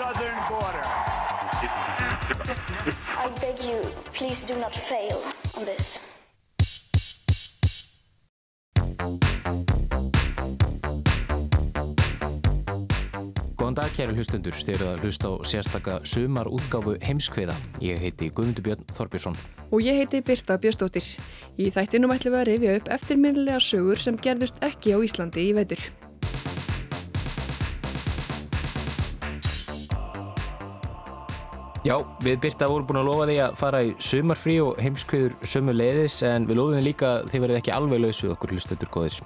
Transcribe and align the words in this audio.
southern 0.00 0.40
border. 0.48 0.86
I 3.24 3.28
beg 3.40 3.58
you, 3.68 3.80
please 4.14 4.40
do 4.50 4.56
not 4.56 4.74
fail 4.74 5.18
on 5.58 5.64
this. 5.68 6.00
Góðan 13.60 13.76
dag 13.76 13.92
kæru 13.92 14.16
hlustundur, 14.16 14.56
þeir 14.56 14.78
eru 14.78 14.88
að 14.88 15.04
hlusta 15.04 15.28
á 15.28 15.32
sérstaka 15.52 16.00
sumar 16.08 16.48
útgáfu 16.48 16.96
heimskveða. 17.04 17.60
Ég 17.84 18.00
heiti 18.00 18.32
Guðmundur 18.32 18.70
Björn 18.70 18.88
Þorbjörnsson. 18.96 19.36
Og 19.68 19.84
ég 19.84 20.00
heiti 20.00 20.24
Birta 20.24 20.56
Björnsdóttir. 20.56 21.12
Í 21.60 21.68
þættinum 21.76 22.16
ætlum 22.16 22.38
við 22.38 22.40
að 22.40 22.48
rifja 22.54 22.76
upp 22.80 22.94
eftirminnilega 22.96 23.60
sögur 23.68 24.00
sem 24.00 24.16
gerðust 24.16 24.64
ekki 24.64 24.96
á 24.96 24.98
Íslandi 25.04 25.50
í 25.50 25.58
veitur. 25.60 25.90
Já, 31.80 31.94
við 32.20 32.42
Birta 32.42 32.66
vorum 32.68 32.84
búin 32.84 32.98
að 33.00 33.06
lofa 33.08 33.26
því 33.30 33.34
að 33.40 33.54
fara 33.56 33.78
í 33.86 33.92
sumarfrí 34.04 34.58
og 34.60 34.80
heimskveður 34.84 35.36
sömu 35.48 35.72
leiðis 35.72 36.18
en 36.28 36.44
við 36.44 36.58
lofum 36.58 36.82
líka 36.84 37.12
að 37.14 37.30
þið 37.32 37.44
verðið 37.46 37.60
ekki 37.62 37.72
alveg 37.72 38.02
laus 38.02 38.20
við 38.20 38.34
okkur 38.34 38.52
hlustundur 38.52 38.90
góðir. 38.92 39.16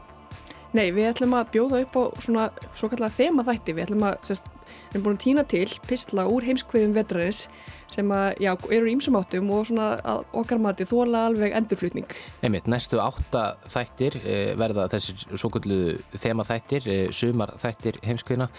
Nei, 0.75 0.85
við 0.95 1.09
ætlum 1.09 1.35
að 1.35 1.51
bjóða 1.55 1.81
upp 1.83 1.99
á 1.99 2.03
svona 2.23 2.45
svo 2.79 2.91
kallega 2.93 3.15
þema 3.17 3.45
þætti. 3.47 3.75
Við 3.75 3.85
ætlum 3.89 4.05
að, 4.07 4.15
sérst, 4.29 4.47
við 4.55 4.95
erum 4.95 5.07
búin 5.09 5.19
að 5.19 5.25
týna 5.25 5.45
til 5.51 5.67
pistla 5.91 6.27
úr 6.31 6.47
heimskveðum 6.47 6.95
vetrarins 6.95 7.43
sem 7.91 8.15
að, 8.15 8.29
já, 8.47 8.53
eru 8.79 8.91
ímsum 8.91 9.19
áttum 9.19 9.51
og 9.55 9.67
svona 9.73 9.91
að 10.15 10.23
okkar 10.45 10.63
mati 10.63 10.87
þóla 10.87 11.25
alveg 11.33 11.59
endurflutning. 11.59 12.17
Einmitt, 12.47 12.71
næstu 12.71 13.03
átta 13.03 13.45
þættir 13.75 14.21
eh, 14.23 14.55
verða 14.59 14.87
þessir 14.95 15.27
svo 15.35 15.51
kallu 15.59 15.99
þema 16.15 16.47
þættir, 16.47 16.87
eh, 16.87 17.05
sumar 17.11 17.55
þættir 17.59 17.99
heimskveðina 18.07 18.51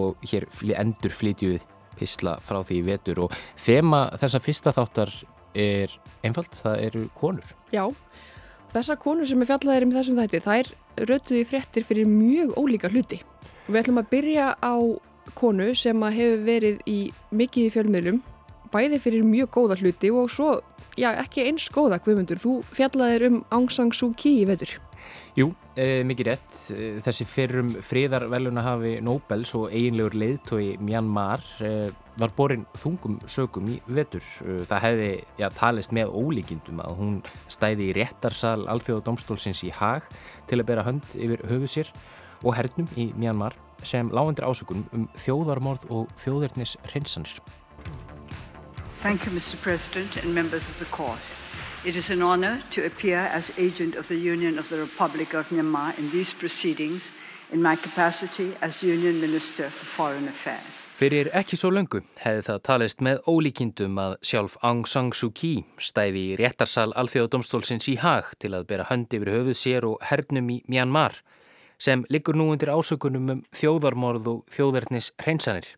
og 0.00 0.28
hér 0.32 0.48
fl 0.48 0.76
pistla 1.98 2.36
frá 2.44 2.60
því 2.62 2.80
í 2.80 2.86
vetur 2.88 3.24
og 3.26 3.36
þema 3.60 4.06
þessa 4.20 4.42
fyrsta 4.42 4.74
þáttar 4.74 5.12
er 5.54 5.92
einfalt, 6.26 6.54
það 6.58 6.84
eru 6.88 7.04
konur. 7.18 7.54
Já, 7.72 7.86
þessar 8.74 9.00
konur 9.02 9.28
sem 9.30 9.42
er 9.42 9.50
fjallaðir 9.50 9.88
með 9.88 10.00
þessum 10.00 10.20
þætti, 10.20 10.42
þær 10.44 10.70
rötuði 11.10 11.46
fréttir 11.48 11.86
fyrir 11.86 12.10
mjög 12.10 12.54
ólíka 12.58 12.90
hluti. 12.92 13.20
Og 13.64 13.72
við 13.74 13.80
ætlum 13.82 14.02
að 14.02 14.10
byrja 14.12 14.52
á 14.58 14.74
konu 15.38 15.70
sem 15.78 16.06
hefur 16.18 16.46
verið 16.46 16.80
í 16.90 16.98
mikið 17.34 17.68
í 17.68 17.74
fjölmiðlum, 17.74 18.22
bæði 18.74 19.00
fyrir 19.02 19.26
mjög 19.26 19.52
góða 19.54 19.78
hluti 19.80 20.10
og 20.12 20.30
svo, 20.32 20.58
já, 20.98 21.12
ekki 21.22 21.46
eins 21.48 21.68
góða, 21.72 22.00
Guðmundur, 22.02 22.40
þú 22.42 22.58
fjallaðir 22.74 23.28
um 23.30 23.38
Aung 23.54 23.70
San 23.72 23.92
Suu 23.94 24.12
Kyi 24.18 24.42
í 24.42 24.48
vetur. 24.50 24.74
Jú, 25.38 25.52
e, 25.76 26.02
mikið 26.06 26.28
rétt. 26.28 26.56
E, 26.72 26.88
þessi 27.04 27.26
fyrrum 27.28 27.70
friðarveluna 27.84 28.64
hafi 28.64 28.94
Nobels 29.04 29.54
og 29.58 29.68
eiginlegur 29.70 30.16
leiðtói 30.18 30.76
Myanmar 30.82 31.44
e, 31.60 31.72
var 32.20 32.34
borin 32.36 32.66
þungum 32.78 33.18
sögum 33.30 33.72
í 33.74 33.80
vetur. 33.86 34.24
Það 34.70 34.84
hefði 34.86 35.10
já, 35.40 35.48
talist 35.58 35.94
með 35.96 36.14
ólíkindum 36.14 36.82
að 36.84 36.98
hún 37.00 37.20
stæði 37.50 37.90
í 37.90 37.96
réttarsal 37.98 38.60
alþjóðadómstólsins 38.70 39.64
í 39.66 39.72
hag 39.74 40.06
til 40.50 40.60
að 40.60 40.68
bera 40.70 40.86
hönd 40.86 41.18
yfir 41.18 41.42
höfu 41.50 41.70
sér 41.70 41.92
og 42.44 42.54
hernum 42.58 42.88
í 43.00 43.10
Myanmar 43.18 43.56
sem 43.84 44.08
lágendur 44.14 44.46
ásökunum 44.48 44.86
um 44.94 45.08
þjóðarmorð 45.18 45.88
og 45.90 46.12
þjóðernis 46.22 46.78
hreinsanir. 46.88 47.40
Thank 49.04 49.26
you, 49.26 49.32
Mr. 49.32 49.60
President 49.60 50.24
and 50.24 50.34
members 50.34 50.68
of 50.68 50.78
the 50.78 50.86
court. 50.86 51.43
It 51.86 51.96
is 51.96 52.08
an 52.10 52.22
honor 52.22 52.62
to 52.70 52.86
appear 52.86 53.18
as 53.18 53.52
agent 53.58 53.94
of 53.94 54.08
the 54.08 54.16
Union 54.16 54.58
of 54.58 54.70
the 54.70 54.78
Republic 54.78 55.34
of 55.34 55.50
Myanmar 55.50 55.98
in 55.98 56.10
these 56.10 56.32
proceedings 56.32 57.12
in 57.52 57.60
my 57.60 57.76
capacity 57.76 58.52
as 58.62 58.82
Union 58.82 59.20
Minister 59.20 59.64
for 59.64 59.84
Foreign 59.84 60.28
Affairs. 60.28 60.88
Fyrir 60.96 61.28
ekki 61.36 61.58
svo 61.60 61.68
löngu 61.76 62.00
hefði 62.22 62.46
það 62.48 62.62
talist 62.70 63.04
með 63.04 63.20
ólíkindum 63.28 64.00
að 64.00 64.16
sjálf 64.24 64.56
Aung 64.64 64.88
San 64.88 65.12
Suu 65.12 65.28
Kyi 65.36 65.66
stæði 65.76 66.24
í 66.30 66.40
réttarsal 66.40 66.88
alþjóðadómstólsins 67.02 67.92
í 67.92 67.98
hag 68.00 68.32
til 68.40 68.54
að 68.56 68.64
bera 68.72 68.88
hönd 68.88 69.12
yfir 69.12 69.34
höfuð 69.36 69.60
sér 69.66 69.90
og 69.92 70.00
hernum 70.08 70.48
í 70.56 70.62
Myanmar 70.64 71.20
sem 71.76 72.08
liggur 72.08 72.40
nú 72.40 72.48
undir 72.54 72.72
ásökunum 72.72 73.28
um 73.36 73.44
þjóðarmorð 73.52 74.32
og 74.32 74.44
þjóðverðnis 74.56 75.12
hreinsanir. 75.20 75.68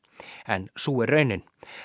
En 0.47 0.69
svo 0.77 1.03
er 1.04 1.12
raunin. 1.15 1.44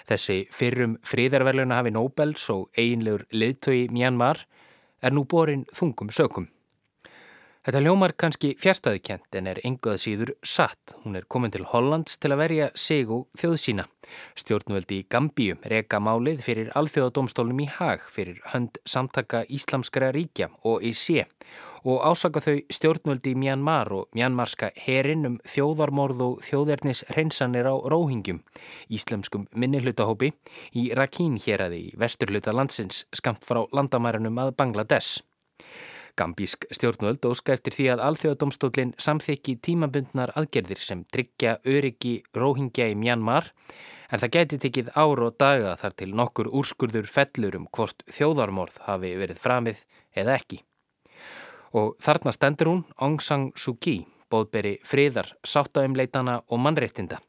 Þessi 0.10 0.46
fyrrum 0.54 0.98
fríðarverluna 1.08 1.82
hafi 1.82 1.94
Nobels 1.96 2.48
og 2.54 2.70
einlegur 2.78 3.28
liðtögi 3.34 3.90
Myanmar 3.92 4.46
er 5.02 5.14
nú 5.16 5.26
borin 5.26 5.66
þungum 5.74 6.12
sökum. 6.14 6.50
Þetta 7.62 7.82
ljómar 7.86 8.16
kannski 8.18 8.56
fjärstaðikent 8.58 9.36
en 9.38 9.48
er 9.52 9.60
enguða 9.62 10.00
síður 10.02 10.32
satt. 10.42 10.96
Hún 11.04 11.14
er 11.20 11.28
komin 11.30 11.52
til 11.54 11.68
Hollands 11.70 12.18
til 12.18 12.32
að 12.34 12.40
verja 12.42 12.70
sig 12.74 13.12
og 13.14 13.28
þjóð 13.38 13.58
sína. 13.62 13.86
Stjórnvöldi 14.34 14.98
í 15.04 15.06
Gambíu 15.06 15.60
reka 15.70 16.00
málið 16.02 16.42
fyrir 16.42 16.72
alþjóðadómstólum 16.80 17.62
í 17.62 17.68
hag 17.70 18.08
fyrir 18.10 18.42
hönd 18.56 18.82
samtaka 18.82 19.44
Íslamskara 19.46 20.10
ríkja 20.16 20.50
og 20.66 20.82
í 20.82 20.96
sé 20.98 21.28
og 21.28 21.71
ásaka 22.06 22.42
þau 22.46 22.60
stjórnvöldi 22.70 23.32
í 23.34 23.38
Myanmar 23.42 23.90
og 23.96 24.10
mjanmarska 24.14 24.70
herinn 24.84 25.26
um 25.26 25.38
þjóðarmorð 25.50 26.22
og 26.28 26.44
þjóðernis 26.46 27.02
hreinsanir 27.10 27.66
á 27.66 27.74
róhingjum, 27.74 28.44
íslemskum 28.94 29.48
minnihlutahópi 29.58 30.30
í 30.78 30.84
Rakhín 30.94 31.40
héræði 31.42 31.82
í 31.88 31.92
vesturluta 31.98 32.54
landsins 32.54 33.08
skamt 33.18 33.48
frá 33.50 33.64
landamærunum 33.74 34.38
að 34.44 34.54
Bangladesh. 34.62 35.26
Gambísk 36.20 36.68
stjórnvöld 36.70 37.26
óska 37.26 37.56
eftir 37.56 37.74
því 37.74 37.90
að 37.96 38.06
alþjóðadómstólinn 38.12 38.96
samþykki 39.02 39.58
tímabundnar 39.66 40.36
aðgerðir 40.38 40.86
sem 40.86 41.06
tryggja 41.10 41.58
öryggi 41.66 42.20
róhingja 42.38 42.92
í 42.92 42.98
Myanmar 43.00 43.50
en 44.12 44.22
það 44.22 44.36
geti 44.38 44.66
tekið 44.68 44.92
ár 44.94 45.24
og 45.26 45.38
daga 45.40 45.78
þar 45.82 45.98
til 45.98 46.14
nokkur 46.14 46.52
úrskurður 46.52 47.10
fellur 47.10 47.58
um 47.58 47.70
hvort 47.74 48.06
þjóðarmorð 48.12 48.84
hafi 48.86 49.16
verið 49.18 49.42
framið 49.42 49.88
eða 50.14 50.38
ekki 50.38 50.68
og 51.74 51.96
þarna 52.04 52.34
stendur 52.36 52.72
hún 52.72 52.84
Aung 53.00 53.20
San 53.22 53.52
Suu 53.56 53.78
Kyi, 53.80 54.06
bóðberi 54.32 54.78
friðar, 54.88 55.34
sáttaumleitana 55.44 56.42
og 56.50 56.64
mannreittinda. 56.64 57.22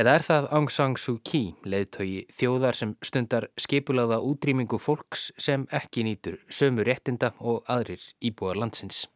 Eða 0.00 0.14
er 0.16 0.24
það 0.24 0.48
Aung 0.56 0.70
San 0.72 0.96
Suu 0.96 1.18
Kyi, 1.24 1.54
leiðtögi 1.64 2.24
þjóðar 2.32 2.78
sem 2.78 2.96
stundar 3.04 3.50
skipulaða 3.60 4.20
útrýmingu 4.24 4.80
fólks 4.80 5.30
sem 5.36 5.66
ekki 5.70 6.06
nýtur 6.08 6.40
sömu 6.48 6.86
réttinda 6.86 7.34
og 7.40 7.64
aðrir 7.68 8.04
íbúar 8.24 8.56
landsins. 8.60 9.08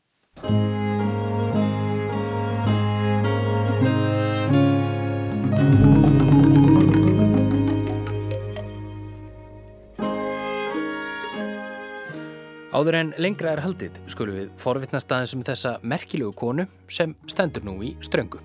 Áður 12.75 12.97
en 12.99 13.13
lengra 13.23 13.53
er 13.55 13.61
haldið 13.63 14.01
skulum 14.11 14.35
við 14.35 14.49
forvittnast 14.59 15.13
aðeins 15.15 15.37
um 15.37 15.45
þessa 15.47 15.77
merkilegu 15.87 16.33
konu 16.35 16.65
sem 16.91 17.13
stendur 17.31 17.63
nú 17.63 17.77
í 17.87 17.93
ströngu. 18.03 18.41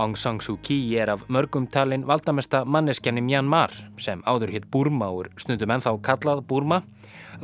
Aung 0.00 0.16
San 0.18 0.40
Suu 0.42 0.58
Kyi 0.64 0.96
er 0.98 1.12
af 1.14 1.22
mörgum 1.28 1.68
talin 1.70 2.06
valdamesta 2.08 2.64
manneskjan 2.64 3.20
í 3.20 3.24
Myanmar 3.28 3.74
sem 4.00 4.24
áður 4.26 4.54
hitt 4.56 4.66
Burma 4.72 5.12
og 5.14 5.30
snundum 5.38 5.70
ennþá 5.76 5.94
kallað 6.02 6.42
Burma, 6.50 6.82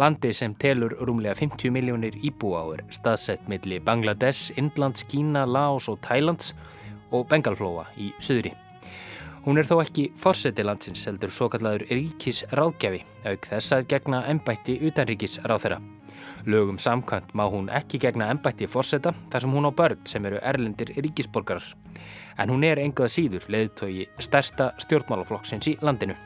landi 0.01 0.33
sem 0.35 0.55
telur 0.59 0.99
rúmlega 0.99 1.39
50 1.39 1.75
miljónir 1.79 2.19
íbúa 2.27 2.67
og 2.67 2.79
er 2.81 2.87
staðsett 2.91 3.47
milli 3.47 3.79
Bangladesh, 3.79 4.51
Indlands, 4.59 5.07
Kína, 5.07 5.47
Laos 5.47 5.87
og 5.93 6.01
Thailands 6.03 6.55
og 7.13 7.29
Bengalflóa 7.31 7.87
í 8.03 8.11
söðri. 8.19 8.57
Hún 9.47 9.61
er 9.61 9.67
þó 9.69 9.77
ekki 9.79 10.09
fórseti 10.19 10.65
landsins 10.67 11.05
heldur 11.07 11.31
svo 11.31 11.47
kallaður 11.47 11.85
ríkis 11.87 12.41
ráðgjafi 12.51 13.05
auk 13.31 13.47
þess 13.47 13.77
að 13.77 13.85
gegna 13.93 14.25
ennbætti 14.27 14.75
utanríkis 14.89 15.39
ráðherra. 15.47 15.79
Lögum 16.51 16.81
samkvæmt 16.83 17.31
má 17.39 17.45
hún 17.47 17.71
ekki 17.71 18.01
gegna 18.03 18.27
ennbætti 18.35 18.67
fórseta 18.67 19.15
þar 19.31 19.47
sem 19.47 19.55
hún 19.55 19.71
á 19.71 19.73
börn 19.79 20.03
sem 20.03 20.27
eru 20.27 20.43
erlendir 20.43 20.91
ríkisborgarar. 20.99 21.63
En 22.43 22.51
hún 22.51 22.67
er 22.67 22.83
engaða 22.83 23.15
síður 23.15 23.47
leðtói 23.47 24.09
stærsta 24.19 24.73
stjórnmálaflokksins 24.83 25.71
í 25.71 25.79
landinu. 25.79 26.19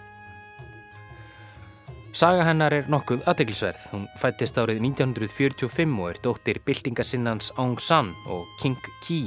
Saga 2.16 2.43
hennar 2.49 2.73
er 2.73 2.88
nokkuð 2.90 3.28
aðdeglisverð. 3.28 3.84
Hún 3.93 4.08
fættist 4.19 4.56
árið 4.58 4.81
1945 4.88 5.99
og 6.00 6.08
er 6.08 6.25
dóttir 6.25 6.64
byltingarsinnans 6.64 7.52
Aung 7.61 7.76
San 7.78 8.16
og 8.26 8.49
King 8.62 8.81
Ki 9.05 9.26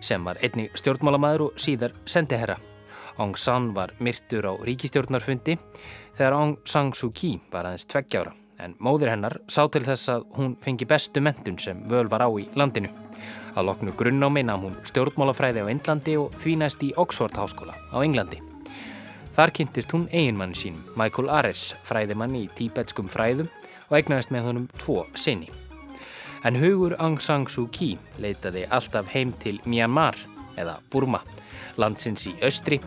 sem 0.00 0.24
var 0.24 0.40
einni 0.40 0.70
stjórnmálamæður 0.72 1.50
og 1.50 1.60
síðar 1.60 1.92
sendiherra. 2.08 2.56
Aung 3.18 3.36
San 3.38 3.72
var 3.74 3.92
myrtur 4.02 4.48
á 4.50 4.52
ríkistjórnarfundi 4.66 5.58
þegar 6.16 6.38
Aung 6.38 6.56
San 6.66 6.92
Suu 6.94 7.12
Kyi 7.14 7.36
var 7.52 7.68
aðeins 7.68 7.86
tveggjára 7.86 8.34
en 8.62 8.74
móðir 8.82 9.12
hennar 9.12 9.38
sá 9.50 9.64
til 9.70 9.84
þess 9.86 10.10
að 10.12 10.26
hún 10.38 10.54
fengi 10.62 10.86
bestu 10.88 11.22
mentun 11.22 11.58
sem 11.58 11.82
völ 11.90 12.08
var 12.10 12.24
á 12.26 12.30
í 12.30 12.46
landinu. 12.58 12.90
Að 13.54 13.68
loknu 13.68 13.94
grunnámi 13.98 14.42
nam 14.46 14.66
hún 14.66 14.78
stjórnmálafræði 14.88 15.62
á 15.62 15.70
Indlandi 15.70 16.16
og 16.18 16.34
því 16.42 16.56
næst 16.62 16.82
í 16.82 16.90
Oxford 16.98 17.36
háskóla 17.38 17.76
á 17.94 17.96
Englandi. 18.02 18.40
Þar 19.34 19.50
kynntist 19.50 19.90
hún 19.94 20.06
eiginmanni 20.12 20.54
sínum, 20.58 20.82
Michael 20.94 21.30
Ares, 21.30 21.74
fræðimann 21.86 22.36
í 22.38 22.44
tíbetskum 22.54 23.08
fræðum 23.10 23.50
og 23.90 23.96
egnaðist 23.98 24.30
með 24.34 24.46
honum 24.48 24.68
tvo 24.78 25.04
sinni. 25.18 25.50
En 26.46 26.58
hugur 26.60 26.94
Aung 27.00 27.18
San 27.22 27.46
Suu 27.50 27.66
Kyi 27.72 27.96
leitaði 28.22 28.66
alltaf 28.70 29.10
heim 29.14 29.32
til 29.42 29.58
Myanmar, 29.64 30.18
eða 30.60 30.76
Burma, 30.90 31.22
landsins 31.76 32.28
í 32.30 32.34
austri, 32.42 32.80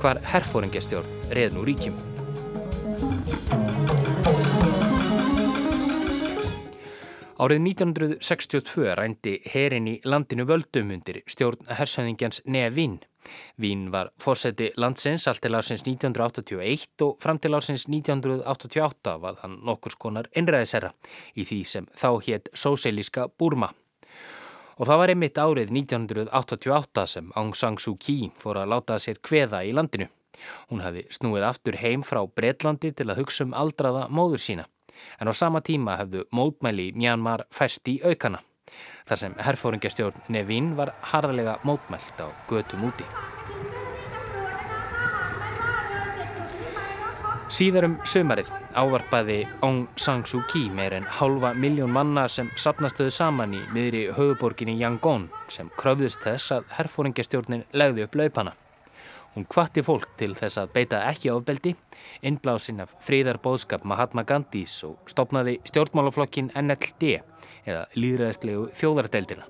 hvar 0.00 0.20
herfóringastjórn 0.32 1.30
reð 1.34 1.56
nú 1.56 1.68
ríkjum. 1.68 1.96
Árið 7.34 7.64
1962 7.66 8.92
rændi 8.94 9.32
herin 9.50 9.88
í 9.90 9.96
landinu 10.06 10.46
völdum 10.46 10.92
undir 10.94 11.18
stjórn 11.28 11.66
hersöðingjans 11.66 12.44
Nevin. 12.46 13.00
Vín 13.60 13.88
var 13.92 14.12
fórseti 14.20 14.70
landsins 14.80 15.26
allt 15.28 15.42
til 15.42 15.56
ásins 15.58 15.82
1981 15.82 17.04
og 17.04 17.18
fram 17.20 17.40
til 17.42 17.56
ásins 17.58 17.88
1988 17.90 19.16
var 19.20 19.40
hann 19.42 19.58
nokkurs 19.66 19.98
konar 19.98 20.30
einræðisera 20.36 20.92
í 21.34 21.44
því 21.44 21.62
sem 21.66 21.88
þá 21.92 22.10
hétt 22.28 22.52
Sósélíska 22.54 23.28
Burma. 23.38 23.72
Og 24.74 24.88
það 24.88 25.00
var 25.00 25.12
einmitt 25.12 25.38
árið 25.38 25.70
1988 25.70 27.06
sem 27.10 27.30
Aung 27.38 27.54
San 27.54 27.78
Suu 27.78 27.94
Kyi 28.00 28.32
fór 28.40 28.58
að 28.62 28.72
láta 28.72 28.98
sér 28.98 29.20
kveða 29.22 29.62
í 29.66 29.74
landinu. 29.76 30.08
Hún 30.70 30.82
hafi 30.82 31.04
snúið 31.14 31.46
aftur 31.46 31.78
heim 31.78 32.02
frá 32.02 32.24
Breitlandi 32.26 32.90
til 32.90 33.06
að 33.10 33.22
hugsa 33.22 33.46
um 33.46 33.54
aldraða 33.54 34.08
móður 34.10 34.42
sína. 34.42 34.66
En 35.20 35.30
á 35.30 35.32
sama 35.34 35.62
tíma 35.62 35.98
hefðu 36.00 36.24
mótmæli 36.34 36.90
Mjánmar 36.96 37.46
fæst 37.54 37.86
í 37.90 38.00
aukana 38.02 38.42
þar 39.04 39.20
sem 39.20 39.34
herfóringastjórn 39.46 40.28
Nevín 40.32 40.72
var 40.78 40.94
harðlega 41.12 41.58
mótmælt 41.68 42.20
á 42.24 42.26
götum 42.48 42.88
úti. 42.88 43.06
Síðarum 47.52 47.98
sömarið 48.08 48.50
ávarpaði 48.74 49.44
Aung 49.62 49.86
San 49.96 50.24
Suu 50.26 50.42
Kyi 50.50 50.68
meir 50.74 50.94
en 50.96 51.06
halva 51.18 51.54
miljón 51.54 51.92
manna 51.94 52.26
sem 52.28 52.50
sapnastöðu 52.58 53.12
saman 53.14 53.54
í 53.54 53.62
miðri 53.74 54.04
höfuborginni 54.16 54.76
Yangon 54.80 55.28
sem 55.48 55.70
kröfðist 55.78 56.22
þess 56.26 56.52
að 56.58 56.68
herfóringastjórnin 56.78 57.64
legði 57.72 58.06
upp 58.06 58.18
laupana. 58.20 58.54
Hún 59.34 59.48
kvatti 59.50 59.82
fólk 59.82 60.12
til 60.18 60.36
þess 60.38 60.60
að 60.62 60.70
beita 60.76 61.00
ekki 61.08 61.32
ofbeldi, 61.32 61.72
innblásin 62.22 62.84
af 62.84 62.94
fríðarbóðskap 63.02 63.82
Mahatma 63.82 64.22
Gandhis 64.22 64.76
og 64.86 65.10
stopnaði 65.10 65.56
stjórnmálaflokkin 65.66 66.52
NLD 66.54 67.16
eða 67.66 67.84
líðræðislegu 67.98 68.68
þjóðardeldina. 68.78 69.48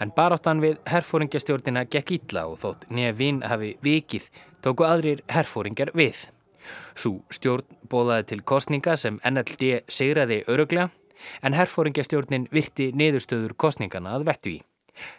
En 0.00 0.12
baráttan 0.16 0.62
við 0.64 0.78
herfóringjastjórnina 0.88 1.84
gekk 1.92 2.14
ítla 2.16 2.46
og 2.48 2.62
þótt 2.62 2.88
nýja 2.88 3.12
vinn 3.18 3.42
hafi 3.44 3.74
vikið 3.84 4.30
tóku 4.64 4.88
aðrir 4.88 5.20
herfóringjar 5.28 5.92
við. 5.92 6.22
Svo 6.94 7.20
stjórn 7.32 7.78
bóðaði 7.90 8.26
til 8.32 8.40
kostninga 8.46 8.96
sem 9.00 9.20
NLD 9.24 9.84
segraði 9.90 10.42
öruglega 10.48 10.90
en 11.44 11.56
herfóringjastjórnin 11.56 12.48
virti 12.52 12.90
niðurstöður 12.96 13.56
kostningana 13.56 14.16
að 14.16 14.26
vettu 14.30 14.54
í. 14.56 14.58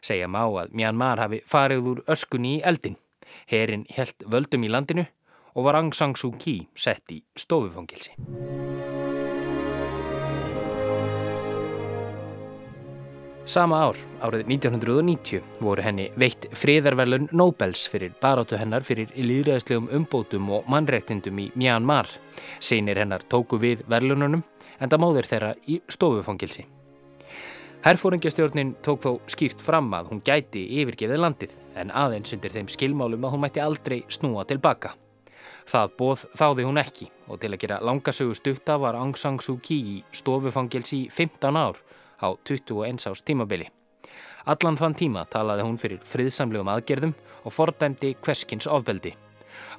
Segja 0.01 0.29
má 0.29 0.43
að 0.45 0.73
Myanmar 0.77 1.21
hafi 1.21 1.41
farið 1.47 1.89
úr 1.93 2.03
öskunni 2.11 2.57
í 2.59 2.63
eldin. 2.65 2.97
Herin 3.49 3.87
helt 3.95 4.27
völdum 4.27 4.65
í 4.67 4.71
landinu 4.71 5.07
og 5.55 5.67
var 5.67 5.79
Aung 5.81 5.93
San 5.95 6.15
Suu 6.15 6.35
Kyi 6.37 6.67
sett 6.75 7.11
í 7.11 7.21
stofufangilsi. 7.35 8.15
Sama 13.45 13.79
ár, 13.81 13.97
árið 14.21 14.45
1990, 14.45 15.41
voru 15.65 15.81
henni 15.81 16.03
veitt 16.21 16.45
friðarverlun 16.53 17.25
Nobels 17.33 17.87
fyrir 17.89 18.13
barátu 18.21 18.59
hennar 18.59 18.85
fyrir 18.85 19.09
líðræðislegum 19.17 19.87
umbótum 19.97 20.51
og 20.53 20.69
mannrektindum 20.69 21.39
í 21.41 21.47
Myanmar. 21.57 22.05
Seinir 22.61 23.01
hennar 23.01 23.25
tóku 23.25 23.57
við 23.57 23.81
verlununum 23.89 24.43
en 24.77 24.93
það 24.93 25.01
móður 25.01 25.31
þeirra 25.33 25.51
í 25.65 25.79
stofufangilsi. 25.89 26.67
Herfóringjastjórnin 27.81 28.75
tók 28.85 29.01
þó 29.01 29.11
skýrt 29.25 29.61
fram 29.65 29.89
að 29.97 30.11
hún 30.13 30.21
gæti 30.21 30.67
yfirgefið 30.77 31.25
landið 31.25 31.55
en 31.81 31.89
aðeins 31.97 32.37
undir 32.37 32.53
þeim 32.53 32.69
skilmálum 32.69 33.25
að 33.25 33.33
hún 33.33 33.41
mætti 33.47 33.63
aldrei 33.65 34.03
snúa 34.05 34.45
tilbaka. 34.45 34.93
Það 35.65 35.95
bóð 35.97 36.27
þáði 36.37 36.67
hún 36.69 36.77
ekki 36.77 37.09
og 37.25 37.41
til 37.41 37.55
að 37.55 37.61
gera 37.63 37.81
langasögu 37.81 38.37
stutta 38.37 38.77
var 38.77 38.99
Aung 39.01 39.17
San 39.17 39.41
Suu 39.41 39.57
Kyi 39.57 39.81
í 39.95 40.03
stofufangilsi 40.13 41.07
í 41.07 41.09
15 41.09 41.57
ár 41.57 41.81
á 42.21 42.29
21 42.47 43.09
árs 43.09 43.25
tímabili. 43.25 43.67
Allan 44.45 44.77
þann 44.77 44.97
tíma 44.97 45.25
talaði 45.29 45.65
hún 45.65 45.77
fyrir 45.81 46.01
friðsamlegum 46.07 46.71
aðgerðum 46.73 47.13
og 47.45 47.53
fordæmdi 47.53 48.15
hverskins 48.23 48.69
ofbeldi. 48.69 49.13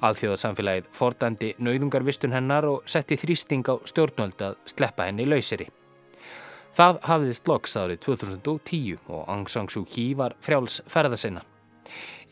Alþjóðarsamfélagið 0.03 0.89
fordæmdi 0.95 1.53
nauðungarvistun 1.63 2.35
hennar 2.35 2.67
og 2.67 2.83
setti 2.89 3.17
þrýsting 3.19 3.67
á 3.67 3.75
stjórnvöld 3.87 4.43
að 4.43 4.59
sleppa 4.67 5.07
henni 5.07 5.27
lauseri. 5.27 5.69
Það 6.73 6.99
hafiðist 7.05 7.47
loks 7.47 7.75
árið 7.77 7.99
2010 8.07 8.97
og 9.07 9.27
Aung 9.29 9.49
San 9.51 9.69
Suu 9.69 9.85
Kyi 9.85 10.13
var 10.17 10.33
frjáls 10.41 10.81
ferðasinna. 10.89 11.43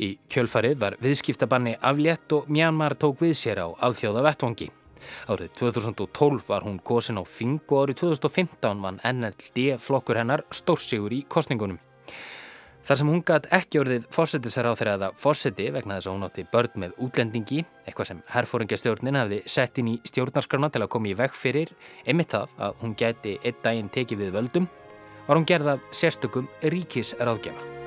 Í 0.01 0.15
kjölfarið 0.33 0.79
var 0.81 0.97
viðskiptabanni 1.03 1.75
aflétt 1.77 2.33
og 2.33 2.49
Myanmar 2.49 2.97
tók 2.97 3.21
við 3.21 3.35
sér 3.37 3.61
á 3.61 3.67
alþjóða 3.69 4.23
vettvangi. 4.25 4.71
Árið 5.31 5.53
2012 5.59 6.50
var 6.50 6.65
hún 6.68 6.80
kosin 6.83 7.21
á 7.21 7.24
Þing 7.24 7.62
og 7.68 7.86
árið 7.86 8.01
2015 8.03 8.83
vann 8.83 9.01
NLD 9.06 9.80
flokkur 9.81 10.21
hennar 10.21 10.45
stórsigur 10.51 11.13
í 11.13 11.24
kostningunum. 11.30 11.80
Þar 12.81 12.98
sem 12.98 13.09
hún 13.12 13.21
gætt 13.25 13.47
ekki 13.54 13.80
orðið 13.81 14.06
fórsetisar 14.14 14.66
á 14.66 14.73
þeirra 14.73 14.95
eða 14.97 15.09
fórseti 15.21 15.68
vegna 15.73 15.99
þess 15.99 16.09
að 16.09 16.16
hún 16.16 16.25
átti 16.25 16.45
börn 16.54 16.80
með 16.83 16.95
útlendingi, 17.06 17.59
eitthvað 17.85 18.09
sem 18.09 18.23
herrfóringastjórnin 18.33 19.19
hafði 19.21 19.42
sett 19.45 19.78
inn 19.78 19.92
í 19.94 19.97
stjórnarskrana 20.09 20.71
til 20.73 20.81
að 20.81 20.92
koma 20.95 21.11
í 21.11 21.18
veg 21.19 21.35
fyrir, 21.37 21.75
einmitt 22.07 22.33
það 22.33 22.56
að 22.57 22.80
hún 22.81 22.95
gæti 22.97 23.35
einn 23.44 23.61
daginn 23.61 23.94
tekið 23.94 24.25
við 24.25 24.33
völdum, 24.40 24.71
var 25.28 25.37
hún 25.37 25.45
gerð 25.47 25.75
af 25.75 25.85
sérstökum 25.94 26.49
ríkisráðgjafa. 26.66 27.81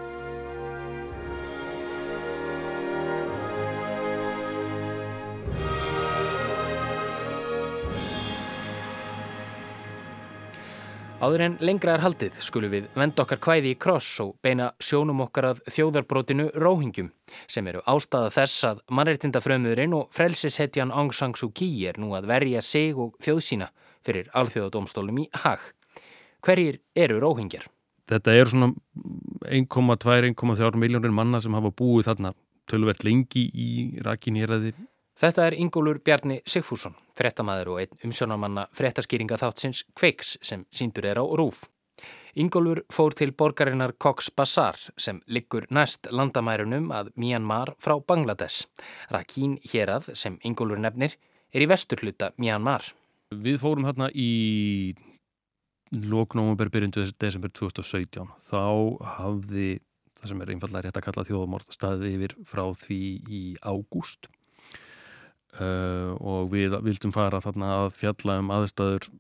Áður 11.25 11.41
en 11.41 11.55
lengra 11.65 11.95
er 11.95 12.03
haldið 12.05 12.35
skulum 12.45 12.73
við 12.75 12.89
venda 12.99 13.23
okkar 13.23 13.39
kvæði 13.41 13.71
í 13.73 13.77
kross 13.81 14.19
og 14.21 14.35
beina 14.45 14.67
sjónum 14.83 15.23
okkar 15.25 15.47
að 15.53 15.63
þjóðarbrotinu 15.73 16.51
róhingjum 16.61 17.07
sem 17.49 17.71
eru 17.71 17.81
ástæða 17.89 18.33
þess 18.35 18.67
að 18.69 18.83
mannreitindafröðmuðurinn 18.99 19.95
og 19.97 20.11
frelsishetjan 20.13 20.93
Aung 20.93 21.15
San 21.17 21.33
Suu 21.39 21.49
Kyi 21.57 21.87
er 21.89 22.01
nú 22.03 22.13
að 22.19 22.29
verja 22.29 22.61
sig 22.61 22.99
og 23.01 23.15
þjóðsína 23.25 23.71
fyrir 24.05 24.29
alþjóðadómstólum 24.37 25.23
í 25.23 25.27
hag. 25.47 25.65
Hverjir 26.45 26.83
eru 27.07 27.23
róhingjar? 27.25 27.71
Þetta 28.11 28.37
eru 28.37 28.53
svona 28.53 28.73
1,2-1,3 29.49 30.83
miljónir 30.83 31.15
manna 31.15 31.41
sem 31.41 31.57
hafa 31.57 31.73
búið 31.73 32.11
þarna 32.11 32.35
tölvert 32.69 33.07
lengi 33.07 33.47
í 33.49 33.71
rakinýraði 34.05 34.75
Þetta 35.15 35.45
er 35.47 35.55
Ingólur 35.63 36.01
Bjarni 36.03 36.41
Sigfússon, 36.43 36.97
frettamæður 37.15 37.69
og 37.75 37.85
einn 37.85 38.01
umsjónarmanna 38.09 38.65
frettaskýringa 38.75 39.39
þáttsins 39.39 39.85
Kveiks 39.95 40.35
sem 40.43 40.65
síndur 40.75 41.07
er 41.07 41.21
á 41.23 41.25
Rúf. 41.25 41.69
Ingólur 42.35 42.81
fór 42.91 43.15
til 43.15 43.31
borgarinnar 43.31 43.95
Cox 44.03 44.33
Bazar 44.35 44.75
sem 44.99 45.21
liggur 45.31 45.69
næst 45.71 46.11
landamærunum 46.11 46.91
að 46.91 47.13
Myanmar 47.15 47.77
frá 47.79 47.95
Bangladesh. 48.03 48.67
Rakhín 49.15 49.61
hérað 49.71 50.11
sem 50.19 50.41
Ingólur 50.43 50.83
nefnir 50.83 51.15
er 51.55 51.63
í 51.63 51.71
vesturhluta 51.71 52.33
Myanmar. 52.35 52.91
Við 53.31 53.63
fórum 53.63 53.87
hérna 53.87 54.11
í 54.11 54.97
lóknómumber 55.95 56.75
byrjundu 56.75 57.07
desember 57.23 57.55
2017. 57.55 58.35
Þá 58.51 58.65
hafði 59.21 59.77
það 60.19 60.33
sem 60.33 60.43
er 60.43 60.57
einfallega 60.57 60.89
rétt 60.89 60.99
að 60.99 61.07
kalla 61.07 61.29
þjóðamort 61.31 61.75
staðið 61.75 62.17
yfir 62.17 62.41
frá 62.51 62.67
því 62.83 63.05
í 63.31 63.45
ágúst 63.63 64.34
uh, 65.61 66.15
og 66.21 66.53
við 66.53 66.77
vildum 66.85 67.15
fara 67.15 67.43
þarna 67.45 67.73
að 67.85 67.91
fjalla 67.99 68.39
um 68.43 68.53
aðstæður 68.55 69.11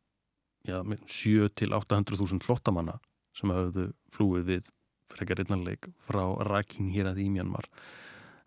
ja, 0.68 0.80
7 0.82 1.50
til 1.58 1.72
800.000 1.76 2.44
flottamanna 2.44 2.98
sem 3.34 3.50
hafðu 3.52 3.90
flúið 4.14 4.48
við 4.48 4.72
frekar 5.12 5.42
innanleik 5.44 5.90
frá 6.06 6.22
Rakin 6.48 6.90
hér 6.94 7.10
að 7.10 7.20
Ímjanmar 7.24 7.68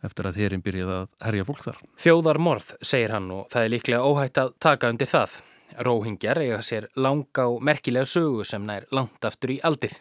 eftir 0.06 0.29
að 0.29 0.39
þeirrin 0.41 0.63
byrjaði 0.65 0.96
að 0.96 1.13
herja 1.25 1.46
fólk 1.48 1.63
þar. 1.65 1.77
Þjóðarmorð, 2.01 2.74
segir 2.86 3.13
hann 3.15 3.29
og 3.34 3.48
það 3.53 3.63
er 3.63 3.74
líklega 3.74 4.06
óhætt 4.06 4.41
að 4.41 4.51
taka 4.63 4.91
undir 4.94 5.10
það. 5.10 5.39
Róhingjar 5.84 6.39
eiga 6.41 6.60
sér 6.63 6.88
langa 6.96 7.48
og 7.51 7.63
merkilega 7.65 8.08
sögu 8.08 8.46
sem 8.48 8.63
nær 8.65 8.88
langt 8.96 9.25
aftur 9.27 9.56
í 9.56 9.58
aldir. 9.67 9.98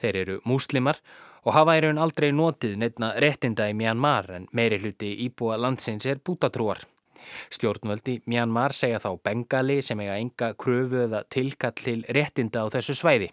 Þeir 0.00 0.20
eru 0.22 0.36
múslimar 0.48 1.00
og 1.44 1.56
hafa 1.56 1.78
í 1.78 1.82
raun 1.84 2.00
aldrei 2.02 2.28
notið 2.32 2.76
nefna 2.80 3.14
réttinda 3.22 3.68
í 3.70 3.74
Myanmar 3.76 4.30
en 4.36 4.46
meiri 4.52 4.78
hluti 4.82 5.14
íbúa 5.26 5.58
landsins 5.60 6.06
er 6.06 6.20
bútatrúar. 6.24 6.84
Stjórnvöldi 7.54 8.18
Myanmar 8.26 8.74
segja 8.76 9.00
þá 9.02 9.10
Bengali 9.24 9.78
sem 9.82 10.00
eiga 10.04 10.16
enga 10.18 10.52
kröfu 10.58 11.04
eða 11.04 11.22
tilkall 11.32 11.76
til 11.78 12.02
réttinda 12.14 12.64
á 12.64 12.66
þessu 12.72 12.96
svæði. 12.98 13.30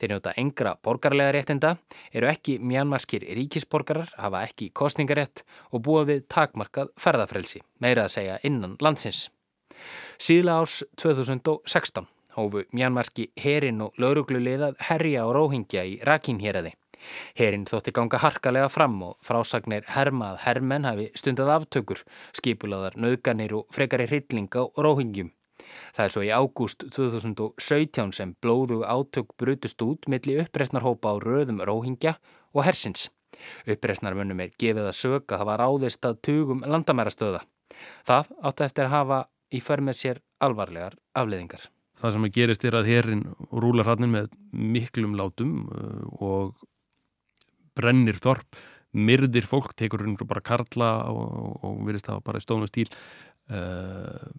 Þeir 0.00 0.14
njóta 0.14 0.32
engra 0.40 0.76
borgarlega 0.82 1.34
réttinda, 1.36 1.76
eru 2.12 2.30
ekki 2.30 2.58
mjánmarskir 2.58 3.26
ríkisborgarar, 3.38 4.10
hafa 4.18 4.42
ekki 4.48 4.72
kostningarétt 4.74 5.44
og 5.70 5.84
búa 5.86 6.06
við 6.08 6.26
takmarkað 6.32 6.90
ferðafrelsi, 7.00 7.62
meira 7.78 8.08
að 8.08 8.16
segja 8.16 8.40
innan 8.48 8.76
landsins. 8.82 9.28
Síðla 10.22 10.60
árs 10.62 10.82
2016 11.00 12.06
hófu 12.36 12.64
mjánmarski 12.72 13.30
herin 13.40 13.82
og 13.84 13.98
lauruglulegað 14.00 14.78
herja 14.88 15.26
og 15.26 15.36
róhingja 15.36 15.84
í 15.88 15.98
Rakinheraði. 16.06 16.74
Herin 17.38 17.66
þótti 17.68 17.94
ganga 17.96 18.20
harkalega 18.22 18.70
fram 18.72 18.98
og 19.06 19.16
frásagnir 19.26 19.86
hermað 19.92 20.40
hermenn 20.46 20.88
hafi 20.88 21.10
stundað 21.18 21.54
aftökur, 21.56 22.02
skipulaðar, 22.36 22.98
nöðganir 23.00 23.54
og 23.58 23.70
frekari 23.74 24.08
hryllinga 24.10 24.66
og 24.68 24.82
róhingjum. 24.86 25.32
Það 25.96 26.04
er 26.04 26.14
svo 26.14 26.22
í 26.26 26.30
ágúst 26.32 26.86
2017 26.94 28.14
sem 28.16 28.34
blóðu 28.42 28.82
átök 28.82 29.34
brutust 29.38 29.82
út 29.84 30.08
milli 30.10 30.38
uppreysnarhópa 30.42 31.12
á 31.12 31.16
röðum 31.22 31.62
róhingja 31.64 32.16
og 32.52 32.66
hersins. 32.66 33.10
Uppreysnarmönnum 33.66 34.42
er 34.44 34.54
gefið 34.58 34.88
að 34.90 34.98
söka 34.98 35.36
að 35.36 35.44
hafa 35.44 35.58
ráðist 35.62 36.08
að 36.08 36.18
tugum 36.26 36.64
landamærastöða. 36.66 37.44
Það 38.06 38.32
áttu 38.42 38.66
eftir 38.66 38.88
að 38.88 38.96
hafa 38.96 39.20
í 39.52 39.60
för 39.60 39.82
með 39.84 39.98
sér 39.98 40.20
alvarlegar 40.42 40.98
afleðingar. 41.18 41.68
Það 41.98 42.14
sem 42.14 42.26
að 42.26 42.36
gerist 42.36 42.64
er 42.66 42.76
að 42.78 42.88
herin 42.88 43.24
rúlar 43.52 43.90
hann 43.92 44.08
með 44.10 44.30
miklum 44.52 45.16
látum 45.18 45.66
uh, 45.68 46.04
og 46.24 46.62
brennir 47.78 48.20
þorp, 48.22 48.60
myrðir 48.92 49.48
fólk, 49.48 49.72
tekur 49.78 50.04
hún 50.04 50.16
bara 50.20 50.44
karla 50.44 50.92
og, 51.08 51.60
og 51.64 51.82
virðist 51.86 52.10
það 52.10 52.24
bara 52.26 52.42
í 52.42 52.44
stónu 52.44 52.68
stíl 52.68 52.88
uh, 53.50 54.32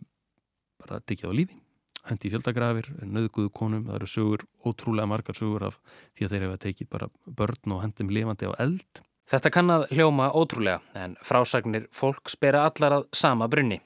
bara 0.84 1.02
tekið 1.02 1.32
á 1.32 1.38
lífi 1.42 1.64
hendi 2.10 2.28
í 2.28 2.34
fjöldagrafir, 2.34 2.90
nöðguðu 3.08 3.52
konum 3.56 3.88
það 3.88 3.98
eru 4.00 4.10
sögur, 4.12 4.46
ótrúlega 4.68 5.10
margar 5.10 5.38
sögur 5.38 5.68
af 5.70 5.80
því 6.16 6.26
að 6.26 6.34
þeir 6.34 6.46
hefa 6.48 6.60
tekið 6.66 6.90
bara 6.92 7.10
börn 7.40 7.76
og 7.76 7.82
hendum 7.86 8.12
lifandi 8.12 8.50
á 8.52 8.54
eld. 8.60 9.04
Þetta 9.32 9.54
kann 9.56 9.72
að 9.72 9.88
hljóma 9.96 10.28
ótrúlega 10.36 10.82
en 11.00 11.16
frásagnir 11.24 11.88
fólk 11.96 12.28
spera 12.32 12.66
allar 12.68 13.00
að 13.00 13.08
sama 13.16 13.48
brunni. 13.48 13.80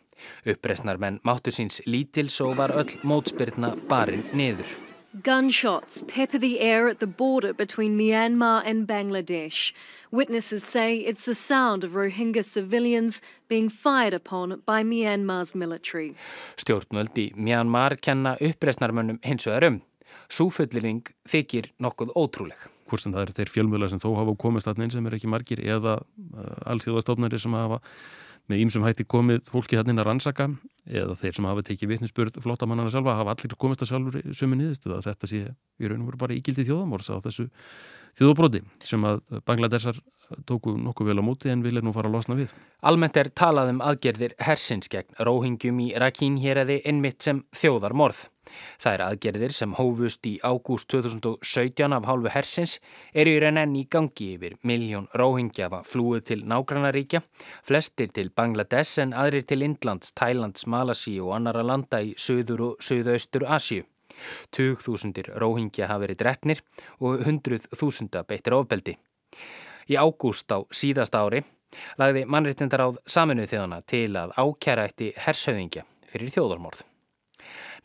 Uppreysnar 0.49 0.97
menn 0.97 1.21
máttu 1.27 1.53
síns 1.53 1.83
lítils 1.85 2.39
og 2.41 2.57
var 2.57 2.73
öll 2.73 2.97
mótspyrna 3.05 3.75
barinn 3.89 4.25
niður. 4.33 4.86
Gunshots 5.23 6.01
pepper 6.07 6.37
the 6.37 6.59
air 6.59 6.89
at 6.89 6.99
the 6.99 7.07
border 7.07 7.53
between 7.53 7.97
Myanmar 7.97 8.61
and 8.65 8.85
Bangladesh. 8.85 9.71
Witnesses 10.11 10.65
say 10.65 10.97
it's 10.97 11.23
the 11.23 11.33
sound 11.33 11.85
of 11.85 11.91
Rohingya 11.91 12.43
civilians 12.43 13.21
being 13.47 13.69
fired 13.69 14.13
upon 14.13 14.61
by 14.65 14.83
Myanmar's 14.83 15.55
military. 15.55 16.13
Stjórnvöld 16.57 17.15
í 17.15 17.31
Myanmar 17.35 17.95
kenna 18.01 18.35
uppreysnarmönnum 18.41 19.23
hins 19.23 19.47
vegar 19.47 19.69
um. 19.69 19.81
Súfullering 20.27 21.07
þykir 21.23 21.71
nokkuð 21.79 22.11
ótrúleg. 22.11 22.67
Hvort 22.91 23.05
sem 23.05 23.15
það 23.15 23.23
eru 23.23 23.37
þeir 23.39 23.53
fjölmjöla 23.55 23.89
sem 23.89 24.03
þó 24.03 24.11
hafa 24.19 24.35
komist 24.43 24.67
að 24.67 24.83
neins 24.83 24.99
sem 24.99 25.07
er 25.07 25.15
ekki 25.15 25.31
margir 25.31 25.63
eða 25.63 26.01
uh, 26.03 26.55
alþjóðastofnari 26.67 27.39
sem 27.39 27.55
hafa 27.55 27.79
með 28.47 28.63
ímsum 28.63 28.85
hætti 28.85 29.05
komið 29.09 29.43
fólki 29.51 29.77
þannig 29.79 30.01
að 30.01 30.07
rannsaka 30.07 30.47
eða 30.87 31.15
þeir 31.19 31.35
sem 31.35 31.47
hafa 31.49 31.63
tekið 31.67 31.91
vitnisspörð 31.91 32.39
flottamannana 32.43 32.91
sjálfa 32.91 33.17
hafa 33.19 33.33
allir 33.35 33.55
komist 33.59 33.83
að 33.83 33.91
sjálfur 33.91 34.35
sömu 34.39 34.59
niðurstu 34.59 34.93
að 34.95 35.09
þetta 35.09 35.29
sé 35.31 35.41
í 35.51 35.89
raun 35.89 36.05
og 36.05 36.11
veru 36.11 36.21
bara 36.21 36.37
ígildi 36.37 36.67
þjóðamórs 36.69 37.11
á 37.11 37.19
þessu 37.25 37.47
þjóðabróti 38.19 38.63
sem 38.87 39.07
að 39.07 39.19
Bangladesar 39.47 39.99
tóku 40.47 40.75
nokkuð 40.77 41.11
vel 41.11 41.21
á 41.21 41.23
móti 41.25 41.51
en 41.51 41.63
vilja 41.65 41.83
nú 41.83 41.93
fara 41.95 42.09
að 42.11 42.17
losna 42.17 42.37
við. 42.37 42.53
Almennt 42.87 43.17
er 43.19 43.29
talað 43.31 43.73
um 43.73 43.83
aðgerðir 43.83 44.35
hersins 44.43 44.89
gegn 44.91 45.15
róhingjum 45.27 45.79
í 45.83 45.91
Rakin 45.99 46.39
hér 46.41 46.63
eða 46.63 46.81
innmitt 46.89 47.23
sem 47.25 47.43
þjóðarmorð. 47.55 48.27
Það 48.79 48.93
er 48.93 49.03
aðgerðir 49.05 49.55
sem 49.55 49.73
hófust 49.75 50.27
í 50.29 50.37
ágúst 50.43 50.87
2017 50.93 51.95
af 51.97 52.07
hálfu 52.07 52.31
hersins 52.31 52.77
eru 53.11 53.33
í 53.35 53.41
raun 53.43 53.59
enn 53.59 53.75
í 53.75 53.83
gangi 53.91 54.29
yfir 54.37 54.55
miljón 54.67 55.09
róhingjafa 55.19 55.81
flúið 55.87 56.23
til 56.29 56.39
nágrannaríkja, 56.47 57.23
flestir 57.67 58.13
til 58.15 58.31
Bangladesh 58.31 59.01
en 59.03 59.13
aðrir 59.17 59.47
til 59.47 59.65
Indlands, 59.67 60.13
Thailands, 60.15 60.67
Malasi 60.67 61.17
og 61.19 61.35
annara 61.35 61.65
landa 61.65 62.01
í 62.03 62.15
söður 62.15 62.69
og 62.69 62.87
söðaustur 62.87 63.47
Asju. 63.57 63.83
Tugþúsundir 64.55 65.29
róhingja 65.41 65.89
hafa 65.91 66.07
verið 66.07 66.21
drefnir 66.23 66.63
og 67.03 67.23
hundruð 67.27 67.67
þúsunda 67.75 68.23
beittir 68.27 68.55
ofbeldi. 68.57 68.97
Í 69.87 69.95
ágúst 69.95 70.51
á 70.51 70.59
síðast 70.71 71.15
ári 71.15 71.43
lagði 71.99 72.25
mannréttindar 72.27 72.83
áð 72.87 72.99
saminuð 73.07 73.51
þjóðana 73.53 73.81
til 73.87 74.11
að 74.19 74.35
ákjæra 74.39 74.87
eitt 74.87 75.03
hershauðingja 75.23 75.83
fyrir 76.11 76.31
þjóðarmorð. 76.35 76.83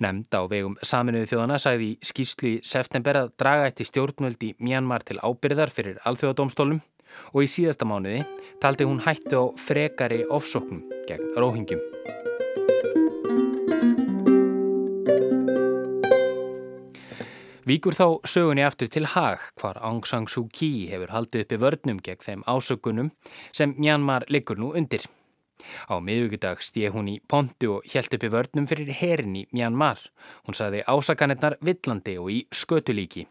Nemnd 0.03 0.35
á 0.35 0.43
vegum 0.51 0.79
saminuðu 0.83 1.29
þjóðana 1.31 1.59
sagði 1.63 1.93
í 1.93 2.09
skýslu 2.09 2.55
í 2.55 2.63
september 2.67 3.21
að 3.21 3.35
draga 3.39 3.69
eitt 3.69 3.83
í 3.83 3.87
stjórnvöldi 3.87 4.55
Myanmar 4.59 5.05
til 5.07 5.21
ábyrðar 5.23 5.75
fyrir 5.75 6.01
alþjóðadómstólum 6.09 6.81
og 7.33 7.45
í 7.45 7.51
síðasta 7.51 7.87
mánuði 7.87 8.25
taldi 8.63 8.89
hún 8.89 9.03
hættu 9.05 9.39
á 9.39 9.45
frekari 9.61 10.25
ofsóknum 10.31 10.83
gegn 11.07 11.35
róhingjum. 11.37 12.22
Víkur 17.73 17.95
þá 17.97 18.07
sögunni 18.29 18.61
aftur 18.67 18.89
til 18.93 19.07
Haag 19.09 19.47
hvar 19.57 19.79
Aung 19.81 20.03
San 20.05 20.27
Suu 20.29 20.45
Kyi 20.53 20.91
hefur 20.91 21.09
haldið 21.15 21.45
uppi 21.47 21.59
vörnum 21.63 22.01
gegn 22.05 22.21
þeim 22.21 22.41
ásökunum 22.45 23.07
sem 23.49 23.71
Myanmar 23.79 24.27
liggur 24.29 24.59
nú 24.61 24.75
undir. 24.77 25.07
Á 25.89 25.97
miðugudag 25.97 26.61
stíð 26.61 26.93
hún 26.93 27.09
í 27.09 27.15
pontu 27.33 27.71
og 27.79 27.87
hjælt 27.89 28.13
uppi 28.19 28.29
vörnum 28.35 28.67
fyrir 28.69 28.91
herin 28.99 29.39
í 29.41 29.47
Myanmar. 29.57 30.03
Hún 30.45 30.59
saði 30.59 30.83
ásakanirnar 30.85 31.57
villandi 31.65 32.19
og 32.21 32.29
í 32.35 32.43
skötulíki. 32.53 33.25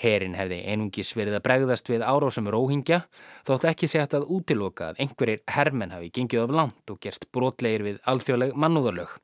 Herin 0.00 0.38
hefði 0.40 0.62
einungis 0.72 1.12
verið 1.18 1.36
að 1.36 1.44
bregðast 1.50 1.92
við 1.92 2.06
árásum 2.06 2.48
róhingja 2.54 3.02
þótt 3.44 3.66
ekki 3.74 3.90
segt 3.92 4.16
að 4.16 4.24
útiloka 4.38 4.88
að 4.88 5.04
einhverjir 5.04 5.44
hermenn 5.52 5.92
hafi 5.92 6.08
gengið 6.16 6.46
af 6.46 6.56
land 6.62 6.94
og 6.94 7.02
gerst 7.04 7.28
brotlegir 7.28 7.84
við 7.90 8.00
alþjóðleg 8.08 8.56
mannúðarlög. 8.56 9.18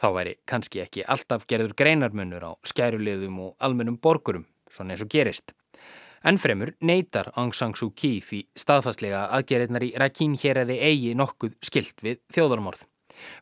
Þá 0.00 0.08
væri 0.16 0.36
kannski 0.48 0.80
ekki 0.80 1.04
alltaf 1.04 1.46
gerður 1.50 1.74
greinarmunur 1.76 2.44
á 2.48 2.52
skærulegðum 2.64 3.40
og 3.44 3.56
almennum 3.60 3.98
borgurum, 4.00 4.46
svona 4.72 4.94
eins 4.94 5.04
og 5.04 5.10
gerist. 5.12 5.52
Ennfremur 6.24 6.74
neytar 6.84 7.30
Aung 7.36 7.52
San 7.56 7.72
Suu 7.76 7.92
Kyi 7.96 8.20
því 8.24 8.40
staðfastlega 8.56 9.26
aðgerðnar 9.36 9.84
í 9.86 9.94
Rakin 10.00 10.36
hér 10.40 10.62
eða 10.64 10.76
eigi 10.88 11.14
nokkuð 11.16 11.54
skilt 11.64 12.04
við 12.04 12.20
þjóðarmorð. 12.34 12.84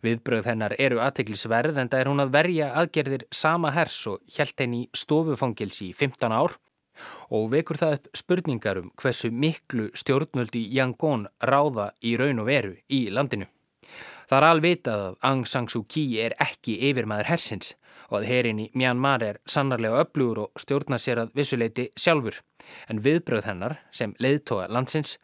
Viðbröð 0.02 0.46
hennar 0.50 0.74
eru 0.78 1.00
aðteglisverð 1.02 1.78
en 1.78 1.90
það 1.90 2.00
er 2.00 2.10
hún 2.10 2.22
að 2.22 2.32
verja 2.34 2.70
aðgerðir 2.80 3.26
sama 3.34 3.70
hers 3.74 3.98
og 4.10 4.22
hjælt 4.30 4.62
henni 4.62 4.84
í 4.84 4.88
stofufangilsi 5.02 5.90
í 5.90 5.94
15 5.94 6.34
ár 6.34 6.56
og 7.34 7.50
vekur 7.52 7.78
það 7.78 7.98
upp 7.98 8.08
spurningar 8.22 8.82
um 8.82 8.90
hversu 8.98 9.30
miklu 9.30 9.90
stjórnvöldi 9.98 10.64
Yangon 10.74 11.28
ráða 11.42 11.92
í 12.02 12.16
raun 12.18 12.42
og 12.42 12.50
veru 12.50 12.74
í 12.90 13.06
landinu. 13.14 13.46
Það 14.28 14.38
er 14.38 14.44
alvitað 14.44 15.02
að 15.06 15.14
Aung 15.24 15.46
San 15.48 15.66
Suu 15.72 15.86
Kyi 15.88 16.18
er 16.20 16.34
ekki 16.42 16.74
yfirmaður 16.90 17.30
hersins 17.30 17.70
og 18.08 18.18
að 18.20 18.26
herin 18.28 18.60
í 18.60 18.66
Myanmar 18.76 19.24
er 19.24 19.38
sannarlega 19.48 20.02
öflugur 20.02 20.42
og 20.42 20.60
stjórna 20.60 20.98
sér 21.00 21.22
að 21.22 21.32
vissuleiti 21.36 21.86
sjálfur 21.96 22.42
en 22.92 23.00
viðbröð 23.04 23.48
hennar 23.48 23.78
sem 23.92 24.12
leiðtóa 24.20 24.68
landsins 24.72 25.16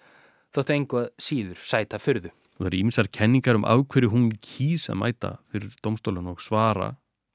þóttu 0.57 0.77
enguð 0.79 1.11
síður 1.21 1.61
sæta 1.61 2.01
fyrðu. 2.01 2.33
Það 2.57 2.71
eru 2.71 2.81
ímsar 2.81 3.11
kenningar 3.13 3.59
um 3.59 3.69
ákverju 3.69 4.13
hún 4.13 4.29
kýsa 4.41 4.95
að 4.95 5.01
mæta 5.03 5.33
fyrir 5.53 5.77
domstólun 5.85 6.33
og 6.33 6.41
svara 6.41 6.95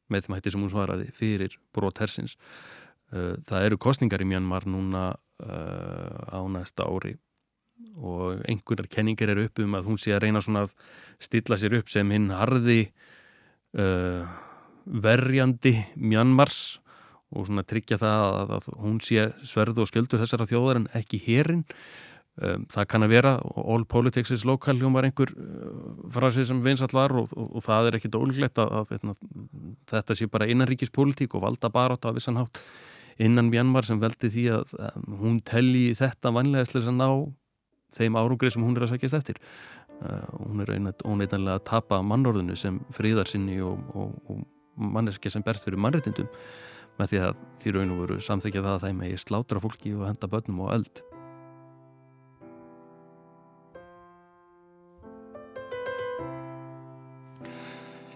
með 0.09 0.25
þeim 0.25 0.37
hætti 0.37 0.53
sem 0.53 0.63
hún 0.63 0.73
svaraði 0.73 1.09
fyrir 1.13 1.57
brot 1.75 2.01
hersins. 2.01 2.37
Uh, 3.13 3.35
það 3.45 3.65
eru 3.67 3.81
kostningar 3.81 4.23
í 4.25 4.29
Myanmar 4.29 4.65
núna 4.69 5.11
uh, 5.13 6.33
á 6.33 6.41
næsta 6.49 6.89
ári 6.89 7.17
og 7.99 8.43
einhverjar 8.47 8.89
kenningar 8.91 9.33
eru 9.33 9.47
upp 9.47 9.61
um 9.63 9.77
að 9.77 9.89
hún 9.89 9.99
sé 10.01 10.13
að 10.15 10.25
reyna 10.25 10.41
svona 10.43 10.65
að 10.67 10.75
stilla 11.21 11.57
sér 11.59 11.79
upp 11.79 11.89
sem 11.91 12.11
hinn 12.15 12.29
harði 12.33 12.81
uh, 13.77 14.27
verjandi 14.85 15.75
Myanmars 15.95 16.79
og 17.29 17.47
svona 17.47 17.65
tryggja 17.67 17.99
það 18.01 18.21
að, 18.27 18.53
að 18.57 18.69
hún 18.81 19.01
sé 19.05 19.27
sverðu 19.45 19.83
og 19.83 19.89
sköldur 19.91 20.21
þessara 20.21 20.47
þjóðar 20.49 20.81
en 20.81 20.87
ekki 20.97 21.19
hérin 21.21 21.65
um, 22.41 22.65
það 22.71 22.87
kann 22.89 23.05
að 23.05 23.13
vera 23.13 23.33
all 23.39 23.85
politics 23.89 24.33
is 24.33 24.45
local 24.49 24.77
hún 24.79 24.95
var 24.95 25.07
einhver 25.07 25.33
uh, 25.35 25.89
frasi 26.13 26.47
sem 26.47 26.61
vinsall 26.65 26.93
var 26.95 27.13
og, 27.19 27.33
og, 27.35 27.51
og 27.59 27.65
það 27.65 27.89
er 27.89 27.99
ekkit 27.99 28.19
ólglegt 28.19 28.63
að, 28.63 28.79
að, 28.81 28.95
að 29.13 29.19
þetta 29.93 30.17
sé 30.17 30.29
bara 30.31 30.49
innanríkispolítík 30.49 31.37
og 31.37 31.45
valda 31.45 31.73
bara 31.73 31.99
átt 31.99 32.09
af 32.09 32.17
vissan 32.17 32.41
hátt 32.41 32.63
innan 33.19 33.51
Myanmar 33.51 33.85
sem 33.85 33.99
veldi 33.99 34.31
því 34.31 34.47
að 34.55 34.73
hún 35.19 35.41
telli 35.45 35.89
þetta 35.97 36.31
vanlega 36.33 36.69
sless 36.69 36.89
að 36.89 37.01
ná 37.01 37.09
þeim 37.97 38.17
árugrið 38.19 38.55
sem 38.55 38.65
hún 38.65 38.77
er 38.77 38.85
að 38.85 38.93
sækjast 38.93 39.19
eftir. 39.19 39.41
Uh, 39.99 40.23
hún 40.45 40.63
er 40.63 40.73
óneitanlega 41.03 41.59
að 41.59 41.67
tapa 41.67 41.99
mannorðinu 42.05 42.55
sem 42.55 42.79
friðar 42.95 43.27
sinni 43.27 43.59
og, 43.65 43.81
og, 43.93 44.15
og 44.31 44.45
manneski 44.79 45.31
sem 45.31 45.43
berst 45.43 45.65
fyrir 45.67 45.81
mannréttindum 45.81 46.29
með 46.99 47.13
því 47.13 47.21
að 47.27 47.43
í 47.67 47.75
raun 47.75 47.93
og 47.95 48.01
veru 48.05 48.23
samþykja 48.23 48.63
það 48.63 48.75
að 48.77 48.87
þeim 48.87 49.05
eigi 49.05 49.21
slátra 49.25 49.61
fólki 49.63 49.93
og 49.95 50.07
henda 50.07 50.31
börnum 50.31 50.65
og 50.65 50.73
eld. 50.77 51.03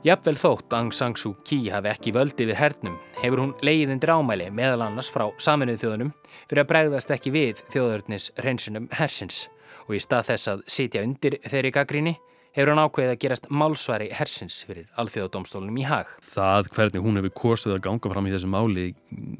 Jafnvel 0.03 0.35
þótt 0.35 0.73
Aung 0.75 0.91
San 0.91 1.13
Suu 1.15 1.37
Kyi 1.47 1.69
hafi 1.71 1.87
ekki 1.87 2.11
völdi 2.11 2.43
við 2.49 2.57
hernum 2.59 2.97
hefur 3.21 3.39
hún 3.39 3.53
leiðin 3.63 4.01
drámæli 4.03 4.49
meðal 4.51 4.81
annars 4.89 5.07
frá 5.07 5.29
saminuð 5.39 5.79
þjóðunum 5.79 6.09
fyrir 6.49 6.63
að 6.65 6.71
bregðast 6.73 7.13
ekki 7.15 7.31
við 7.31 7.61
þjóðurnis 7.71 8.25
hreinsunum 8.41 8.89
hersins 8.99 9.45
og 9.87 9.95
í 9.97 10.03
stað 10.03 10.29
þess 10.31 10.51
að 10.53 10.67
sitja 10.77 11.03
undir 11.05 11.39
þeirri 11.47 11.73
gaggríni 11.75 12.15
hefur 12.53 12.73
hann 12.73 12.83
ákveðið 12.83 13.15
að 13.15 13.21
gerast 13.23 13.49
málsværi 13.49 14.11
hersins 14.13 14.59
fyrir 14.67 14.85
alþjóðadómstólunum 15.01 15.79
í 15.81 15.87
hag. 15.89 16.11
Það 16.21 16.69
hvernig 16.75 17.05
hún 17.05 17.17
hefur 17.19 17.33
kosið 17.39 17.77
að 17.77 17.83
ganga 17.87 18.13
fram 18.13 18.29
í 18.29 18.35
þessu 18.35 18.51
máli 18.53 18.85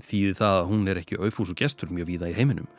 þýði 0.02 0.34
það 0.40 0.58
að 0.58 0.68
hún 0.72 0.90
er 0.90 1.02
ekki 1.04 1.20
auðfús 1.22 1.54
og 1.54 1.62
gestur 1.62 1.94
mjög 1.94 2.10
víða 2.10 2.32
í 2.34 2.38
heiminum 2.40 2.70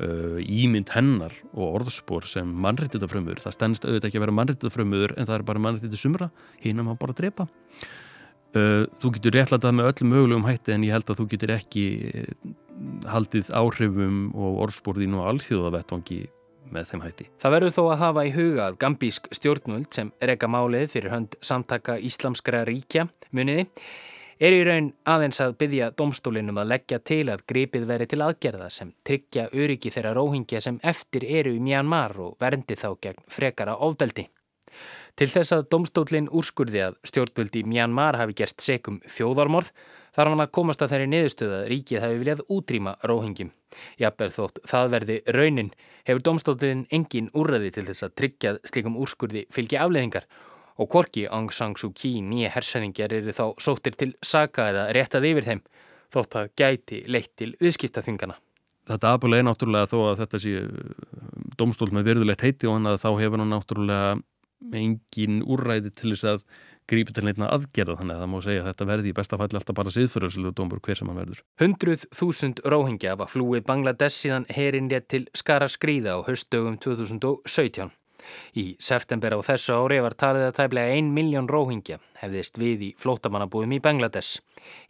uh, 0.00 0.38
ímynd 0.40 0.92
hennar 0.94 1.34
og 1.54 1.80
orðspor 1.80 2.26
sem 2.28 2.48
mannrættitafrömmur 2.64 3.40
það 3.42 3.56
stennst 3.56 3.86
auðvitað 3.86 4.10
ekki 4.10 4.20
að 4.20 4.26
vera 4.26 4.36
mannrættitafrömmur 4.38 5.16
en 5.16 5.28
það 5.28 5.36
er 5.36 5.46
bara 5.50 5.64
mannrættitasumra 5.66 6.30
hinn 6.64 6.80
að 6.80 6.88
maður 6.88 7.02
bara 7.04 7.18
drepa 7.20 7.46
uh, 7.46 8.84
þú 9.02 9.14
getur 9.16 9.38
réttlatað 9.38 9.78
með 9.78 9.92
öllum 9.92 10.12
mögulegum 10.14 10.48
hætti 10.48 10.76
en 10.76 10.86
ég 10.88 10.96
held 10.96 11.12
að 11.12 11.22
þú 11.22 11.28
getur 11.34 11.54
ekki 11.56 11.86
eh, 12.10 12.52
haldið 13.10 13.50
áhrifum 13.56 14.20
og 14.32 14.62
orðsporðin 14.66 15.16
og 15.18 15.32
alþjóðavettvangi 15.34 16.22
með 16.74 16.92
þeim 16.92 17.02
hætti. 17.06 17.26
Það 17.42 17.54
verður 17.56 17.74
þó 17.76 17.82
að 17.86 18.00
hafa 18.04 18.24
í 18.26 18.32
huga 18.36 18.68
að 18.68 18.78
gambísk 18.84 19.28
stjórnvöld 19.34 19.90
sem 19.94 20.12
reyka 20.20 20.50
málið 20.50 20.86
fyrir 20.94 21.14
hönd 21.14 21.36
samtaka 21.44 21.98
Íslamskra 21.98 22.64
ríkja 22.68 23.08
muniði 23.30 23.66
er 24.40 24.56
í 24.56 24.60
raun 24.64 24.88
aðeins 25.04 25.40
að 25.44 25.56
byggja 25.60 25.90
domstólinum 25.98 26.58
að 26.62 26.70
leggja 26.72 26.98
til 27.04 27.26
að 27.28 27.44
gripið 27.50 27.86
veri 27.90 28.08
til 28.08 28.22
aðgerða 28.24 28.70
sem 28.72 28.94
tryggja 29.04 29.50
öryggi 29.52 29.92
þeirra 29.92 30.14
róhingja 30.16 30.62
sem 30.64 30.80
eftir 30.80 31.26
eru 31.28 31.52
í 31.52 31.60
Myanmar 31.60 32.16
og 32.24 32.36
verndi 32.40 32.78
þá 32.80 32.94
gegn 33.04 33.26
frekara 33.28 33.76
ofbeldi. 33.76 34.30
Til 35.18 35.28
þess 35.28 35.52
að 35.52 35.66
domstólinn 35.74 36.30
úrskurði 36.32 36.80
að 36.86 36.98
stjórnvöldi 37.10 37.66
Myanmar 37.68 38.16
hafi 38.16 38.36
gerst 38.38 38.62
sekum 38.64 39.00
þjóðarmorð 39.04 39.72
þarf 40.14 40.32
hann 40.32 40.42
að 40.42 40.52
komast 40.56 40.82
að 40.82 40.94
þeirri 40.94 41.10
niðurstöðu 41.10 41.56
að 41.58 41.66
ríkið 41.74 42.04
hafi 42.04 42.20
viljað 42.22 42.44
útrýma 42.56 42.94
róhingjum. 43.10 43.50
Jafnvel 44.00 44.30
þótt 44.34 44.62
það 44.70 44.92
verði 44.94 45.18
raunin 45.36 45.70
hefur 46.10 46.24
domstólinn 46.26 46.86
engin 46.92 47.30
úrraði 47.36 47.72
til 47.74 47.86
þess 47.88 48.06
að 48.06 48.14
tryggjað 48.20 48.60
slikum 48.68 48.98
úrskurði 49.00 49.46
fylgi 49.54 49.78
afleðingar 49.80 50.28
og 50.80 50.88
korki 50.90 51.26
Aung 51.28 51.50
San 51.52 51.76
Suu 51.76 51.92
Kyi 51.96 52.22
nýja 52.24 52.52
hersæðingjar 52.54 53.12
eru 53.18 53.34
þá 53.36 53.44
sóttir 53.60 53.96
til 53.98 54.14
saka 54.24 54.70
eða 54.72 54.86
réttað 54.96 55.28
yfir 55.30 55.48
þeim 55.48 55.64
þótt 56.10 56.38
að 56.40 56.52
gæti 56.58 57.02
leitt 57.06 57.34
til 57.38 57.52
viðskiptaþingana. 57.60 58.38
Þetta 58.90 59.12
aðbúlega 59.14 59.44
er 59.44 59.46
náttúrulega 59.46 59.90
þó 59.90 59.98
að 60.08 60.22
þetta 60.22 60.40
sé 60.42 60.54
um, 60.64 61.50
domstól 61.60 61.90
með 61.94 62.08
verðulegt 62.10 62.44
heiti 62.46 62.66
og 62.66 62.78
hann 62.78 62.90
að 62.90 63.02
þá 63.04 63.10
hefur 63.20 63.42
hann 63.42 63.52
náttúrulega 63.54 64.10
engin 64.80 65.44
úrræði 65.46 65.92
til 65.94 66.14
þess 66.14 66.26
að 66.32 66.42
grípi 66.90 67.14
til 67.14 67.24
neitna 67.26 67.50
aðgerða 67.54 68.00
þannig 68.00 68.16
að 68.16 68.24
það 68.24 68.32
má 68.32 68.40
segja 68.46 68.64
að 68.64 68.68
þetta 68.70 68.88
verði 68.90 69.10
í 69.10 69.14
besta 69.20 69.38
falli 69.40 69.60
alltaf 69.60 69.78
bara 69.78 69.94
siðfyrðslu 69.94 70.52
dómur 70.56 70.82
hver 70.84 70.98
sem 71.00 71.10
hann 71.10 71.20
verður. 71.20 71.44
Hundruð 71.62 72.04
þúsund 72.16 72.60
róhingja 72.74 73.14
var 73.20 73.30
flúið 73.30 73.64
Bangladesh 73.68 74.24
síðan 74.24 74.48
herinn 74.50 74.90
rétt 74.92 75.08
til 75.12 75.24
skara 75.38 75.70
skrýða 75.70 76.18
á 76.18 76.26
höstdögum 76.26 76.80
2017. 76.82 77.94
Í 78.60 78.64
september 78.82 79.34
á 79.36 79.40
þessu 79.44 79.76
ári 79.78 80.00
var 80.04 80.16
talið 80.18 80.48
að 80.48 80.58
tæplega 80.58 80.98
1 80.98 81.08
miljón 81.16 81.48
róhingja 81.50 82.00
hefðist 82.20 82.60
við 82.60 82.84
í 82.88 82.90
flótamannabúðum 83.00 83.78
í 83.78 83.80
Bangladesh. 83.84 84.42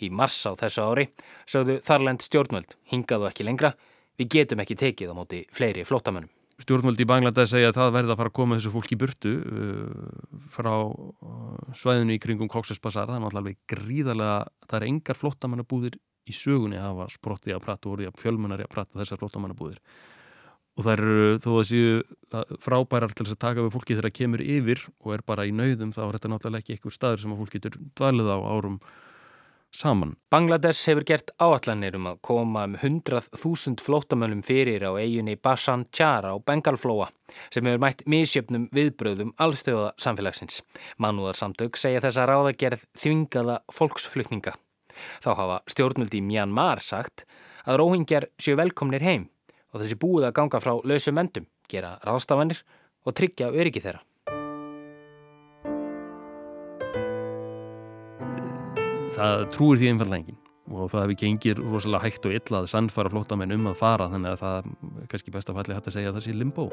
Í 0.03 0.11
mars 0.11 0.40
á 0.48 0.53
þessu 0.59 0.88
ári 0.88 1.07
sögðu 1.46 1.79
Þarland 1.87 2.27
stjórnvöld, 2.27 2.77
hingaðu 2.90 3.31
ekki 3.31 3.46
lengra, 3.46 3.75
við 4.18 4.35
getum 4.37 4.64
ekki 4.64 4.79
tekið 4.83 5.14
á 5.14 5.18
móti 5.20 5.44
fleiri 5.55 5.87
flótamannum. 5.87 6.33
Stjórnvöldi 6.61 7.07
í 7.07 7.09
Bangladesh 7.09 7.55
segja 7.55 7.70
að 7.70 7.79
það 7.79 7.94
verði 7.96 8.12
að 8.12 8.20
fara 8.20 8.31
að 8.31 8.37
koma 8.37 8.59
þessu 8.59 8.73
fólki 8.75 8.96
í 8.96 9.01
burtu 9.01 9.35
uh, 9.40 10.38
frá 10.53 10.73
uh, 10.77 11.75
svæðinu 11.77 12.16
í 12.16 12.20
kringum 12.20 12.51
Cox's 12.53 12.83
Bazar. 12.83 13.09
Það 13.09 13.16
er 13.16 13.25
náttúrulega 13.25 13.75
gríðarlega, 13.75 14.38
það 14.68 14.79
er 14.81 14.88
engar 14.90 15.20
flottamannabúðir 15.20 15.99
í 16.29 16.37
sögunni 16.37 16.79
að 16.79 16.88
hafa 16.90 17.11
sprottið 17.16 17.57
að 17.57 17.64
prata 17.64 17.88
og 17.88 17.96
orðið 17.96 18.11
að 18.12 18.23
fjölmunari 18.23 18.66
að 18.66 18.75
prata 18.75 19.01
þessar 19.01 19.20
flottamannabúðir 19.23 19.81
og 20.79 20.87
það 20.87 20.92
eru 20.94 21.38
þó 21.42 21.51
að 21.53 21.66
séu 21.68 22.57
frábærar 22.62 23.12
til 23.12 23.27
þess 23.27 23.37
að 23.37 23.42
taka 23.44 23.64
við 23.64 23.75
fólki 23.75 23.96
þegar 23.96 24.09
það 24.09 24.18
kemur 24.20 24.42
yfir 24.44 24.83
og 25.03 25.14
er 25.16 25.25
bara 25.27 25.46
í 25.49 25.55
nauðum 25.55 25.94
þá 25.96 26.03
er 26.07 26.16
þetta 26.16 26.33
náttúrulega 26.33 26.62
ekki 26.62 26.77
eitthvað 26.77 26.96
staður 26.96 27.23
sem 27.25 27.35
að 27.35 27.40
fólk 27.42 27.57
getur 27.57 27.79
dvalið 27.99 28.31
á 28.31 28.38
árum 28.38 28.79
saman. 29.74 30.14
Bangladesh 30.30 30.88
hefur 30.90 31.04
gert 31.06 31.30
áallanir 31.40 31.96
um 31.98 32.09
að 32.11 32.20
koma 32.26 32.64
um 32.68 32.76
100.000 32.76 33.83
flótamönnum 33.85 34.42
fyrir 34.46 34.85
á 34.87 34.92
eiginni 34.98 35.37
Basan 35.37 35.87
Chara 35.92 36.35
á 36.35 36.37
Bengalflóa 36.38 37.11
sem 37.52 37.66
hefur 37.66 37.83
mætt 37.83 38.04
misjöfnum 38.11 38.66
viðbröðum 38.74 39.33
alþjóða 39.38 39.92
samfélagsins. 40.00 40.62
Mannúðarsamtök 40.98 41.78
segja 41.78 42.02
þess 42.04 42.20
að 42.20 42.30
ráðagerð 42.33 42.85
þvingaða 42.98 43.61
fólksflutninga. 43.72 44.56
Þá 45.22 45.30
hafa 45.38 45.62
stjórnuldi 45.70 46.20
í 46.20 46.26
Myanmar 46.26 46.83
sagt 46.85 47.24
að 47.64 47.80
róhingjar 47.80 48.28
séu 48.40 48.59
velkomnir 48.61 49.04
heim 49.06 49.28
og 49.70 49.83
þessi 49.83 49.98
búið 50.00 50.28
að 50.28 50.37
ganga 50.40 50.61
frá 50.61 50.74
lausum 50.83 51.20
endum, 51.22 51.46
gera 51.70 51.96
ráðstafanir 52.04 52.64
og 53.06 53.16
tryggja 53.16 53.52
öryggi 53.54 53.83
þeirra. 53.85 54.02
Það 59.20 59.42
trúir 59.52 59.76
því 59.76 59.88
einfallega 59.90 60.22
enginn 60.22 60.38
og 60.70 60.87
það 60.88 61.02
hefur 61.02 61.16
gengir 61.20 61.59
rosalega 61.61 62.06
hægt 62.06 62.26
og 62.28 62.35
illa 62.38 62.61
að 62.62 62.68
sannfara 62.70 63.11
flótamenn 63.12 63.52
um 63.52 63.66
að 63.68 63.76
fara 63.76 64.06
þannig 64.09 64.33
að 64.33 64.40
það 64.40 64.70
er 65.02 65.11
kannski 65.12 65.35
best 65.35 65.50
að 65.50 65.59
falli 65.59 65.76
hægt 65.76 65.90
að 65.90 65.96
segja 65.96 66.12
að 66.12 66.16
það 66.16 66.24
sé 66.24 66.37
limbo. 66.38 66.66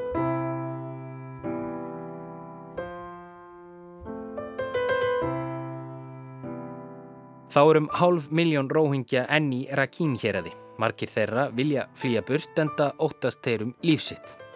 Þá 7.51 7.62
erum 7.65 7.91
hálf 7.99 8.31
miljón 8.31 8.71
róhingja 8.71 9.27
enni 9.33 9.65
Rakín 9.75 10.15
hér 10.21 10.39
aði. 10.43 10.55
Markir 10.79 11.12
þeirra 11.12 11.49
vilja 11.57 11.89
flýja 11.99 12.23
burt 12.23 12.60
enda 12.63 12.93
óttast 13.01 13.43
þeirrum 13.43 13.75
lífsitt. 13.83 14.46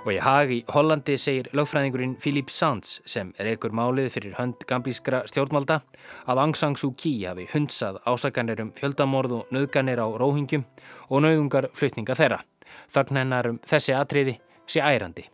Og 0.00 0.14
í 0.14 0.20
hag 0.24 0.48
í 0.48 0.58
Hollandi 0.72 1.18
segir 1.20 1.50
lögfræðingurinn 1.52 2.14
Philip 2.20 2.48
Sands 2.48 3.02
sem 3.04 3.34
er 3.36 3.50
ekkur 3.50 3.74
málið 3.76 4.06
fyrir 4.14 4.36
hönd 4.38 4.62
gambískra 4.68 5.20
stjórnvalda 5.28 5.82
að 6.24 6.40
Aung 6.40 6.56
San 6.56 6.76
Suu 6.80 6.94
Kyi 6.96 7.26
hafi 7.28 7.44
hundsað 7.52 7.98
ásakanir 8.08 8.62
um 8.64 8.70
fjöldamorð 8.72 9.34
og 9.36 9.52
nöðganir 9.52 10.00
á 10.00 10.08
róhingjum 10.08 10.64
og 11.10 11.20
nöðungar 11.26 11.68
flutninga 11.76 12.16
þeirra. 12.16 12.40
Þagn 12.88 13.20
hennar 13.20 13.50
um 13.50 13.58
þessi 13.60 13.92
atriði 13.98 14.38
sé 14.64 14.80
ærandi. 14.80 15.26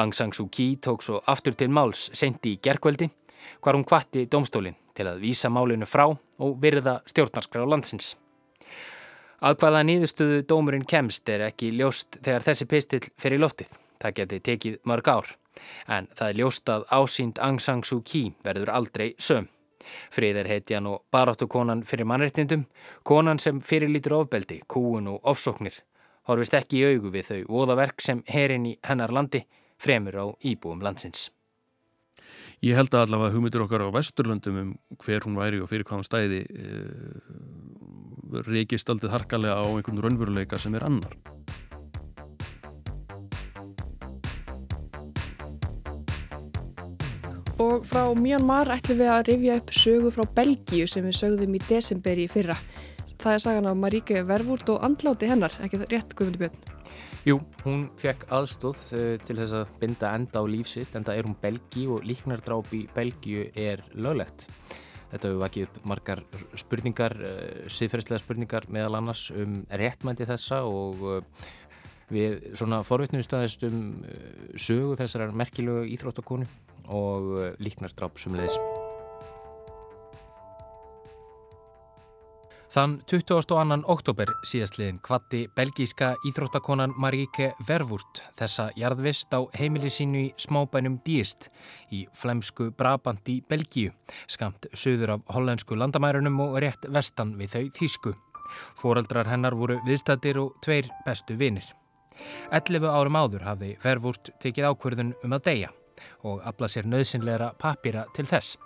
Aung 0.00 0.16
San 0.16 0.32
Suu 0.32 0.48
Kyi 0.48 0.78
tók 0.80 1.04
svo 1.04 1.20
aftur 1.28 1.52
til 1.52 1.68
máls 1.68 2.08
sendi 2.16 2.54
í 2.56 2.62
gerkveldi 2.64 3.10
hvar 3.60 3.76
hún 3.76 3.84
kvatti 3.84 4.24
domstólinn 4.32 4.80
til 4.96 5.10
að 5.10 5.20
vísa 5.26 5.52
málinu 5.52 5.84
frá 5.84 6.06
og 6.08 6.56
virða 6.62 7.02
stjórnarskrá 7.04 7.68
landsins. 7.68 8.14
Að 9.38 9.60
hvaða 9.62 9.84
nýðustuðu 9.86 10.38
dómurinn 10.50 10.86
kemst 10.88 11.28
er 11.30 11.44
ekki 11.46 11.70
ljóst 11.78 12.16
þegar 12.24 12.46
þessi 12.48 12.66
pistill 12.66 13.04
fer 13.22 13.36
í 13.36 13.38
loftið. 13.38 13.76
Það 14.02 14.16
geti 14.16 14.40
tekið 14.48 14.80
mörg 14.90 15.10
ár. 15.12 15.30
En 15.86 16.08
það 16.18 16.32
er 16.32 16.40
ljóst 16.40 16.72
að 16.74 16.86
ásýnd 16.90 17.38
Aung 17.42 17.60
San 17.62 17.84
Suu 17.86 18.02
Kyi 18.02 18.32
verður 18.42 18.72
aldrei 18.74 19.12
söm. 19.18 19.46
Friðar 20.12 20.50
heitjan 20.50 20.88
og 20.90 21.04
baráttu 21.14 21.46
konan 21.48 21.84
fyrir 21.86 22.08
mannreitnindum, 22.10 22.66
konan 23.06 23.38
sem 23.38 23.62
fyrirlítur 23.64 24.18
ofbeldi, 24.18 24.60
kúun 24.66 25.08
og 25.14 25.22
ofsóknir. 25.22 25.78
Horfist 26.28 26.58
ekki 26.58 26.82
í 26.82 26.90
augu 26.90 27.14
við 27.14 27.30
þau 27.30 27.40
voðaverk 27.54 28.02
sem 28.04 28.20
herin 28.28 28.66
í 28.68 28.74
hennar 28.84 29.14
landi 29.14 29.46
fremur 29.78 30.18
á 30.18 30.26
íbúum 30.44 30.82
landsins. 30.82 31.30
Ég 32.58 32.74
held 32.74 32.90
að 32.90 33.06
allavega 33.06 33.36
hugmyndur 33.36 33.64
okkar 33.64 33.86
á 33.86 33.94
Vesturlöndum 33.94 34.58
um 34.60 34.70
hver 34.98 35.22
hún 35.22 35.38
væri 35.38 35.62
og 35.62 35.70
fyrir 35.70 35.86
hvaðan 35.86 36.06
stæði 36.06 36.42
uh, 36.42 37.77
reykist 38.48 38.90
aldrei 38.90 39.12
harkalega 39.12 39.58
á 39.58 39.66
einhvern 39.66 40.02
raunveruleika 40.04 40.58
sem 40.58 40.74
er 40.74 40.86
annar. 40.86 41.16
Og 47.58 47.82
frá 47.82 48.04
Myanmar 48.14 48.70
ætlum 48.70 49.00
við 49.00 49.08
að 49.10 49.24
rifja 49.32 49.54
upp 49.58 49.72
sögu 49.74 50.10
frá 50.14 50.22
Belgíu 50.36 50.86
sem 50.86 51.02
við 51.08 51.16
sögðum 51.18 51.56
í 51.58 51.62
desember 51.66 52.20
í 52.22 52.28
fyrra. 52.30 52.54
Það 53.18 53.34
er 53.34 53.42
sagan 53.42 53.66
af 53.66 53.78
Maríke 53.82 54.20
Vervúrt 54.22 54.68
og 54.70 54.84
andláti 54.86 55.26
hennar, 55.26 55.54
ekki 55.66 55.80
rétt 55.90 56.14
Guðmundur 56.14 56.44
Björn? 56.44 56.60
Jú, 57.26 57.40
hún 57.64 57.88
fekk 57.98 58.28
aðstóð 58.30 58.78
uh, 58.94 59.16
til 59.26 59.36
þess 59.40 59.56
að 59.58 59.72
binda 59.82 60.12
enda 60.14 60.38
á 60.38 60.44
lífsitt, 60.46 60.94
enda 60.94 61.16
er 61.18 61.26
hún 61.26 61.34
Belgi 61.42 61.88
og 61.90 62.06
líknardráp 62.06 62.70
í 62.78 62.84
Belgíu 62.94 63.48
er 63.58 63.82
löglegt. 63.98 64.46
Þetta 65.08 65.30
hefur 65.30 65.40
vakið 65.44 65.68
upp 65.68 65.78
margar 65.88 66.24
spurningar, 66.60 67.14
uh, 67.16 67.70
siðferðslega 67.72 68.24
spurningar 68.24 68.68
meðal 68.72 68.98
annars 69.00 69.28
um 69.32 69.62
réttmændi 69.70 70.28
þessa 70.28 70.64
og 70.68 71.06
uh, 71.06 71.48
Við 72.08 72.54
svona 72.56 72.80
forvittnumstæðist 72.88 73.66
um 73.68 73.80
uh, 74.00 74.18
sögu 74.56 74.96
þessar 74.96 75.34
merkilögu 75.36 75.84
íþróttakonu 75.92 76.48
og 76.88 77.32
uh, 77.36 77.48
líknarstráp 77.60 78.16
Þann 82.68 82.98
22. 83.08 83.78
oktober 83.88 84.28
síðastliðin 84.44 84.98
kvatti 85.00 85.46
belgíska 85.56 86.10
íþróttakonan 86.28 86.92
Maríke 87.00 87.54
Vervurt 87.64 88.20
þessa 88.36 88.66
jarðvist 88.76 89.32
á 89.32 89.40
heimili 89.56 89.88
sínu 89.88 90.20
í 90.26 90.28
smábænum 90.36 90.98
Díist 91.06 91.48
í 91.88 92.02
flemsku 92.12 92.68
Brabant 92.76 93.24
í 93.32 93.38
Belgíu, 93.48 93.94
skamt 94.28 94.68
söður 94.76 95.14
af 95.16 95.24
hollensku 95.32 95.80
landamærunum 95.80 96.44
og 96.44 96.60
rétt 96.60 96.84
vestan 96.92 97.38
við 97.40 97.56
þau 97.56 97.64
Þísku. 97.80 98.14
Fóreldrar 98.76 99.32
hennar 99.32 99.56
voru 99.56 99.80
viðstættir 99.88 100.44
og 100.44 100.60
tveir 100.60 100.92
bestu 101.08 101.40
vinir. 101.40 101.64
11 102.52 102.84
árum 102.84 103.16
áður 103.16 103.48
hafði 103.48 103.76
Vervurt 103.80 104.34
tekið 104.44 104.74
ákverðun 104.74 105.16
um 105.24 105.40
að 105.40 105.46
deyja 105.48 105.77
og 106.26 106.42
afla 106.46 106.68
sér 106.70 106.88
nöðsynleira 106.90 107.52
pappýra 107.60 108.04
til 108.16 108.26
þess. 108.28 108.58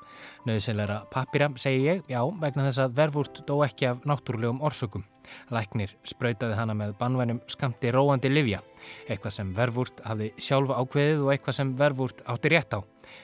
Nöðsynleira 0.49 1.03
pappýra 1.12 1.51
segi 1.61 1.87
ég, 1.87 2.05
já, 2.11 2.21
vegna 2.40 2.68
þess 2.68 2.85
að 2.85 2.99
verfúrt 3.01 3.42
dó 3.49 3.57
ekki 3.66 3.88
af 3.90 4.05
náttúrulegum 4.09 4.62
orsökum. 4.64 5.07
Læknir 5.53 5.95
spröytaði 6.07 6.57
hana 6.59 6.75
með 6.77 6.95
banvænum 7.01 7.40
skamti 7.51 7.92
róandi 7.95 8.31
livja, 8.33 8.61
eitthvað 9.09 9.37
sem 9.38 9.55
verfúrt 9.57 10.03
hafði 10.05 10.33
sjálfa 10.37 10.79
ákveðið 10.83 11.25
og 11.25 11.33
eitthvað 11.33 11.59
sem 11.59 11.75
verfúrt 11.79 12.23
átti 12.29 12.53
rétt 12.53 12.77
á, 12.77 12.81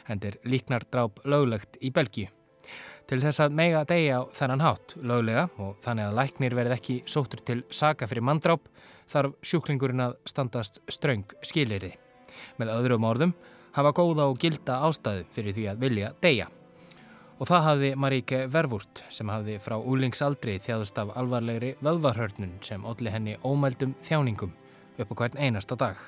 hendir 0.09 0.39
líknar 0.45 0.87
dráp 0.89 1.21
löglegt 1.25 1.81
í 1.83 1.93
Belgíu. 1.95 2.31
Til 3.09 3.23
þess 3.23 3.41
að 3.41 3.55
mega 3.57 3.87
degja 3.89 4.21
á 4.21 4.23
þennan 4.37 4.61
hátt, 4.61 4.95
löglega, 5.01 5.47
og 5.57 5.79
þannig 5.85 6.11
að 6.11 6.19
læknir 6.19 6.57
verið 6.59 6.75
ekki 6.75 6.97
sótur 7.09 7.41
til 7.41 7.63
saga 7.73 8.09
fyrir 8.09 8.27
manndráp, 8.29 8.67
þarf 9.09 9.39
sjúklingurinn 9.41 10.05
að 10.05 10.19
standast 10.29 10.83
ströng 10.93 11.25
skilirði. 11.41 11.95
Með 12.61 12.75
öðrum 12.75 13.07
orðum 13.09 13.33
hafa 13.79 13.95
góða 13.95 14.29
og 14.29 14.39
gilda 14.43 14.81
ástæðu 14.89 15.27
fyrir 15.35 15.55
því 15.57 15.67
að 15.71 15.83
vilja 15.85 16.13
deyja. 16.23 16.49
Og 17.39 17.47
það 17.47 17.67
hafði 17.69 17.91
Maríke 18.03 18.39
Vervurt 18.51 19.05
sem 19.15 19.29
hafði 19.31 19.61
frá 19.63 19.77
úlingsaldri 19.79 20.57
þjáðust 20.65 20.99
af 20.99 21.13
alvarlegri 21.21 21.77
vöðvarhörnun 21.87 22.57
sem 22.67 22.83
olli 22.83 23.15
henni 23.15 23.37
ómældum 23.47 23.95
þjáningum 24.03 24.55
upp 24.99 25.13
á 25.15 25.19
hvern 25.21 25.39
einasta 25.39 25.79
dag. 25.79 26.01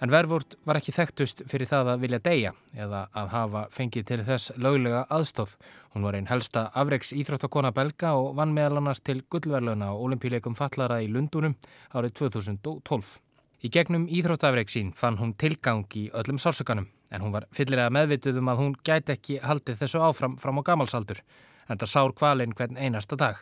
En 0.00 0.08
Vervurt 0.08 0.56
var 0.64 0.78
ekki 0.80 0.94
þekktust 0.96 1.42
fyrir 1.50 1.68
það 1.68 1.90
að 1.92 2.04
vilja 2.06 2.20
deyja 2.24 2.52
eða 2.72 3.02
að 3.12 3.32
hafa 3.34 3.64
fengið 3.76 4.06
til 4.08 4.20
þess 4.24 4.54
löglega 4.56 5.02
aðstóð. 5.12 5.58
Hún 5.92 6.06
var 6.08 6.16
einn 6.16 6.30
helsta 6.30 6.70
afreiks 6.72 7.12
íþróttakona 7.12 7.74
belga 7.76 8.14
og 8.16 8.32
vann 8.38 8.54
meðal 8.56 8.80
annars 8.80 9.04
til 9.04 9.20
gullverluna 9.28 9.92
og 9.92 10.06
olimpíleikum 10.08 10.56
fallara 10.56 11.02
í 11.04 11.10
Lundunum 11.12 11.58
árið 11.92 12.16
2012. 12.22 13.18
Í 13.60 13.68
gegnum 13.68 14.06
íþróttafreik 14.08 14.70
sín 14.72 14.94
fann 14.96 15.18
hún 15.20 15.34
tilgang 15.36 15.84
í 16.00 16.06
öllum 16.16 16.38
sársökanum 16.40 16.86
en 17.10 17.20
hún 17.20 17.34
var 17.34 17.44
fyllilega 17.52 17.92
meðvituð 17.92 18.38
um 18.40 18.48
að 18.48 18.62
hún 18.62 18.76
gæti 18.86 19.12
ekki 19.12 19.36
haldið 19.44 19.82
þessu 19.82 20.00
áfram 20.00 20.38
fram 20.40 20.60
á 20.60 20.68
gamalsaldur 20.70 21.20
en 21.68 21.76
það 21.76 21.92
sár 21.92 22.14
kvalinn 22.16 22.54
hvern 22.56 22.78
einasta 22.80 23.18
dag. 23.20 23.36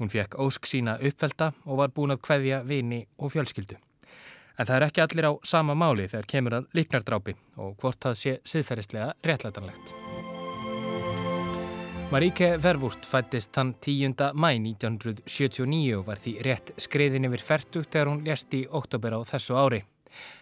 Hún 0.00 0.08
fekk 0.08 0.38
ósk 0.40 0.64
sína 0.64 0.96
uppfelta 0.96 1.52
og 1.66 1.82
var 1.82 1.92
búin 1.92 2.14
að 2.14 2.22
kveðja 2.24 2.62
vini 2.64 3.02
og 3.18 3.34
fjölskyldu. 3.34 3.76
En 4.56 4.66
það 4.66 4.76
er 4.78 4.86
ekki 4.88 5.04
allir 5.04 5.28
á 5.28 5.32
sama 5.44 5.76
máli 5.76 6.08
þegar 6.08 6.30
kemur 6.32 6.56
að 6.60 6.70
líknardrápi 6.80 7.36
og 7.60 7.76
hvort 7.82 8.00
það 8.00 8.16
sé 8.22 8.38
siðferðislega 8.48 9.12
réttlætanlegt. 9.28 10.09
Maríke 12.10 12.56
Vervurt 12.58 13.06
fættist 13.06 13.52
þann 13.54 13.68
10. 13.78 14.16
mæ 14.34 14.48
1979 14.58 15.92
og 15.94 16.08
var 16.08 16.18
því 16.18 16.32
rétt 16.42 16.72
skreiðin 16.82 17.28
yfir 17.28 17.44
færtugt 17.46 17.92
þegar 17.94 18.08
hún 18.10 18.24
lést 18.26 18.56
í 18.58 18.64
oktober 18.66 19.14
á 19.14 19.22
þessu 19.28 19.54
ári. 19.54 19.78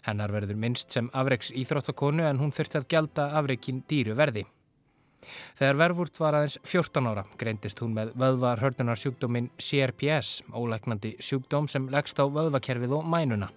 Hennar 0.06 0.32
verður 0.32 0.56
minnst 0.56 0.96
sem 0.96 1.10
afreiks 1.12 1.52
íþróttakonu 1.52 2.24
en 2.24 2.40
hún 2.40 2.54
þurfti 2.56 2.80
að 2.80 2.88
gjalda 2.94 3.26
afreikin 3.36 3.82
dýru 3.84 4.16
verði. 4.16 4.46
Þegar 5.60 5.80
Vervurt 5.82 6.22
var 6.22 6.38
aðeins 6.38 6.56
14 6.64 7.10
ára 7.12 7.26
greindist 7.36 7.84
hún 7.84 7.92
með 8.00 8.16
vöðvar 8.16 8.64
hördunarsjúkdómin 8.64 9.50
CRPS, 9.60 10.46
ólegnandi 10.56 11.18
sjúkdóm 11.20 11.68
sem 11.68 11.92
leggst 11.92 12.16
á 12.16 12.24
vöðvakerfið 12.32 12.96
og 12.96 13.04
mænuna. 13.04 13.52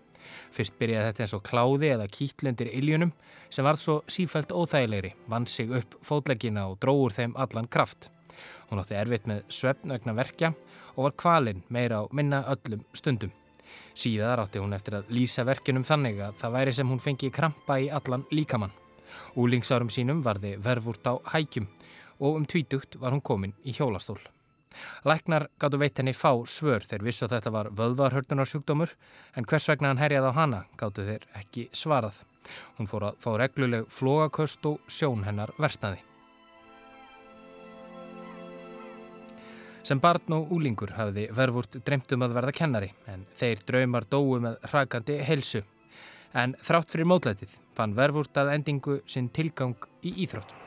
Fyrst 0.52 0.76
byrjaði 0.76 1.14
þetta 1.14 1.24
eins 1.24 1.38
og 1.40 1.48
kláði 1.48 1.96
eða 1.96 2.12
kýtlendir 2.12 2.76
iljunum 2.76 3.16
sem 3.52 3.68
varð 3.68 3.84
svo 3.84 3.98
sífælt 4.08 4.54
óþægilegri, 4.56 5.14
vann 5.28 5.46
sig 5.48 5.70
upp 5.76 5.98
fótleggina 6.06 6.66
og 6.72 6.80
dróður 6.82 7.18
þeim 7.18 7.36
allan 7.36 7.68
kraft. 7.68 8.10
Hún 8.72 8.80
átti 8.80 8.96
erfitt 8.96 9.28
með 9.28 9.44
svefnögna 9.52 10.16
verkja 10.16 10.54
og 10.96 11.06
var 11.06 11.18
kvalinn 11.20 11.64
meira 11.70 12.02
á 12.02 12.04
minna 12.12 12.44
öllum 12.48 12.86
stundum. 12.96 13.32
Síðar 13.94 14.40
átti 14.44 14.60
hún 14.64 14.76
eftir 14.76 14.98
að 15.00 15.12
lýsa 15.12 15.46
verkinum 15.48 15.86
þannig 15.88 16.20
að 16.24 16.38
það 16.42 16.56
væri 16.58 16.76
sem 16.76 16.92
hún 16.92 17.04
fengi 17.04 17.32
krampa 17.32 17.80
í 17.80 17.90
allan 17.92 18.26
líkamann. 18.32 18.72
Úlingsárum 19.36 19.92
sínum 19.92 20.24
varði 20.24 20.56
verfúrt 20.64 21.08
á 21.08 21.20
hækjum 21.34 21.68
og 22.20 22.38
um 22.38 22.46
tvítugt 22.46 23.00
var 23.00 23.12
hún 23.12 23.24
komin 23.24 23.56
í 23.64 23.76
hjólastól. 23.76 24.20
Læknar 25.04 25.50
gáttu 25.60 25.80
veit 25.82 25.98
henni 26.00 26.14
fá 26.16 26.32
svör 26.48 26.86
þegar 26.86 27.08
vissu 27.08 27.28
að 27.28 27.36
þetta 27.36 27.56
var 27.58 27.72
vöðvarhördunarsjúkdómur 27.76 28.96
en 29.36 29.48
hvers 29.48 29.68
vegna 29.68 29.92
hann 29.92 30.00
herjaði 30.00 30.32
á 30.32 30.40
hana 30.40 30.62
gáttu 30.80 31.08
þeir 31.08 31.28
ekki 31.42 31.68
svarað. 31.76 32.22
Hún 32.78 32.90
fór 32.90 33.10
að 33.10 33.20
fá 33.24 33.34
regluleg 33.40 33.90
flogaköst 33.92 34.66
og 34.70 34.80
sjón 34.88 35.26
hennar 35.28 35.54
verstaði. 35.62 36.02
Sem 39.84 40.00
barn 40.00 40.36
og 40.36 40.52
úlingur 40.54 40.94
hafði 40.94 41.26
verfurt 41.34 41.80
dreymtum 41.86 42.22
að 42.22 42.36
verða 42.38 42.54
kennari 42.54 42.92
en 43.10 43.24
þeir 43.38 43.64
draumar 43.66 44.06
dói 44.06 44.42
með 44.44 44.60
hrakandi 44.70 45.18
helsu. 45.26 45.64
En 46.38 46.54
þrátt 46.64 46.94
fyrir 46.94 47.10
mótlætið 47.10 47.56
fann 47.76 47.96
verfurt 47.98 48.38
að 48.38 48.54
endingu 48.54 49.00
sinn 49.10 49.32
tilgang 49.34 49.76
í 50.06 50.14
íþróttum. 50.24 50.58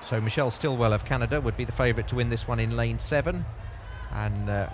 So 0.00 0.20
Michelle 0.20 0.52
Stillwell 0.54 0.94
of 0.94 1.04
Canada 1.04 1.40
would 1.40 1.56
be 1.56 1.64
the 1.64 1.72
favourite 1.72 2.08
to 2.08 2.16
win 2.16 2.28
this 2.30 2.46
one 2.46 2.62
in 2.62 2.76
lane 2.76 2.98
7. 2.98 3.42
Uh, 4.08 4.64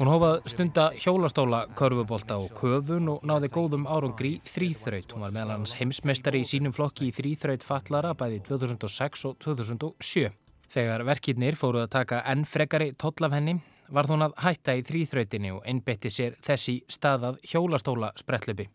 Hún 0.00 0.10
hófað 0.10 0.40
stunda 0.50 0.88
hjólastóla, 0.98 1.64
körfubólta 1.78 2.36
og 2.42 2.50
köfun 2.58 3.12
og 3.12 3.22
náði 3.26 3.50
góðum 3.54 3.86
árangri 3.86 4.34
þrýþraut. 4.48 5.14
Hún 5.14 5.24
var 5.24 5.34
meðal 5.36 5.54
hans 5.54 5.76
heimsmeistari 5.78 6.42
í 6.42 6.48
sínum 6.48 6.74
flokki 6.74 7.08
í 7.08 7.14
þrýþraut 7.14 7.64
fallara 7.64 8.14
bæði 8.18 8.42
2006 8.50 9.28
og 9.30 9.38
2007. 9.46 10.34
Þegar 10.74 11.06
verkirnir 11.06 11.56
fóruð 11.56 11.86
að 11.86 11.94
taka 11.94 12.24
enn 12.32 12.42
frekari 12.48 12.90
toll 12.98 13.14
af 13.22 13.38
henni 13.38 13.60
var 13.88 14.08
hún 14.08 14.24
að 14.24 14.34
hætta 14.44 14.74
í 14.78 14.82
þrýþrautinni 14.86 15.52
og 15.54 15.66
einbetti 15.68 16.10
sér 16.12 16.38
þessi 16.44 16.80
staðað 16.90 17.40
hjólastóla 17.50 18.12
sprettlöpi. 18.18 18.66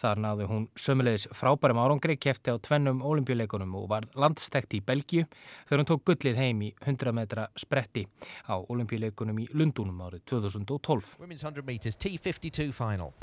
Þar 0.00 0.22
náðu 0.24 0.46
hún 0.48 0.66
sömulegis 0.78 1.26
frábærum 1.36 1.80
árangri, 1.82 2.16
kefti 2.16 2.54
á 2.54 2.56
tvennum 2.56 3.02
olimpíuleikunum 3.04 3.74
og 3.76 3.88
var 3.92 4.06
landstækt 4.16 4.78
í 4.78 4.82
Belgíu 4.84 5.26
þegar 5.68 5.82
hún 5.82 5.90
tók 5.90 6.04
gullið 6.08 6.40
heim 6.40 6.62
í 6.64 6.70
100 6.80 7.12
metra 7.16 7.48
spretti 7.58 8.06
á 8.48 8.56
olimpíuleikunum 8.56 9.42
í 9.44 9.48
Lundunum 9.52 10.00
árið 10.06 10.24
2012. 10.32 11.18
Women's 11.20 11.44
100 11.44 11.66
meters 11.66 11.96
T52 11.96 12.72
final 12.72 13.14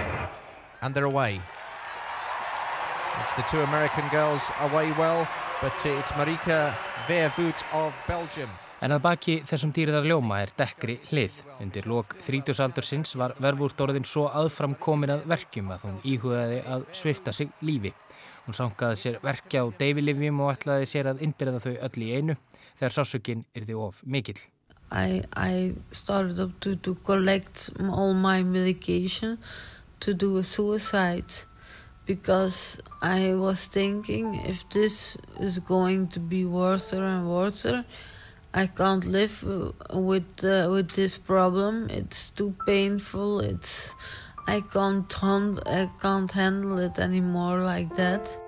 and 0.81 0.93
they're 0.93 1.09
away. 1.09 1.41
It's 3.23 3.33
the 3.33 3.47
two 3.49 3.61
American 3.61 4.07
girls 4.09 4.51
away 4.61 4.91
well 4.99 5.27
but 5.61 5.73
it's 5.85 6.11
Marika 6.11 6.75
Vervoet 7.07 7.63
of 7.73 7.93
Belgium 8.07 8.49
En 8.83 8.91
að 8.91 9.03
baki 9.05 9.35
þessum 9.47 9.71
dýriðar 9.75 10.07
ljóma 10.09 10.41
er 10.43 10.51
dekkri 10.57 10.97
hlið. 11.09 11.37
Undir 11.63 11.85
lok 11.87 12.17
þrítusaldur 12.25 12.83
sinns 12.83 13.15
var 13.15 13.35
verfúrt 13.39 13.79
orðin 13.85 14.07
svo 14.07 14.25
aðfram 14.27 14.75
komin 14.75 15.13
að 15.15 15.23
verkjum 15.31 15.71
að 15.71 15.85
hún 15.87 16.01
íhugaði 16.03 16.59
að 16.67 16.83
svifta 16.91 17.31
sig 17.35 17.53
lífi. 17.63 17.93
Hún 18.45 18.57
sangaði 18.57 18.99
sér 18.99 19.21
verkja 19.23 19.63
á 19.63 19.65
deyfilifjum 19.79 20.43
og 20.43 20.51
ætlaði 20.53 20.89
sér 20.91 21.09
að 21.13 21.23
innbyrða 21.25 21.63
þau 21.63 21.71
öll 21.87 22.03
í 22.03 22.11
einu 22.19 22.35
þegar 22.75 22.95
sásökinn 22.97 23.45
yrði 23.55 23.79
of 23.79 24.03
mikill. 24.03 24.43
I, 24.91 25.23
I 25.33 25.73
started 25.91 26.39
up 26.39 26.59
to, 26.59 26.75
to 26.75 26.93
collect 27.07 27.71
all 27.79 28.13
my 28.13 28.43
medication 28.43 29.39
to 29.99 30.13
do 30.13 30.37
a 30.37 30.43
suicide 30.43 31.33
because 32.05 32.77
I 33.01 33.33
was 33.33 33.65
thinking 33.65 34.35
if 34.45 34.67
this 34.69 35.17
is 35.39 35.57
going 35.59 36.07
to 36.09 36.19
be 36.19 36.45
worse 36.45 36.93
and 36.93 37.27
worse 37.27 37.65
I 38.57 38.67
can't 38.67 39.03
live 39.03 39.43
with 39.93 40.45
uh, 40.45 40.69
with 40.71 40.89
this 40.95 41.17
problem. 41.17 41.89
It's 41.89 42.29
too 42.31 42.55
painful. 42.65 43.41
It's 43.41 43.93
I 44.47 44.61
can't 44.61 45.13
I 45.67 45.89
can't 46.01 46.31
handle 46.31 46.79
it 46.79 46.97
anymore 46.97 47.59
like 47.59 47.91
that. 47.95 48.39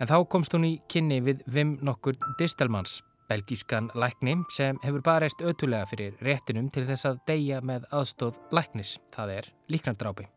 En 0.00 0.08
þá 0.08 0.28
komst 0.28 0.52
hún 0.52 0.68
í 0.68 0.74
kynni 0.92 1.22
við 1.24 1.40
Vim 1.48 1.78
nokkur 1.80 2.20
Distelmans, 2.36 3.00
belgískan 3.28 3.88
lækni 3.96 4.36
sem 4.52 4.76
hefur 4.84 5.00
bara 5.00 5.24
reist 5.24 5.40
ötulega 5.40 5.88
fyrir 5.88 6.20
réttinum 6.20 6.68
til 6.68 6.84
þess 6.88 7.08
að 7.08 7.20
deyja 7.32 7.64
með 7.64 7.88
aðstóð 7.96 8.40
læknis, 8.52 8.98
það 9.12 9.36
er 9.40 9.52
líknardrápi. 9.72 10.28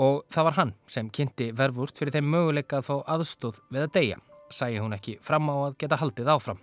Og 0.00 0.24
það 0.32 0.48
var 0.48 0.62
hann 0.62 0.78
sem 0.88 1.12
kynnti 1.12 1.52
verfurt 1.52 1.96
fyrir 2.00 2.16
þeim 2.16 2.30
möguleika 2.36 2.80
að 2.80 2.88
fá 2.88 2.94
aðstóð 3.18 3.60
við 3.68 3.84
að 3.84 3.98
deyja 4.00 4.24
sæi 4.50 4.78
hún 4.78 4.96
ekki 4.96 5.18
fram 5.24 5.50
á 5.50 5.56
að 5.68 5.78
geta 5.82 5.98
haldið 6.00 6.30
áfram. 6.34 6.60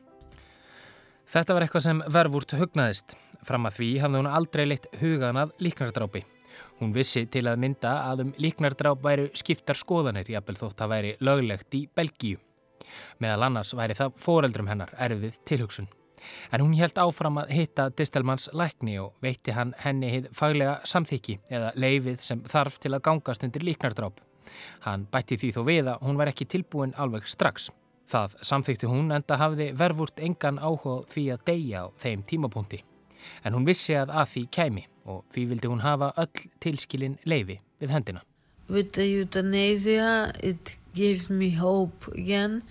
Þetta 1.32 1.56
var 1.56 1.66
eitthvað 1.66 1.86
sem 1.86 2.04
verfúrt 2.12 2.54
hugnaðist. 2.60 3.16
Fram 3.48 3.66
að 3.66 3.78
því 3.80 3.90
hafði 4.04 4.20
hún 4.22 4.30
aldrei 4.30 4.66
leitt 4.68 4.88
hugan 5.00 5.40
að 5.40 5.54
líknardrápi. 5.64 6.26
Hún 6.82 6.92
vissi 6.94 7.24
til 7.32 7.46
að 7.48 7.62
mynda 7.64 7.94
að 8.10 8.26
um 8.26 8.34
líknardráp 8.42 9.02
væru 9.06 9.30
skiptar 9.38 9.80
skoðanir 9.80 10.30
jafnvel 10.34 10.58
þótt 10.60 10.84
að 10.84 10.92
væri 10.92 11.14
löglegt 11.24 11.78
í 11.78 11.86
Belgíu. 11.96 12.42
Meðal 13.24 13.48
annars 13.48 13.74
væri 13.78 13.96
það 13.98 14.18
foreldrum 14.20 14.70
hennar 14.70 14.92
erfið 15.00 15.38
tilhugsun. 15.48 15.88
En 16.54 16.62
hún 16.62 16.76
held 16.78 17.00
áfram 17.02 17.40
að 17.42 17.54
hitta 17.56 17.88
Distelmanns 17.98 18.50
lækni 18.54 19.00
og 19.02 19.16
veitti 19.24 19.56
hann 19.58 19.72
henni 19.82 20.12
hitt 20.12 20.28
faglega 20.38 20.80
samþykki 20.86 21.40
eða 21.50 21.72
leifið 21.80 22.20
sem 22.22 22.44
þarf 22.50 22.78
til 22.82 22.94
að 22.94 23.06
gangast 23.08 23.48
undir 23.48 23.66
líknardráp. 23.66 24.20
Hann 24.86 25.08
bætti 25.12 25.38
því 25.42 25.52
þó 25.56 25.62
við 25.68 25.92
að 25.94 26.06
hún 26.08 26.20
var 26.20 26.32
ekki 26.32 26.48
tilbúin 26.50 26.96
alveg 26.98 27.28
strax. 27.30 27.70
Það 28.12 28.36
samþykti 28.44 28.90
hún 28.92 29.12
enda 29.16 29.38
hafði 29.40 29.72
verfurt 29.78 30.20
engan 30.20 30.60
áhuga 30.60 31.02
því 31.12 31.26
að 31.36 31.46
deyja 31.48 31.84
á 31.84 31.94
þeim 32.02 32.26
tímapunkti. 32.28 32.82
En 33.46 33.56
hún 33.56 33.68
vissi 33.68 33.96
að 33.96 34.12
að 34.12 34.34
því 34.34 34.44
kæmi 34.58 34.86
og 35.12 35.24
því 35.34 35.46
vildi 35.54 35.72
hún 35.72 35.84
hafa 35.86 36.12
öll 36.22 36.46
tilskilin 36.64 37.18
leifi 37.26 37.62
við 37.82 37.96
hendina. 37.96 38.24
With 38.70 38.94
the 38.96 39.08
euthanasia 39.20 40.32
it 40.44 40.78
gives 40.96 41.30
me 41.30 41.56
hope 41.56 42.12
again. 42.18 42.62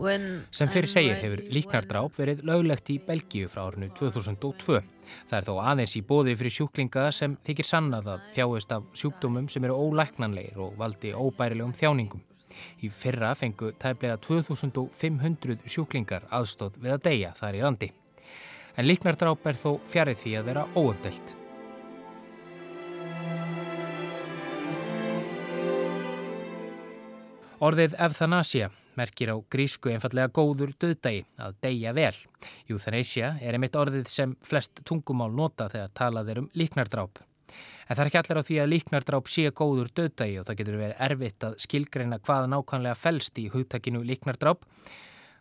Sem 0.00 0.70
fyrir 0.72 0.88
segir 0.88 1.18
hefur 1.20 1.42
líknardráp 1.52 2.14
verið 2.16 2.38
löglegt 2.48 2.88
í 2.88 2.96
Belgíu 3.04 3.50
frá 3.52 3.66
árinu 3.66 3.90
2002. 3.98 4.80
Það 5.30 5.36
er 5.38 5.46
þó 5.46 5.54
aðeins 5.72 5.96
í 5.98 6.02
bóði 6.06 6.34
fyrir 6.38 6.54
sjúklinga 6.56 7.06
sem 7.14 7.36
þykir 7.46 7.68
sannað 7.68 8.10
að 8.14 8.26
þjáist 8.36 8.74
af 8.76 8.88
sjúkdómum 9.00 9.48
sem 9.52 9.64
eru 9.66 9.78
ólæknanleir 9.78 10.58
og 10.60 10.76
valdi 10.80 11.12
óbærilegum 11.14 11.74
þjáningum. 11.76 12.24
Í 12.82 12.90
fyrra 12.90 13.34
fengu 13.38 13.72
tæplega 13.80 14.18
2500 14.26 15.60
sjúklingar 15.70 16.26
aðstóð 16.34 16.80
við 16.82 16.96
að 16.96 17.04
deyja 17.06 17.34
þar 17.38 17.58
í 17.58 17.62
landi. 17.66 17.92
En 18.76 18.88
líknardráp 18.88 19.46
er 19.46 19.60
þó 19.60 19.70
fjarið 19.86 20.20
því 20.24 20.34
að 20.38 20.50
vera 20.50 20.66
óumdelt. 20.74 21.36
Orðið 27.60 27.98
efthanasia 28.00 28.70
merkir 28.98 29.32
á 29.32 29.36
grísku 29.52 29.90
einfallega 29.92 30.32
góður 30.34 30.72
döðdægi 30.80 31.24
að 31.40 31.56
deyja 31.64 31.92
vel. 31.96 32.14
Euthanasia 32.70 33.34
er 33.40 33.56
einmitt 33.56 33.78
orðið 33.78 34.08
sem 34.10 34.36
flest 34.46 34.82
tungumál 34.88 35.30
nota 35.34 35.68
þegar 35.72 35.92
talað 35.94 36.32
er 36.32 36.42
um 36.42 36.48
líknardráp. 36.54 37.22
En 37.90 37.96
það 37.96 38.02
er 38.04 38.10
ekki 38.10 38.20
allir 38.20 38.38
á 38.38 38.46
því 38.46 38.58
að 38.62 38.70
líknardráp 38.70 39.30
sé 39.30 39.46
góður 39.50 39.88
döðdægi 39.98 40.36
og 40.40 40.44
það 40.48 40.58
getur 40.60 40.80
verið 40.80 41.00
erfitt 41.06 41.46
að 41.48 41.56
skilgreina 41.64 42.20
hvaða 42.22 42.50
nákvæmlega 42.52 42.98
fælst 42.98 43.40
í 43.42 43.48
hugtakinu 43.50 44.02
líknardráp. 44.06 44.62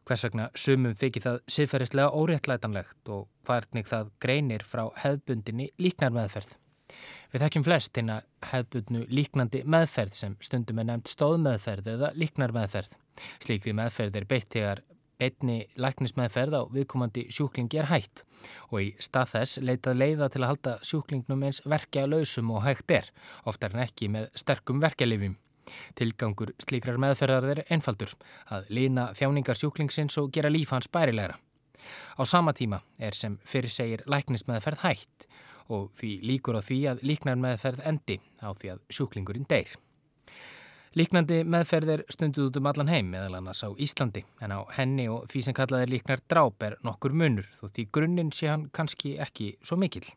Hvers 0.10 0.26
vegna 0.26 0.48
sumum 0.58 0.96
þykir 0.98 1.26
það 1.28 1.38
siðferðislega 1.54 2.16
óréttlætanlegt 2.18 3.12
og 3.14 3.28
hvernig 3.46 3.86
það 3.92 4.10
greinir 4.24 4.66
frá 4.66 4.88
hefðbundinni 5.04 5.70
líknarmeðferð. 5.78 6.56
Við 7.30 7.44
þekkjum 7.46 7.66
flest 7.68 8.00
hérna 8.00 8.16
hefðbundnu 8.50 9.04
líknandi 9.14 9.62
meðferð 9.70 10.18
sem 10.18 10.38
stundum 10.42 10.82
er 10.82 10.90
nefnt 10.90 11.14
stóðmeðferð 11.14 11.94
eða 11.94 12.12
líknarmeðferð. 12.18 12.98
Slíkri 13.43 13.74
meðferð 13.76 14.22
er 14.22 14.30
beitt 14.30 14.54
þegar 14.54 14.84
Einni 15.19 15.65
læknismæðferð 15.76 16.56
á 16.56 16.62
viðkomandi 16.72 17.26
sjúklingi 17.36 17.82
er 17.82 17.89
hægt 17.89 18.22
og 18.69 18.78
í 18.80 18.88
stað 19.04 19.34
þess 19.34 19.60
leitað 19.60 20.00
leiða 20.00 20.30
til 20.32 20.41
að 20.45 20.52
halda 20.54 20.76
sjúklingnum 20.88 21.43
eins 21.43 21.60
verkja 21.67 22.06
lausum 22.08 22.54
og 22.56 22.63
hægt 22.63 22.93
er, 22.95 23.10
oftar 23.43 23.76
en 23.76 23.84
ekki 23.84 24.08
með 24.13 24.30
sterkum 24.39 24.80
verkjalifjum. 24.80 25.36
Tilgangur 26.00 26.54
slíkrar 26.63 27.02
meðferðar 27.04 27.50
er 27.52 27.62
einfaldur, 27.67 28.15
að 28.48 28.72
lína 28.72 29.10
þjáningar 29.19 29.60
sjúklingsins 29.60 30.15
og 30.24 30.32
gera 30.34 30.52
líf 30.54 30.72
hans 30.72 30.88
bærilegra. 30.88 31.36
Á 32.15 32.24
sama 32.24 32.56
tíma 32.56 32.80
er 32.98 33.15
sem 33.15 33.36
fyrir 33.43 33.76
segir 33.76 34.08
læknismæðferð 34.08 34.86
hægt 34.88 35.28
og 35.67 35.91
því 36.00 36.15
líkur 36.32 36.58
á 36.58 36.62
því 36.63 36.80
að 36.93 37.06
líknar 37.12 37.38
meðferð 37.43 37.84
endi 37.91 38.22
á 38.39 38.56
því 38.56 38.74
að 38.78 38.84
sjúklingurinn 38.88 39.52
deyr. 39.52 39.76
Líknandi 40.97 41.43
meðferð 41.45 41.89
er 41.93 42.02
stunduð 42.10 42.47
út 42.49 42.56
um 42.58 42.67
allan 42.71 42.88
heim 42.89 43.12
meðal 43.13 43.36
annars 43.38 43.60
á 43.62 43.69
Íslandi 43.78 44.23
en 44.41 44.56
á 44.58 44.65
henni 44.73 45.06
og 45.13 45.28
því 45.30 45.41
sem 45.45 45.56
kallað 45.60 45.84
er 45.86 45.91
líknar 45.91 46.23
dráp 46.25 46.65
er 46.65 46.80
nokkur 46.82 47.13
munur 47.13 47.45
þó 47.60 47.67
því 47.67 47.84
grunninn 47.93 48.32
sé 48.34 48.47
hann 48.49 48.63
kannski 48.73 49.12
ekki 49.21 49.52
svo 49.62 49.78
mikill. 49.78 50.08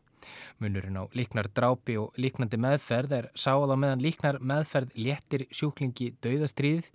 Munurinn 0.57 0.97
á 0.97 1.05
líknar 1.13 1.51
drápi 1.53 1.99
og 2.01 2.17
líknandi 2.17 2.57
meðferð 2.57 3.13
er 3.19 3.27
sáð 3.37 3.69
á 3.69 3.77
meðan 3.77 4.01
líknar 4.01 4.39
meðferð 4.41 4.95
léttir 4.97 5.43
sjúklingi 5.53 6.15
dauðastriðið 6.25 6.87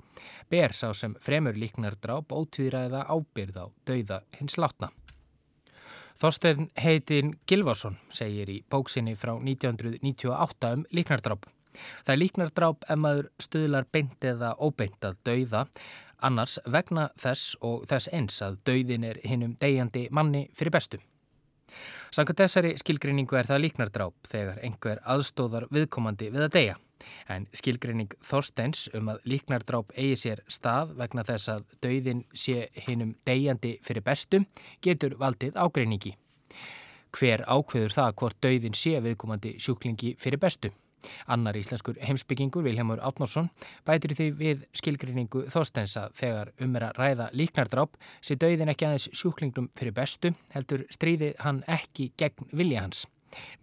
ber 0.51 0.75
sá 0.75 0.89
sem 0.91 1.15
fremur 1.23 1.55
líknar 1.55 1.95
dráp 2.03 2.35
ótvíðræða 2.35 3.05
ábyrð 3.07 3.61
á 3.63 3.67
dauða 3.87 4.19
hins 4.41 4.59
látna. 4.59 4.91
Þorstein 6.19 6.67
heitin 6.75 7.37
Gilvarsson 7.47 7.95
segir 8.11 8.51
í 8.51 8.59
bóksinni 8.67 9.15
frá 9.15 9.37
1998 9.39 10.73
um 10.75 10.83
líknardráp. 10.91 11.47
Það 12.05 12.15
er 12.15 12.23
líknardráp 12.23 12.89
ef 12.89 13.01
maður 13.01 13.31
stuðlar 13.43 13.89
beint 13.93 14.25
eða 14.25 14.55
óbeint 14.59 15.05
að 15.05 15.21
dauða, 15.29 15.67
annars 16.25 16.59
vegna 16.67 17.11
þess 17.21 17.55
og 17.63 17.87
þess 17.91 18.11
eins 18.15 18.43
að 18.43 18.59
dauðin 18.67 19.07
er 19.07 19.23
hinnum 19.25 19.55
degjandi 19.61 20.09
manni 20.11 20.49
fyrir 20.57 20.75
bestu. 20.75 21.01
Sannkvæmt 22.15 22.41
þessari 22.41 22.75
skilgreiningu 22.81 23.37
er 23.37 23.49
það 23.49 23.65
líknardráp 23.67 24.29
þegar 24.31 24.61
einhver 24.65 25.01
aðstóðar 25.05 25.67
viðkomandi 25.75 26.31
við 26.33 26.47
að 26.47 26.55
deyja. 26.55 26.77
En 27.31 27.45
skilgreining 27.55 28.15
Þorsteins 28.25 28.89
um 28.97 29.13
að 29.13 29.21
líknardráp 29.29 29.93
eigi 29.95 30.17
sér 30.25 30.43
stað 30.51 30.97
vegna 30.99 31.25
þess 31.29 31.53
að 31.53 31.77
dauðin 31.85 32.25
sé 32.33 32.67
hinnum 32.89 33.15
degjandi 33.29 33.77
fyrir 33.87 34.07
bestu 34.07 34.43
getur 34.83 35.15
valdið 35.21 35.61
ágreiningi. 35.61 36.17
Hver 37.15 37.45
ákveður 37.47 37.95
það 37.95 38.17
hvort 38.21 38.43
dauðin 38.45 38.77
sé 38.77 38.99
viðkomandi 39.05 39.55
sjúklingi 39.63 40.17
fyrir 40.21 40.41
bestu? 40.43 40.73
Annar 41.27 41.59
íslenskur 41.59 41.99
heimsbyggingur 42.03 42.65
Vilhelmur 42.67 43.03
Átnársson 43.05 43.51
bætir 43.87 44.15
því 44.19 44.31
við 44.39 44.65
skilgrinningu 44.81 45.45
þóstensa 45.53 46.09
þegar 46.19 46.53
um 46.65 46.79
er 46.79 46.89
að 46.89 47.03
ræða 47.03 47.29
líknardráp 47.39 48.01
sé 48.21 48.39
dauðin 48.41 48.73
ekki 48.73 48.89
aðeins 48.89 49.11
sjúklingnum 49.13 49.71
fyrir 49.79 49.97
bestu 49.97 50.35
heldur 50.55 50.87
stríði 50.95 51.35
hann 51.45 51.63
ekki 51.69 52.13
gegn 52.19 52.51
vilja 52.53 52.87
hans. 52.87 53.07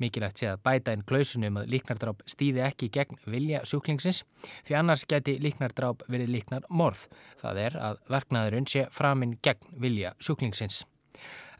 Mikilvægt 0.01 0.41
sé 0.41 0.49
að 0.51 0.63
bæta 0.65 0.93
einn 0.93 1.05
klausunum 1.09 1.59
að 1.61 1.71
líknardráp 1.73 2.21
stýði 2.29 2.61
ekki 2.67 2.91
gegn 2.93 3.21
vilja 3.25 3.63
sjúklingsins 3.65 4.23
því 4.67 4.77
annars 4.79 5.05
geti 5.09 5.39
líknardráp 5.41 6.05
verið 6.05 6.33
líknar 6.37 6.67
morð. 6.69 7.07
Það 7.41 7.63
er 7.67 7.79
að 7.89 8.03
verknaðurinn 8.17 8.69
sé 8.69 8.85
framinn 8.93 9.39
gegn 9.45 9.79
vilja 9.81 10.13
sjúklingsins. 10.21 10.83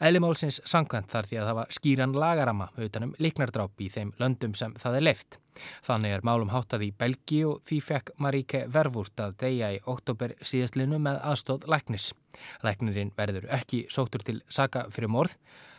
Eðlimálsins 0.04 0.60
sangkvæmt 0.68 1.10
þar 1.12 1.30
því 1.30 1.40
að 1.40 1.52
var 1.60 1.74
skýran 1.78 2.16
lagarama 2.20 2.68
utanum 2.82 3.16
liknardráp 3.22 3.82
í 3.82 3.90
þeim 3.94 4.14
löndum 4.20 4.56
sem 4.58 4.76
það 4.82 5.00
er 5.00 5.06
leift. 5.08 5.40
Þannig 5.88 6.16
er 6.16 6.26
málum 6.28 6.52
háttað 6.52 6.88
í 6.88 6.92
Belgi 7.00 7.42
og 7.48 7.62
því 7.68 7.82
fekk 7.90 8.14
Maríke 8.20 8.66
Vervúrt 8.72 9.24
að 9.24 9.38
deyja 9.46 9.72
í 9.76 9.82
oktober 9.88 10.36
síðastlinu 10.44 11.00
með 11.00 11.22
aðstóð 11.24 11.68
læknis. 11.72 12.12
Læknirinn 12.66 13.14
verður 13.16 13.48
ekki 13.56 13.86
sóttur 13.90 14.26
til 14.28 14.42
saka 14.50 14.90
fyrir 14.92 15.14
morð, 15.16 15.38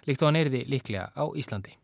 líkt 0.08 0.24
og 0.24 0.32
hann 0.32 0.40
erði 0.44 0.64
líklega 0.70 1.10
á 1.12 1.24
Íslandi. 1.36 1.76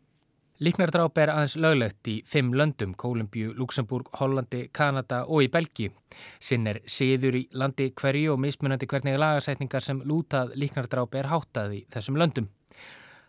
Líknardráp 0.62 1.16
er 1.18 1.30
aðeins 1.32 1.56
löglegt 1.58 2.06
í 2.06 2.12
fimm 2.28 2.52
löndum, 2.54 2.92
Kólumbíu, 2.94 3.50
Luxemburg, 3.58 4.12
Hollandi, 4.20 4.68
Kanada 4.70 5.24
og 5.26 5.42
í 5.42 5.48
Belgíu. 5.50 5.90
Sinn 6.38 6.68
er 6.70 6.78
siður 6.86 7.34
í 7.40 7.40
landi 7.58 7.88
hverju 7.98 8.36
og 8.36 8.38
mismunandi 8.44 8.86
hvernig 8.86 9.18
lagarsætningar 9.18 9.82
sem 9.82 10.04
lútað 10.06 10.52
líknardráp 10.54 11.16
er 11.18 11.30
háttað 11.32 11.74
í 11.80 11.80
þessum 11.90 12.20
löndum. 12.22 12.46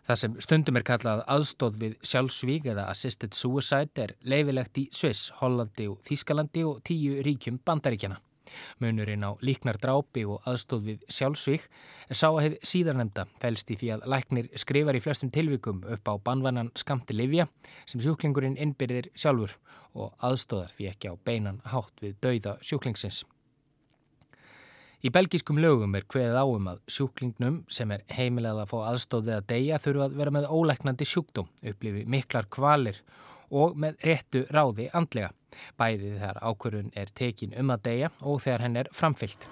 Það 0.06 0.20
sem 0.20 0.36
stundum 0.46 0.78
er 0.78 0.86
kallað 0.86 1.24
aðstóð 1.34 1.80
við 1.80 1.96
sjálfsvík 2.06 2.68
eða 2.70 2.86
assisted 2.92 3.34
suicide 3.34 4.04
er 4.04 4.14
leifilegt 4.22 4.78
í 4.78 4.86
Sviss, 4.94 5.32
Hollandi 5.40 5.88
og 5.90 5.98
Þískalandi 6.06 6.62
og 6.68 6.84
tíu 6.86 7.18
ríkjum 7.26 7.58
bandaríkjana. 7.66 8.20
Munurinn 8.82 9.26
á 9.26 9.34
líknar 9.44 9.78
drápi 9.82 10.24
og 10.28 10.44
aðstóð 10.48 10.88
við 10.88 11.04
sjálfsvík 11.08 11.68
er 12.08 12.18
sá 12.18 12.28
að 12.30 12.40
hefð 12.44 12.70
síðarnemda 12.72 13.26
fælst 13.42 13.74
í 13.74 13.78
því 13.80 13.92
að 13.96 14.08
læknir 14.14 14.50
skrifar 14.60 14.98
í 14.98 15.02
flestum 15.04 15.32
tilvikum 15.34 15.84
upp 15.96 16.10
á 16.10 16.14
banvannan 16.16 16.72
skamti 16.78 17.16
livja 17.16 17.48
sem 17.84 18.02
sjúklingurinn 18.02 18.58
innbyrðir 18.60 19.10
sjálfur 19.14 19.58
og 19.94 20.14
aðstóðar 20.24 20.74
því 20.76 20.90
ekki 20.90 21.12
á 21.12 21.14
beinan 21.24 21.62
hátt 21.70 22.02
við 22.02 22.18
dauða 22.24 22.58
sjúklingsins. 22.62 23.24
Í 25.04 25.10
belgískum 25.12 25.58
lögum 25.60 25.92
er 25.98 26.06
hveðið 26.08 26.38
áum 26.40 26.68
að 26.70 26.78
sjúklingnum 26.88 27.58
sem 27.68 27.90
er 27.92 28.06
heimilega 28.16 28.62
að 28.62 28.70
fá 28.70 28.78
aðstóðið 28.88 29.34
að 29.36 29.48
deyja 29.50 29.80
þurfa 29.84 30.06
að 30.06 30.14
vera 30.16 30.32
með 30.32 30.46
ólæknandi 30.48 31.08
sjúkdóm, 31.10 31.50
upplifi 31.60 32.06
miklar 32.08 32.48
kvalir 32.48 33.02
og 33.02 33.33
með 33.76 33.98
réttu 34.04 34.44
ráði 34.50 34.88
andlega. 34.92 35.32
Bæðið 35.78 36.16
þegar 36.18 36.40
ákvörðun 36.42 36.88
er 36.98 37.12
tekin 37.14 37.54
um 37.60 37.70
að 37.70 37.84
deyja 37.88 38.08
og 38.22 38.40
þegar 38.42 38.64
henn 38.66 38.80
er 38.80 38.90
framfyllt. 38.94 39.46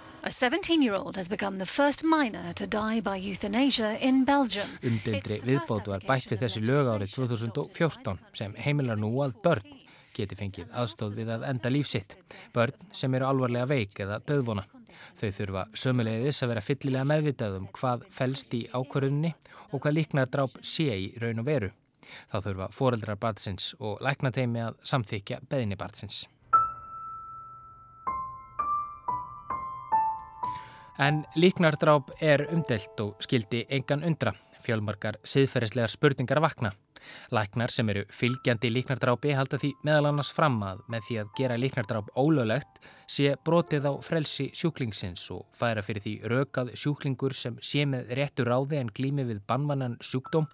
Umdildri 4.86 5.40
viðbót 5.42 5.88
var 5.90 6.04
bætt 6.06 6.30
við 6.30 6.44
þessi 6.44 6.62
lög 6.62 6.90
árið 6.92 7.16
2014 7.16 8.20
sem 8.38 8.54
heimilar 8.66 9.00
nú 9.02 9.10
að 9.22 9.34
börn 9.42 9.80
geti 10.14 10.38
fengið 10.38 10.70
aðstóð 10.78 11.18
við 11.18 11.34
að 11.34 11.48
enda 11.50 11.72
lífsitt. 11.72 12.16
Börn 12.54 12.86
sem 12.94 13.14
eru 13.18 13.26
alvarlega 13.26 13.66
veik 13.70 13.98
eða 14.04 14.20
döðvona. 14.28 14.66
Þau 15.18 15.30
þurfa 15.38 15.66
sömulegðis 15.82 16.42
að 16.44 16.52
vera 16.52 16.64
fyllilega 16.64 17.08
meðvitað 17.08 17.58
um 17.58 17.68
hvað 17.74 18.06
fælst 18.14 18.54
í 18.54 18.64
ákvörðunni 18.70 19.34
og 19.72 19.80
hvað 19.82 19.96
líknardráp 19.98 20.58
sé 20.62 20.90
í 20.94 21.12
raun 21.20 21.42
og 21.42 21.48
veru. 21.48 21.72
Þá 22.30 22.38
þurfa 22.44 22.68
foreldrar 22.74 23.20
barnsins 23.20 23.72
og 23.80 24.00
læknateimi 24.04 24.62
að 24.66 24.78
samþykja 24.92 25.42
beðinni 25.48 25.78
barnsins. 25.80 26.26
En 31.00 31.24
líknardráp 31.34 32.12
er 32.20 32.46
umdelt 32.52 33.00
og 33.00 33.22
skildi 33.24 33.64
engan 33.72 34.04
undra. 34.06 34.34
Fjölmarkar 34.62 35.16
siðferðislegar 35.26 35.90
spurningar 35.90 36.40
vakna. 36.44 36.70
Læknar 37.34 37.72
sem 37.72 37.88
eru 37.90 38.04
fylgjandi 38.14 38.70
líknardrápi 38.70 39.32
halda 39.34 39.58
því 39.58 39.72
meðal 39.86 40.10
annars 40.12 40.30
fram 40.34 40.60
að 40.62 40.84
með 40.92 41.06
því 41.08 41.16
að 41.22 41.32
gera 41.38 41.58
líknardráp 41.58 42.12
ólöglegt 42.14 42.78
sé 43.10 43.32
brotið 43.44 43.88
á 43.90 43.92
frelsi 44.06 44.50
sjúklingsins 44.54 45.24
og 45.34 45.48
færa 45.56 45.82
fyrir 45.82 46.04
því 46.04 46.14
rökað 46.30 46.74
sjúklingur 46.78 47.34
sem 47.34 47.58
sé 47.62 47.86
með 47.88 48.12
réttur 48.20 48.52
ráði 48.52 48.78
en 48.78 48.92
glými 48.94 49.26
við 49.26 49.42
bannvannan 49.48 49.98
sjúkdóm 50.04 50.46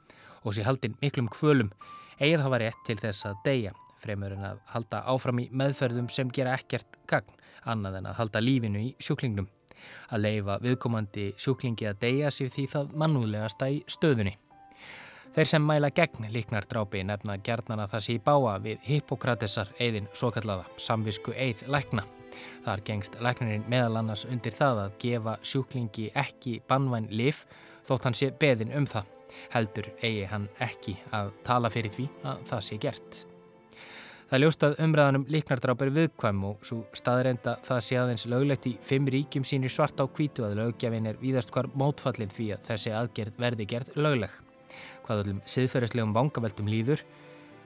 og 0.45 0.55
sé 0.55 0.65
haldinn 0.67 0.97
miklum 1.03 1.29
kvölum 1.33 1.71
eigið 2.19 2.45
hafa 2.45 2.63
rétt 2.63 2.83
til 2.87 2.99
þess 3.01 3.29
að 3.29 3.45
deyja 3.45 3.75
fremur 4.03 4.35
en 4.35 4.47
að 4.53 4.59
halda 4.73 5.03
áfram 5.11 5.43
í 5.43 5.49
meðferðum 5.51 6.11
sem 6.13 6.31
gera 6.35 6.57
ekkert 6.59 6.99
gagn 7.11 7.35
annað 7.69 8.01
en 8.01 8.11
að 8.11 8.21
halda 8.23 8.43
lífinu 8.43 8.83
í 8.83 8.91
sjúklingnum 9.03 9.49
að 10.13 10.25
leifa 10.25 10.59
viðkomandi 10.63 11.31
sjúklingi 11.39 11.89
að 11.89 12.05
deyja 12.05 12.31
sér 12.35 12.53
því 12.55 12.67
það 12.75 12.95
mannúðlegasta 13.03 13.71
í 13.73 13.81
stöðunni. 13.91 14.35
Þeir 15.37 15.51
sem 15.51 15.67
mæla 15.69 15.91
gegn 15.95 16.31
líknar 16.33 16.67
drápi 16.67 17.03
nefna 17.07 17.37
gerðnana 17.45 17.87
það 17.91 18.05
sé 18.05 18.17
í 18.17 18.23
báa 18.25 18.57
við 18.65 18.81
Hippokratesar 18.89 19.71
eðin 19.79 20.09
svo 20.17 20.33
kallaða 20.35 20.65
samvisku 20.81 21.35
eið 21.37 21.67
lækna. 21.71 22.07
Þar 22.65 22.83
gengst 22.87 23.21
læknirinn 23.23 23.69
meðal 23.71 24.01
annars 24.01 24.25
undir 24.29 24.57
það 24.57 24.83
að 24.87 24.97
gefa 25.05 25.37
sjúklingi 25.43 26.09
ekki 26.17 26.59
bannvæn 26.69 27.11
lif 27.13 27.45
þótt 27.87 28.09
hann 28.09 28.19
sé 28.19 28.33
beðin 28.41 28.75
um 28.75 28.89
það. 28.89 29.18
Heldur 29.55 29.91
eigi 30.03 30.29
hann 30.31 30.47
ekki 30.65 30.99
að 31.15 31.33
tala 31.47 31.71
fyrir 31.73 31.95
því 31.95 32.09
að 32.29 32.47
það 32.51 32.65
sé 32.69 32.79
gert. 32.83 33.25
Það 34.29 34.43
ljóstað 34.43 34.75
umræðanum 34.85 35.23
líknardráp 35.33 35.83
er 35.87 35.91
viðkvæm 35.97 36.41
og 36.45 36.67
svo 36.69 36.83
staðrenda 36.97 37.55
það 37.65 37.79
sé 37.87 37.97
aðeins 37.97 38.27
löglegt 38.29 38.67
í 38.69 38.75
fimm 38.85 39.07
ríkjum 39.09 39.47
sínir 39.49 39.73
svart 39.73 40.03
á 40.03 40.05
kvítu 40.05 40.45
að 40.45 40.59
lögjafin 40.59 41.09
er 41.09 41.17
víðast 41.23 41.53
hvar 41.55 41.71
mótfallin 41.73 42.29
því 42.29 42.51
að 42.59 42.67
þessi 42.69 42.93
aðgerð 42.93 43.41
verði 43.41 43.69
gerð 43.71 43.97
lögleg. 43.97 44.35
Hvað 45.07 45.23
öllum 45.25 45.41
siðferðislegum 45.49 46.13
vangaveltum 46.13 46.69
líður 46.69 47.07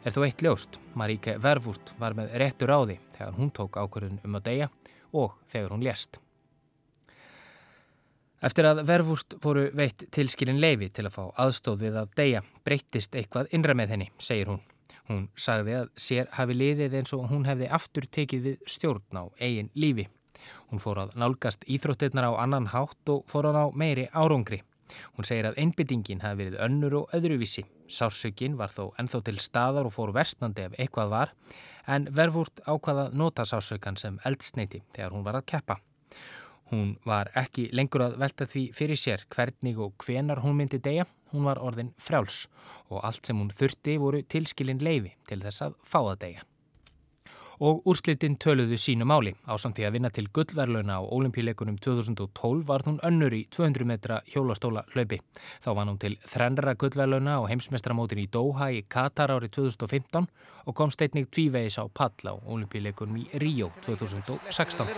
er 0.06 0.14
þó 0.14 0.22
eitt 0.22 0.46
ljóst. 0.46 0.78
Maríke 0.94 1.34
Verfurt 1.42 1.96
var 1.98 2.14
með 2.14 2.36
réttur 2.38 2.70
á 2.70 2.78
því 2.86 3.00
þegar 3.16 3.38
hún 3.40 3.50
tók 3.58 3.82
ákvörðun 3.82 4.22
um 4.22 4.38
að 4.38 4.46
deyja 4.52 4.70
og 5.18 5.34
þegar 5.50 5.74
hún 5.74 5.82
lést. 5.82 6.22
Eftir 8.42 8.66
að 8.66 8.82
Verfurt 8.88 9.36
voru 9.42 9.68
veitt 9.78 10.08
tilskilin 10.10 10.58
leifi 10.58 10.88
til 10.90 11.06
að 11.06 11.14
fá 11.14 11.22
aðstóð 11.44 11.84
við 11.84 11.98
að 12.00 12.14
deyja 12.18 12.40
breyttist 12.66 13.14
eitthvað 13.14 13.52
innra 13.54 13.76
með 13.78 13.94
henni, 13.94 14.08
segir 14.18 14.50
hún. 14.50 14.62
Hún 15.06 15.28
sagði 15.38 15.76
að 15.78 15.92
sér 15.98 16.28
hafi 16.34 16.56
liðið 16.56 16.96
eins 16.98 17.14
og 17.14 17.28
hún 17.30 17.46
hefði 17.46 17.68
aftur 17.78 18.08
tekið 18.18 18.48
við 18.48 18.66
stjórn 18.74 19.20
á 19.22 19.24
eigin 19.38 19.70
lífi. 19.78 20.08
Hún 20.72 20.82
fór 20.82 21.04
að 21.04 21.14
nálgast 21.22 21.62
íþróttirnar 21.70 22.32
á 22.34 22.42
annan 22.42 22.70
hátt 22.74 23.14
og 23.14 23.22
fór 23.30 23.50
hann 23.50 23.60
á 23.62 23.66
meiri 23.70 24.08
árangri. 24.10 24.62
Hún 25.14 25.28
segir 25.28 25.46
að 25.48 25.62
einbyttingin 25.62 26.24
hafi 26.24 26.42
verið 26.42 26.58
önnur 26.66 26.98
og 27.02 27.14
öðruvísi. 27.16 27.64
Sársökin 27.86 28.58
var 28.58 28.74
þó 28.74 28.90
enþá 28.98 29.22
til 29.28 29.38
staðar 29.38 29.86
og 29.86 29.94
fór 29.94 30.14
verstnandi 30.16 30.66
ef 30.66 30.76
eitthvað 30.80 31.14
var 31.14 31.32
en 31.86 32.10
verfúrt 32.10 32.62
ákvaða 32.66 33.08
nota 33.14 33.46
sársökan 33.46 33.98
sem 33.98 34.18
eldsneiti 34.26 34.82
þegar 34.94 35.14
hún 35.14 35.26
var 35.26 35.38
að 35.38 35.48
keppa. 35.54 35.78
Hún 36.72 36.94
var 37.04 37.28
ekki 37.36 37.68
lengur 37.76 38.06
að 38.06 38.14
velta 38.22 38.48
því 38.48 38.68
fyrir 38.76 39.00
sér 39.00 39.26
hvernig 39.34 39.80
og 39.80 39.92
hvenar 40.00 40.40
hún 40.40 40.56
myndi 40.56 40.80
deyja 40.80 41.04
Hún 41.32 41.46
var 41.48 41.60
orðin 41.64 41.94
frjáls 41.96 42.46
og 42.92 43.00
allt 43.08 43.24
sem 43.26 43.38
hún 43.40 43.52
þurfti 43.52 43.96
voru 44.00 44.20
tilskilin 44.28 44.82
leifi 44.84 45.14
til 45.28 45.40
þess 45.40 45.64
að 45.64 45.78
fá 45.80 46.00
það 46.02 46.18
degja. 46.26 46.42
Og 47.62 47.84
úrslitin 47.86 48.34
töluðu 48.42 48.74
sínu 48.74 49.06
máli. 49.06 49.36
Á 49.46 49.54
samt 49.54 49.76
því 49.78 49.84
að 49.86 49.92
vinna 49.94 50.10
til 50.10 50.24
gullverlauna 50.34 50.96
á 50.98 51.02
olimpíuleikunum 51.14 51.76
2012 51.78 52.64
var 52.66 52.82
hún 52.88 52.98
önnur 53.06 53.30
í 53.36 53.44
200 53.54 53.86
metra 53.86 54.18
hjólastóla 54.26 54.82
hlaupi. 54.90 55.20
Þá 55.62 55.70
var 55.70 55.86
hún 55.86 56.00
til 56.02 56.16
þrennara 56.26 56.74
gullverlauna 56.74 57.38
á 57.38 57.46
heimsmestramótin 57.46 58.18
í 58.18 58.26
Doha 58.26 58.72
í 58.74 58.82
Katar 58.90 59.30
árið 59.36 59.54
2015 59.60 60.26
og 60.66 60.74
kom 60.74 60.90
steitnig 60.90 61.30
tvívegis 61.30 61.78
á 61.78 61.86
pall 61.86 62.10
á 62.26 62.34
olimpíuleikunum 62.34 63.22
í 63.22 63.30
Ríó 63.38 63.70
2016 63.86 64.90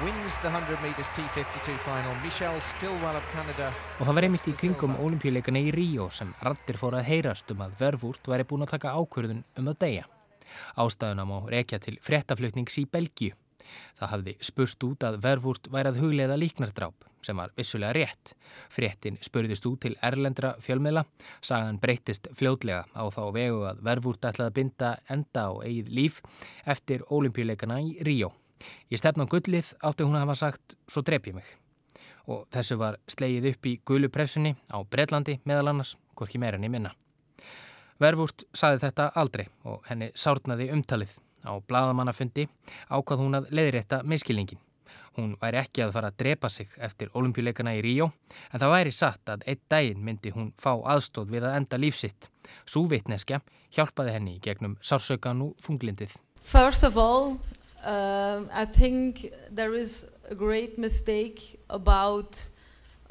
wins 0.00 0.38
the 0.40 0.48
100 0.48 0.80
meters 0.82 1.10
T52 1.10 1.76
final. 1.84 2.14
Michelle 2.22 2.60
Stillwell 2.60 3.16
of 3.16 3.26
Canada 3.34 3.72
og 3.98 4.06
það 4.06 4.14
var 4.16 4.26
einmitt 4.28 4.46
í 4.48 4.54
kringum 4.56 4.94
olimpíuleikana 4.96 5.60
í 5.60 5.74
Ríó 5.74 6.08
sem 6.14 6.32
rattir 6.46 6.78
fór 6.80 6.96
að 6.96 7.10
heyrast 7.10 7.52
um 7.52 7.60
að 7.66 7.76
Verfurt 7.82 8.32
væri 8.32 8.48
búin 8.48 8.64
að 8.64 8.78
taka 8.78 8.94
ákverðun 8.96 9.44
um 9.60 9.68
að 9.74 9.78
deyja 9.84 10.06
ástæðuna 10.80 11.26
má 11.28 11.38
rekja 11.52 11.80
til 11.82 11.98
frettaflutnings 12.02 12.80
í 12.82 12.86
Belgíu 12.90 13.36
það 14.00 14.12
hafði 14.14 14.34
spurst 14.44 14.84
út 14.88 15.06
að 15.06 15.20
Verfurt 15.24 15.70
væri 15.70 15.92
að 15.92 16.02
hugleiða 16.02 16.40
líknardráp 16.40 17.06
sem 17.26 17.36
var 17.36 17.52
vissulega 17.56 17.92
rétt 17.94 18.34
frettin 18.72 19.18
spurðist 19.20 19.66
út 19.68 19.82
til 19.84 19.94
erlendra 20.02 20.54
fjölmiðla 20.64 21.04
sagan 21.44 21.78
breytist 21.82 22.30
fljótlega 22.32 22.86
á 22.96 23.04
þá 23.12 23.22
vegu 23.36 23.64
að 23.68 23.82
Verfurt 23.86 24.24
ætlaði 24.24 24.48
að 24.48 24.58
binda 24.60 24.94
enda 25.12 25.48
á 25.48 25.52
eigið 25.60 25.96
líf 26.00 26.22
eftir 26.64 27.04
olimpíuleikana 27.12 27.82
í 27.84 27.98
Ríó 28.06 28.32
Ég 28.92 29.00
stefna 29.00 29.26
á 29.26 29.32
gullið 29.32 29.72
átti 29.86 30.06
hún 30.06 30.16
að 30.18 30.26
hafa 30.26 30.38
sagt 30.42 30.76
svo 30.90 31.02
drep 31.06 31.28
ég 31.30 31.36
mig. 31.38 31.52
Og 32.30 32.46
þessu 32.52 32.78
var 32.80 32.98
slegið 33.10 33.52
upp 33.52 33.68
í 33.70 33.76
gulupressunni 33.86 34.54
á 34.70 34.78
Breitlandi 34.84 35.40
meðal 35.48 35.72
annars, 35.72 35.96
hvorki 36.14 36.40
meira 36.42 36.60
í 36.60 36.72
minna. 36.72 36.92
Verfúrt 38.00 38.46
saði 38.56 38.80
þetta 38.86 39.10
aldrei 39.20 39.46
og 39.68 39.84
henni 39.88 40.10
sárnaði 40.14 40.70
umtalið. 40.74 41.12
Á 41.44 41.56
bladamannafundi 41.64 42.46
ákvað 42.88 43.22
hún 43.22 43.38
að 43.38 43.52
leiðrétta 43.56 44.02
miskilningin. 44.04 44.60
Hún 45.16 45.36
væri 45.40 45.60
ekki 45.60 45.84
að 45.84 45.94
fara 45.96 46.10
að 46.10 46.18
drepa 46.22 46.48
sig 46.52 46.68
eftir 46.78 47.10
olimpíuleikana 47.18 47.74
í 47.78 47.80
Ríó 47.84 48.10
en 48.50 48.60
það 48.60 48.74
væri 48.74 48.92
satt 48.94 49.32
að 49.32 49.46
einn 49.46 49.62
daginn 49.70 50.04
myndi 50.04 50.32
hún 50.34 50.52
fá 50.60 50.72
aðstóð 50.78 51.32
við 51.34 51.46
að 51.48 51.56
enda 51.60 51.80
lífsitt. 51.80 52.28
Súvitneskja 52.66 53.40
hjálpaði 53.74 54.16
henni 54.16 54.36
gegnum 54.42 54.76
sársaukan 54.82 55.46
og 55.46 55.56
þunglindið. 55.64 56.14
First 56.40 56.84
of 56.84 56.96
all, 56.96 57.38
Um, 57.84 58.50
I 58.52 58.66
think 58.66 59.32
there 59.50 59.74
is 59.74 60.04
a 60.28 60.34
great 60.34 60.76
mistake 60.76 61.58
about 61.70 62.46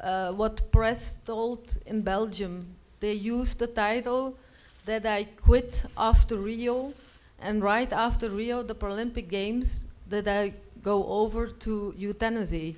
uh, 0.00 0.30
what 0.32 0.70
press 0.70 1.16
told 1.26 1.76
in 1.86 2.02
Belgium. 2.02 2.76
They 3.00 3.12
used 3.12 3.58
the 3.58 3.66
title 3.66 4.38
that 4.86 5.06
I 5.06 5.24
quit 5.24 5.84
after 5.96 6.36
Rio, 6.36 6.92
and 7.40 7.62
right 7.62 7.92
after 7.92 8.28
Rio, 8.28 8.62
the 8.62 8.74
Paralympic 8.74 9.28
Games, 9.28 9.86
that 10.08 10.28
I 10.28 10.52
go 10.82 11.06
over 11.06 11.46
to 11.46 11.94
euthanasia. 11.96 12.74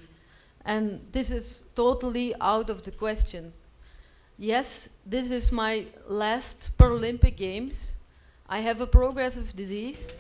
And 0.65 1.01
this 1.13 1.31
is 1.31 1.65
totally 1.75 2.35
out 2.41 2.71
of 2.71 2.83
the 2.83 2.93
question. 2.93 3.53
Yes, 4.39 4.89
this 5.05 5.31
is 5.31 5.53
my 5.53 5.87
last 6.09 6.71
Paralympic 6.79 7.37
Games. 7.37 7.95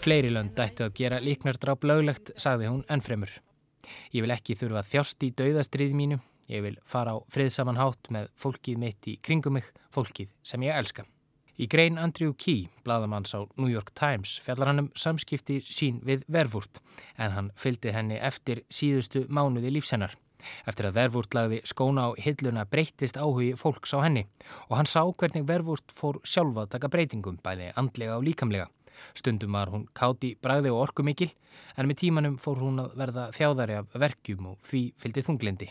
Fleiri 0.00 0.30
lönd 0.32 0.56
ættu 0.56 0.86
að 0.86 0.94
gera 0.96 1.18
líknardráp 1.20 1.84
löglegt, 1.84 2.32
sagði 2.40 2.70
hún 2.70 2.84
ennfremur. 2.88 3.28
Ég 4.14 4.24
vil 4.24 4.32
ekki 4.32 4.56
þurfa 4.56 4.86
þjást 4.88 5.26
í 5.26 5.32
dauðastrið 5.36 5.92
mínu, 5.98 6.18
ég 6.48 6.64
vil 6.64 6.78
fara 6.88 7.12
á 7.12 7.20
friðsaman 7.28 7.76
hátt 7.76 8.08
með 8.14 8.30
fólkið 8.40 8.80
mitt 8.80 9.10
í 9.10 9.18
kringum 9.20 9.58
mig, 9.58 9.68
fólkið 9.92 10.32
sem 10.40 10.64
ég 10.64 10.72
elska. 10.80 11.04
Í 11.60 11.68
grein 11.68 11.98
Andrew 12.00 12.32
Key, 12.32 12.68
bladamanns 12.84 13.34
á 13.36 13.44
New 13.60 13.68
York 13.68 13.92
Times, 13.92 14.38
fellar 14.40 14.70
hann 14.70 14.86
um 14.86 14.90
samskipti 14.96 15.58
sín 15.60 16.00
við 16.00 16.24
verfúrt 16.32 16.80
en 17.20 17.34
hann 17.36 17.50
fylgdi 17.60 17.92
henni 17.92 18.16
eftir 18.16 18.62
síðustu 18.72 19.26
mánuði 19.28 19.74
lífsennar. 19.74 20.16
Eftir 20.66 20.88
að 20.88 20.96
Vervúrt 20.96 21.36
lagði 21.36 21.60
skóna 21.68 22.08
á 22.08 22.18
hilluna 22.18 22.64
breytist 22.66 23.18
áhugi 23.20 23.52
fólks 23.58 23.92
á 23.94 24.02
henni 24.02 24.24
og 24.68 24.78
hann 24.78 24.90
sá 24.90 25.04
hvernig 25.04 25.46
Vervúrt 25.48 25.92
fór 25.94 26.18
sjálfa 26.24 26.64
að 26.64 26.72
taka 26.76 26.90
breytingum 26.92 27.38
bæði 27.44 27.68
andlega 27.76 28.16
og 28.16 28.26
líkamlega. 28.26 28.70
Stundum 29.18 29.52
var 29.58 29.70
hún 29.72 29.86
káti 29.98 30.34
bræði 30.42 30.72
og 30.72 30.86
orkumikil 30.86 31.30
en 31.76 31.88
með 31.90 32.02
tímanum 32.04 32.40
fór 32.40 32.62
hún 32.62 32.82
að 32.82 32.98
verða 32.98 33.28
þjáðari 33.36 33.78
af 33.82 33.94
verkjum 34.06 34.52
og 34.54 34.58
því 34.66 34.82
fylgdi 34.98 35.26
þunglindi. 35.28 35.70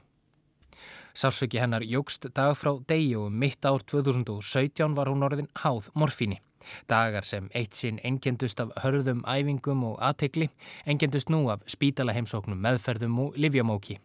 Sársöki 1.14 1.60
hennar 1.60 1.84
jógst 1.84 2.30
dag 2.34 2.56
frá 2.56 2.72
degi 2.88 3.16
og 3.16 3.32
mitt 3.32 3.66
ár 3.66 3.84
2017 3.84 4.96
var 4.96 5.12
hún 5.12 5.26
orðin 5.28 5.50
háð 5.64 5.90
morfíni. 5.94 6.40
Dagar 6.88 7.26
sem 7.26 7.50
eitt 7.54 7.74
sinn 7.76 8.00
engendust 8.04 8.60
af 8.62 8.72
hörðum, 8.84 9.24
æfingum 9.26 9.84
og 9.90 10.00
aðtegli 10.00 10.50
engendust 10.86 11.30
nú 11.34 11.48
af 11.52 11.66
spítala 11.68 12.14
heimsóknum, 12.16 12.62
meðferðum 12.62 13.18
og 13.26 13.38
livjamóki. 13.38 13.98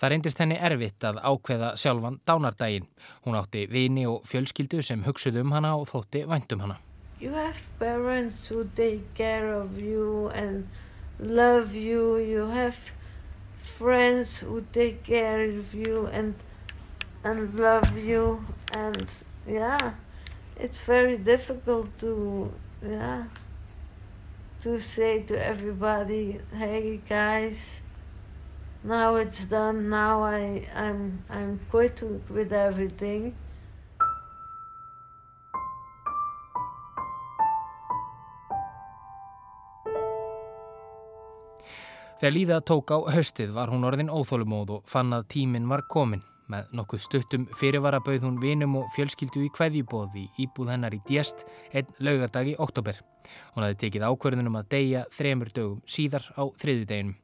Það 0.00 0.12
reyndist 0.14 0.38
henni 0.40 0.56
erfitt 0.56 1.04
að 1.04 1.18
ákveða 1.20 1.74
sjálfan 1.76 2.20
dánardaginn. 2.24 2.86
Hún 3.26 3.36
átti 3.36 3.66
vini 3.68 4.06
og 4.08 4.22
fjölskyldu 4.24 4.80
sem 4.82 5.02
hugsuð 5.04 5.42
um 5.42 5.52
hana 5.52 5.74
og 5.76 5.90
þótti 5.90 6.24
vænt 6.30 6.54
um 6.56 6.64
hana. 6.64 6.78
You 7.20 7.34
have 7.36 7.60
parents 7.78 8.46
who 8.48 8.64
take 8.76 9.04
care 9.14 9.52
of 9.52 9.76
you 9.76 10.30
and 10.32 10.64
love 11.18 11.76
you, 11.76 12.16
you 12.16 12.48
have 12.48 12.78
friends 13.62 14.40
who 14.40 14.64
take 14.72 15.04
care 15.04 15.44
of 15.44 15.74
you 15.74 16.06
and 16.06 16.34
and 17.24 17.54
love 17.54 17.98
you 17.98 18.44
and 18.76 19.06
yeah 19.46 19.92
it's 20.56 20.78
very 20.78 21.16
difficult 21.16 21.86
to 21.98 22.52
yeah 22.82 23.24
to 24.62 24.78
say 24.80 25.22
to 25.22 25.34
everybody 25.44 26.40
hey 26.56 27.00
guys 27.08 27.80
now 28.82 29.16
it's 29.16 29.44
done 29.44 29.88
now 29.90 30.22
i 30.22 30.66
i'm 30.74 31.22
i'm 31.28 31.60
quit 31.70 32.02
with 32.28 32.52
everything 32.52 33.34
Þegar 42.20 42.34
Líða 42.34 42.56
tók 42.68 42.90
á 42.92 43.00
höstið 43.16 43.54
var 43.56 43.70
hún 43.72 43.86
orðin 43.88 44.10
óþólumóð 44.12 44.70
og 44.74 44.88
fann 44.92 45.14
að 45.16 45.22
tíminn 45.32 45.70
var 45.70 45.86
komin. 45.88 46.20
Með 46.52 46.74
nokkuð 46.76 47.00
stuttum 47.00 47.46
fyrirvara 47.56 48.02
bauð 48.04 48.26
hún 48.26 48.36
vinum 48.42 48.74
og 48.76 48.90
fjölskyldu 48.92 49.46
í 49.46 49.48
kveðjubóði 49.56 50.26
íbúð 50.44 50.68
hennar 50.74 50.92
í 50.92 50.98
Djest 51.08 51.46
einn 51.72 51.88
laugardag 51.96 52.50
í 52.50 52.58
oktober. 52.60 52.98
Hún 53.54 53.64
hafi 53.64 53.78
tekið 53.86 54.04
ákverðunum 54.10 54.58
að 54.60 54.68
deyja 54.74 55.06
þremur 55.16 55.52
dögum 55.56 55.80
síðar 55.88 56.28
á 56.36 56.44
þriði 56.60 56.84
deginum. 56.92 57.16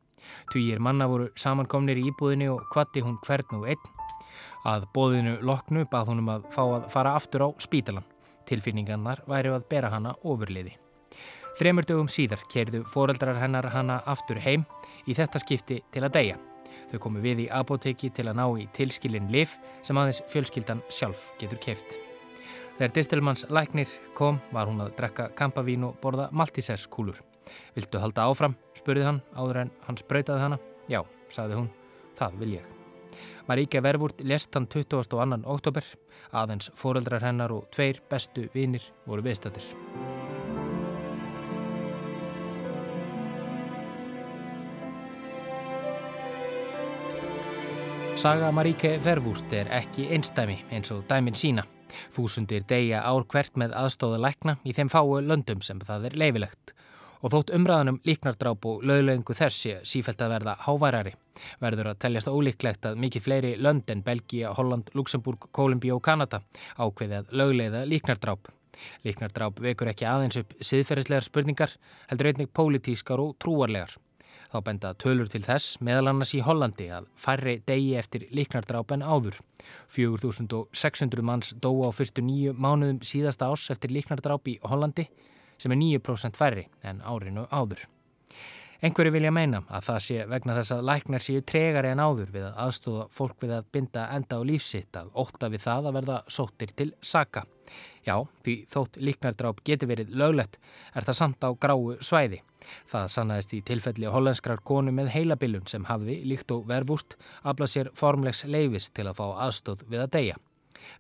Týjir 0.55 0.81
manna 0.81 1.11
voru 1.13 1.29
samankomnir 1.37 2.01
í 2.01 2.09
íbúðinni 2.15 2.49
og 2.55 2.65
kvatti 2.73 3.05
hún 3.05 3.21
hvern 3.29 3.61
og 3.61 3.69
einn. 3.75 3.93
Að 4.65 4.89
bóðinu 4.97 5.37
loknu 5.45 5.85
bað 5.93 6.15
hún 6.15 6.25
um 6.25 6.33
að 6.39 6.49
fá 6.57 6.65
að 6.65 6.89
fara 6.97 7.13
aftur 7.21 7.45
á 7.45 7.49
spítalan. 7.61 8.09
Tilfinningarnar 8.49 9.27
væri 9.29 9.53
að 9.53 9.69
bera 9.69 9.93
hana 9.93 10.17
ofurliði. 10.25 10.79
Þremur 11.57 11.87
dögum 11.89 12.09
síðar 12.13 12.43
kerðu 12.53 12.83
foreldrar 12.85 13.39
hennar 13.41 13.71
hana 13.73 14.03
aftur 14.05 14.37
heim 14.45 14.67
í 15.09 15.15
þetta 15.17 15.41
skipti 15.41 15.79
til 15.93 16.03
að 16.05 16.13
deyja. 16.19 16.37
Þau 16.91 16.99
komu 17.07 17.23
við 17.25 17.47
í 17.47 17.51
apoteki 17.51 18.11
til 18.15 18.27
að 18.29 18.37
ná 18.37 18.45
í 18.61 18.67
tilskilin 18.77 19.31
lif 19.33 19.57
sem 19.83 19.97
aðeins 19.97 20.21
fjölskyldan 20.29 20.83
sjálf 20.93 21.31
getur 21.41 21.61
keft. 21.63 21.97
Þegar 22.77 22.93
Distelmanns 22.93 23.47
læknir 23.49 23.89
kom 24.15 24.37
var 24.53 24.69
hún 24.69 24.85
að 24.85 24.93
drekka 24.99 25.31
kampavín 25.39 25.87
og 25.89 25.97
borða 26.03 26.29
maltisesskúlur. 26.37 27.23
Viltu 27.75 28.03
halda 28.03 28.27
áfram? 28.29 28.57
spurði 28.77 29.07
hann 29.07 29.23
áður 29.33 29.63
en 29.65 29.71
hann 29.87 29.97
spröytaði 29.97 30.45
hana. 30.45 30.59
Já, 30.93 31.01
sagði 31.33 31.63
hún, 31.63 31.71
það 32.19 32.37
vil 32.43 32.51
ég. 32.59 32.67
Maríka 33.49 33.81
Vervurt 33.81 34.21
lest 34.21 34.53
hann 34.59 34.69
22. 34.69 35.41
oktober. 35.47 35.89
Aðeins 36.37 36.69
foreldrar 36.77 37.25
hennar 37.25 37.55
og 37.55 37.71
tveir 37.73 38.03
bestu 38.11 38.51
vinir 38.53 38.85
voru 39.07 39.25
viðstættir. 39.25 40.06
Saga 48.27 48.49
Maríke 48.51 48.97
Vervúrt 48.99 49.53
er 49.55 49.69
ekki 49.71 50.09
einstæmi 50.11 50.57
eins 50.75 50.89
og 50.91 51.05
dæmin 51.07 51.37
sína. 51.39 51.63
Þúsundir 52.11 52.65
deyja 52.67 53.05
ár 53.07 53.23
hvert 53.31 53.55
með 53.55 53.77
aðstóða 53.79 54.17
lækna 54.25 54.57
í 54.67 54.73
þeim 54.75 54.89
fáu 54.91 55.21
löndum 55.23 55.61
sem 55.63 55.79
það 55.79 56.09
er 56.09 56.17
leifilegt. 56.19 56.73
Og 57.23 57.31
þótt 57.31 57.53
umræðanum 57.55 58.01
líknardráp 58.09 58.67
og 58.67 58.83
löglegingu 58.83 59.37
þessi 59.39 59.77
sífælt 59.87 60.25
að 60.27 60.33
verða 60.35 60.57
háværari 60.65 61.13
verður 61.63 61.93
að 61.93 62.01
teljast 62.03 62.33
ólíklegt 62.33 62.89
að 62.91 62.99
mikið 63.05 63.25
fleiri 63.29 63.53
lönd 63.63 63.95
en 63.95 64.03
Belgia, 64.09 64.51
Holland, 64.59 64.91
Luxemburg, 64.99 65.47
Kolumbí 65.55 65.93
og 65.95 66.03
Kanada 66.03 66.41
ákveði 66.83 67.21
að 67.21 67.31
lögleiða 67.31 67.85
líknardráp. 67.87 68.51
Líknardráp 69.07 69.63
vekur 69.69 69.93
ekki 69.93 70.11
aðeins 70.11 70.43
upp 70.43 70.59
siðferðislegar 70.59 71.29
spurningar 71.31 71.79
heldur 72.11 72.33
einnig 72.33 72.51
pólitískar 72.51 73.23
og 73.23 73.39
trúarlegar. 73.39 73.95
Þá 74.57 74.63
benda 74.65 74.91
tölur 74.97 75.29
til 75.29 75.43
þess 75.45 75.83
meðal 75.85 76.07
annars 76.09 76.31
í 76.33 76.39
Hollandi 76.41 76.87
að 76.97 77.11
færri 77.21 77.59
degi 77.69 77.91
eftir 78.01 78.23
líknardráp 78.33 78.95
en 78.95 79.03
áður. 79.05 79.37
4600 79.93 81.25
manns 81.29 81.51
dó 81.61 81.69
á 81.85 81.93
fyrstu 81.93 82.25
nýju 82.25 82.55
mánuðum 82.57 83.03
síðasta 83.05 83.51
ás 83.53 83.67
eftir 83.75 83.93
líknardráp 83.93 84.49
í 84.49 84.57
Hollandi 84.65 85.05
sem 85.61 85.77
er 85.77 85.81
9% 85.83 86.41
færri 86.41 86.65
en 86.89 87.05
árinu 87.05 87.45
áður. 87.53 87.85
Einhverju 88.85 89.13
vilja 89.15 89.33
meina 89.33 89.63
að 89.73 89.87
það 89.87 90.01
sé 90.05 90.25
vegna 90.29 90.55
þess 90.59 90.75
að 90.77 90.87
læknar 90.91 91.25
séu 91.25 91.43
tregari 91.49 91.93
en 91.95 92.03
áður 92.03 92.33
við 92.35 92.49
að 92.51 92.59
aðstóða 92.67 93.07
fólk 93.17 93.37
við 93.45 93.55
að 93.57 93.69
binda 93.73 94.09
enda 94.13 94.37
á 94.37 94.41
lífsitt 94.45 94.99
að 95.01 95.13
ótta 95.23 95.49
við 95.53 95.63
það 95.65 95.89
að 95.89 95.97
verða 95.97 96.19
sóttir 96.29 96.75
til 96.77 96.91
saka. 97.01 97.47
Já, 98.07 98.21
því 98.45 98.57
þótt 98.71 98.99
líknardráp 99.03 99.63
geti 99.67 99.89
verið 99.91 100.13
löglegt 100.15 100.61
er 100.95 101.07
það 101.09 101.19
samt 101.21 101.47
á 101.49 101.51
gráu 101.59 101.97
svæði. 102.05 102.43
Það 102.87 103.09
sannaðist 103.15 103.55
í 103.57 103.63
tilfelli 103.67 104.11
hollandskrar 104.11 104.63
konu 104.67 104.93
með 104.95 105.13
heilabilun 105.15 105.67
sem 105.71 105.87
hafði, 105.89 106.21
líkt 106.29 106.53
og 106.55 106.67
verfúrt, 106.71 107.17
aflað 107.43 107.73
sér 107.73 107.91
formlegs 107.99 108.45
leifis 108.45 108.91
til 108.91 109.09
að 109.09 109.19
fá 109.23 109.27
aðstóð 109.47 109.87
við 109.91 110.05
að 110.05 110.13
deyja. 110.19 110.39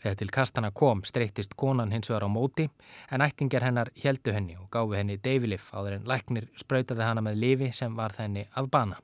Þegar 0.02 0.18
til 0.20 0.30
kastana 0.38 0.70
kom 0.70 1.02
streytist 1.04 1.56
konan 1.56 1.92
hins 1.94 2.10
vegar 2.10 2.26
á 2.26 2.30
móti 2.30 2.68
en 3.10 3.24
ættingar 3.24 3.66
hennar 3.66 3.90
heldu 4.02 4.34
henni 4.36 4.56
og 4.60 4.70
gáfi 4.72 5.00
henni 5.00 5.18
deyfilif 5.22 5.72
áður 5.74 5.98
en 5.98 6.08
læknir 6.10 6.48
spröytaði 6.56 7.06
hana 7.06 7.24
með 7.24 7.42
lifi 7.42 7.72
sem 7.72 7.96
var 7.96 8.16
þenni 8.16 8.46
að 8.54 8.70
bana. 8.70 9.02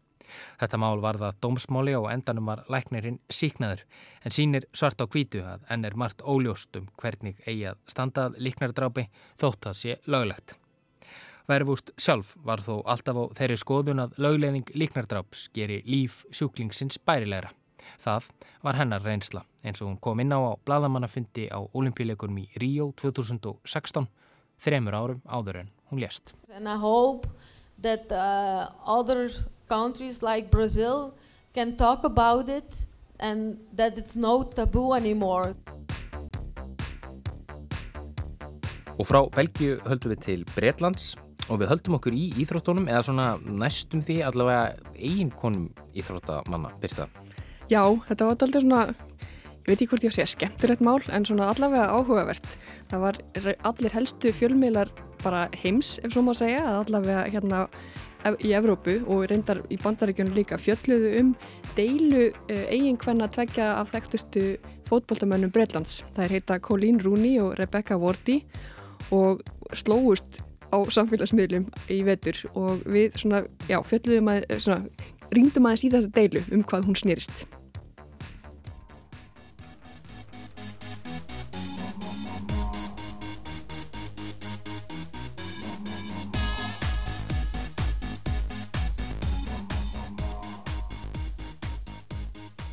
Þetta 0.60 0.80
mál 0.80 1.02
var 1.02 1.18
það 1.20 1.38
dómsmáli 1.44 1.94
og 1.98 2.08
endanum 2.12 2.48
var 2.48 2.64
læknirinn 2.72 3.20
síknaður 3.28 3.84
en 4.24 4.34
sínir 4.34 4.66
svart 4.72 5.04
á 5.04 5.06
kvítu 5.06 5.44
að 5.44 5.66
enn 5.72 5.84
er 5.84 5.98
margt 5.98 6.24
óljóstum 6.24 6.88
hvernig 7.00 7.40
eigi 7.46 7.68
að 7.72 7.80
standað 7.94 8.38
líknardrápi 8.40 9.08
þótt 9.40 9.70
að 9.72 9.80
sé 9.82 9.98
löglegt. 10.06 10.56
Verfúrt 11.50 11.90
sjálf 11.98 12.36
var 12.46 12.62
þó 12.62 12.84
alltaf 12.86 13.18
á 13.18 13.24
þeirri 13.40 13.58
skoðun 13.58 14.04
að 14.04 14.20
lögleðing 14.22 14.76
líknardráps 14.78 15.48
geri 15.56 15.82
líf 15.88 16.22
sjúklingsins 16.30 17.00
bærilegra. 17.02 17.50
Það 18.02 18.28
var 18.62 18.78
hennar 18.80 19.04
reynsla 19.04 19.44
eins 19.62 19.82
og 19.82 19.90
hún 19.90 20.00
kom 20.02 20.20
inn 20.22 20.34
á 20.34 20.38
á 20.38 20.52
bladamannafundi 20.66 21.48
á 21.50 21.58
olimpíuleikunum 21.74 22.42
í 22.42 22.48
Ríó 22.58 22.90
2016, 22.98 24.08
þremur 24.62 24.98
árum 24.98 25.22
áður 25.26 25.62
en 25.62 25.72
hún 25.90 26.02
lést. 26.02 26.34
And 26.54 26.68
I 26.68 26.76
hope 26.76 27.28
that 27.82 28.10
uh, 28.12 28.70
other 28.86 29.30
countries 29.68 30.22
like 30.22 30.50
Brazil 30.50 31.14
can 31.54 31.76
talk 31.76 32.04
about 32.04 32.48
it 32.48 32.86
and 33.18 33.58
that 33.76 33.98
it's 33.98 34.16
no 34.16 34.42
taboo 34.42 34.94
anymore. 34.94 35.54
Og 38.98 39.08
frá 39.08 39.22
Belgiu 39.34 39.78
höldum 39.86 40.12
við 40.12 40.24
til 40.26 40.42
Breitlands 40.54 41.14
og 41.50 41.58
við 41.62 41.72
höldum 41.72 41.96
okkur 41.98 42.14
í 42.14 42.28
íþróttunum 42.44 42.86
eða 42.90 43.02
svona 43.08 43.28
næstum 43.42 44.02
því 44.04 44.20
allavega 44.28 44.76
eiginkonum 44.94 45.70
íþróttamanna, 45.98 46.70
byrsta. 46.82 47.08
Já, 47.72 47.86
þetta 48.04 48.26
var 48.26 48.34
alltaf 48.34 48.60
svona, 48.60 48.80
ég 49.62 49.68
veit 49.70 49.78
ekki 49.78 49.86
hvort 49.94 50.04
ég 50.04 50.12
segja 50.12 50.28
skemmtilegt 50.28 50.82
mál 50.84 50.98
en 51.08 51.24
svona 51.24 51.46
allavega 51.48 51.86
áhugavert. 51.94 52.56
Það 52.90 53.04
var 53.06 53.20
allir 53.70 53.94
helstu 53.96 54.32
fjölmiðlar 54.36 54.90
bara 55.22 55.46
heims 55.62 55.94
ef 56.02 56.12
svo 56.12 56.24
má 56.26 56.34
segja 56.36 56.60
að 56.66 56.80
allavega 56.82 57.22
hérna 57.32 57.62
í 58.44 58.52
Evrópu 58.54 58.98
og 59.10 59.24
reyndar 59.30 59.62
í 59.72 59.78
bandaríkjunum 59.80 60.36
líka 60.36 60.58
fjölluðu 60.60 61.14
um 61.22 61.32
deilu 61.78 62.28
uh, 62.28 62.66
eiginkvenna 62.68 63.30
tveggja 63.32 63.70
af 63.78 63.94
þekktustu 63.94 64.44
fótbóltamönnum 64.90 65.54
Breitlands. 65.54 66.02
Það 66.12 66.26
er 66.26 66.36
heita 66.36 66.60
Colleen 66.60 67.00
Rooney 67.00 67.40
og 67.40 67.56
Rebecca 67.58 67.96
Wardy 67.96 68.42
og 69.14 69.40
slóust 69.72 70.42
á 70.72 70.76
samfélagsmiðlum 70.92 71.66
í 71.92 72.02
vetur 72.04 72.36
og 72.52 72.84
við 72.84 73.16
svona, 73.24 73.42
já, 73.68 73.80
fjöldluðum 73.80 74.30
að, 74.34 74.46
svona, 74.60 75.08
ringdum 75.32 75.66
aðeins 75.68 75.88
í 75.88 75.92
þetta 75.96 76.14
deilu 76.20 76.46
um 76.52 76.64
hvað 76.68 76.88
hún 76.90 76.98
snýrist. 76.98 77.46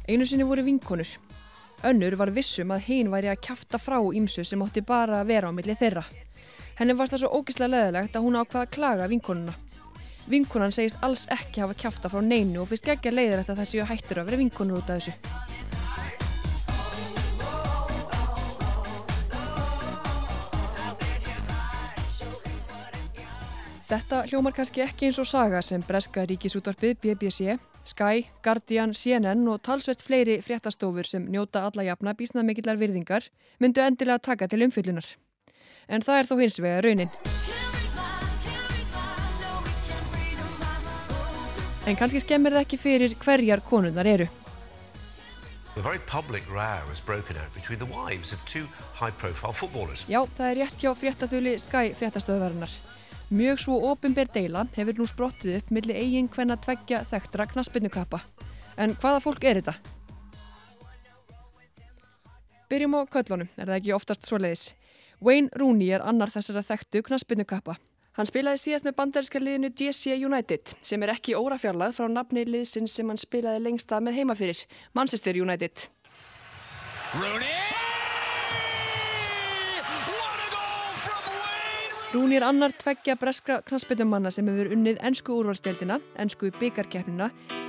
Einu 0.10 0.26
sinni 0.26 0.44
voru 0.44 0.64
vinkonur. 0.66 1.10
Önnur 1.86 2.16
var 2.18 2.32
vissum 2.34 2.72
að 2.74 2.88
hinn 2.88 3.12
væri 3.14 3.30
að 3.30 3.44
kæfta 3.46 3.78
frá 3.78 4.00
ímsu 4.02 4.42
sem 4.42 4.64
átti 4.66 4.82
bara 4.82 5.20
að 5.22 5.30
vera 5.30 5.52
á 5.52 5.54
milli 5.54 5.76
þeirra. 5.78 6.02
Henni 6.80 6.96
varst 6.98 7.14
það 7.14 7.22
svo 7.22 7.30
ógislega 7.38 7.70
leðilegt 7.76 8.18
að 8.18 8.26
hún 8.26 8.40
ákvaða 8.40 8.64
að 8.66 8.74
klaga 8.74 9.10
vinkonuna. 9.12 9.54
Vinkonan 10.34 10.74
segist 10.74 10.98
alls 11.06 11.28
ekki 11.30 11.62
hafa 11.62 11.78
kæfta 11.78 12.10
frá 12.10 12.26
neinu 12.26 12.64
og 12.64 12.72
fyrst 12.72 12.90
ekki 12.90 13.12
að 13.12 13.20
leiðir 13.20 13.44
þetta 13.44 13.60
þessi 13.62 13.84
og 13.84 13.90
hættur 13.94 14.24
að 14.24 14.32
vera 14.32 14.42
vinkonur 14.42 14.82
út 14.82 14.90
af 14.90 14.98
þessu. 14.98 15.14
Þetta 23.90 24.26
hljómar 24.30 24.58
kannski 24.58 24.82
ekki 24.90 25.12
eins 25.12 25.22
og 25.22 25.30
saga 25.30 25.62
sem 25.66 25.86
breska 25.86 26.26
ríkisútvarpið 26.26 26.98
BBC, 27.06 27.60
Sky, 27.90 28.28
Guardian, 28.46 28.94
CNN 28.94 29.48
og 29.50 29.64
talsvert 29.66 30.04
fleiri 30.06 30.38
fréttastofur 30.46 31.08
sem 31.08 31.26
njóta 31.32 31.66
alla 31.68 31.88
jafna 31.88 32.14
bísnaðmikillar 32.14 32.78
virðingar 32.78 33.32
myndu 33.60 33.82
endilega 33.82 34.22
taka 34.30 34.48
til 34.48 34.68
umfyllunar 34.68 35.08
en 35.90 36.06
það 36.06 36.22
er 36.22 36.30
þó 36.30 36.36
hins 36.40 36.60
vega 36.62 36.82
raunin. 36.86 37.14
En 41.90 41.98
kannski 41.98 42.22
skemmir 42.22 42.54
það 42.54 42.68
ekki 42.68 42.78
fyrir 42.78 43.16
hverjar 43.24 43.64
konunnar 43.66 44.06
eru. 44.06 44.28
A 45.78 45.82
very 45.82 46.00
public 46.06 46.44
row 46.52 46.84
has 46.90 47.00
broken 47.00 47.38
out 47.38 47.54
between 47.54 47.80
the 47.80 47.88
wives 47.88 48.34
of 48.34 48.44
two 48.46 48.68
high-profile 48.94 49.54
footballers. 49.54 50.06
Já, 50.10 50.26
það 50.38 50.52
er 50.52 50.58
rétt 50.64 50.82
hjá 50.84 50.92
fréttaþjóli 50.98 51.58
Sky 51.62 51.94
fréttastöðvarinnar. 51.96 52.74
Mjög 53.30 53.60
svo 53.62 53.76
ofinber 53.92 54.26
deila 54.34 54.64
hefur 54.74 54.98
nú 54.98 55.06
sprottið 55.06 55.60
upp 55.60 55.68
millir 55.76 55.98
eigin 56.02 56.30
hvenna 56.34 56.56
tveggja 56.58 57.04
þekktra 57.06 57.46
knaspinnukappa. 57.52 58.24
En 58.82 58.96
hvaða 58.98 59.20
fólk 59.22 59.44
er 59.46 59.60
þetta? 59.60 59.76
Byrjum 62.70 62.98
á 62.98 63.02
köllunum, 63.14 63.52
er 63.54 63.70
það 63.70 63.78
ekki 63.78 63.94
oftast 63.94 64.26
svoleiðis. 64.26 64.66
Wayne 65.22 65.54
Rooney 65.62 65.94
er 65.94 66.02
annar 66.02 66.34
þessara 66.34 66.66
þekktu 66.66 67.04
knaspinnukappa. 67.06 67.78
Hann 68.18 68.30
spilaði 68.30 68.64
síðast 68.64 68.88
með 68.88 68.98
bandarinska 68.98 69.42
liðinu 69.44 69.70
DC 69.78 70.16
United 70.18 70.74
sem 70.82 71.06
er 71.06 71.14
ekki 71.14 71.38
órafjarlað 71.38 72.00
frá 72.00 72.10
nafni 72.10 72.48
liðsins 72.50 72.98
sem 72.98 73.14
hann 73.14 73.22
spilaði 73.22 73.62
lengsta 73.68 74.02
með 74.02 74.24
heimafyrir, 74.24 74.66
Manchester 74.98 75.38
United. 75.38 75.86
Rooney! 77.14 77.79
Rooney 82.10 82.40
er 82.40 82.42
annar 82.42 82.72
tveggja 82.74 83.14
breskra 83.22 83.60
knastbyttumanna 83.70 84.32
sem 84.34 84.48
hefur 84.50 84.72
unnið 84.74 84.98
ennsku 85.06 85.36
úrvalstdeildina, 85.44 86.00
ennsku 86.18 86.50
byggarkeppnina, 86.56 87.28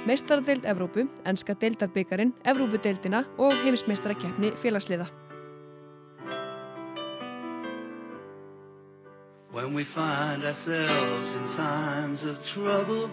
meistardeild 0.09 0.65
Evrópu, 0.65 1.05
ennska 1.29 1.53
deildarbyggarinn, 1.61 2.33
Evrópudeildina 2.49 3.21
og 3.37 3.53
heimismeistarakeppni 3.67 4.55
félagsliða. 4.63 5.11
When 9.53 9.75
we 9.75 9.85
find 9.85 10.43
ourselves 10.45 11.35
in 11.35 11.45
times 11.49 12.25
of 12.25 12.43
trouble 12.43 13.11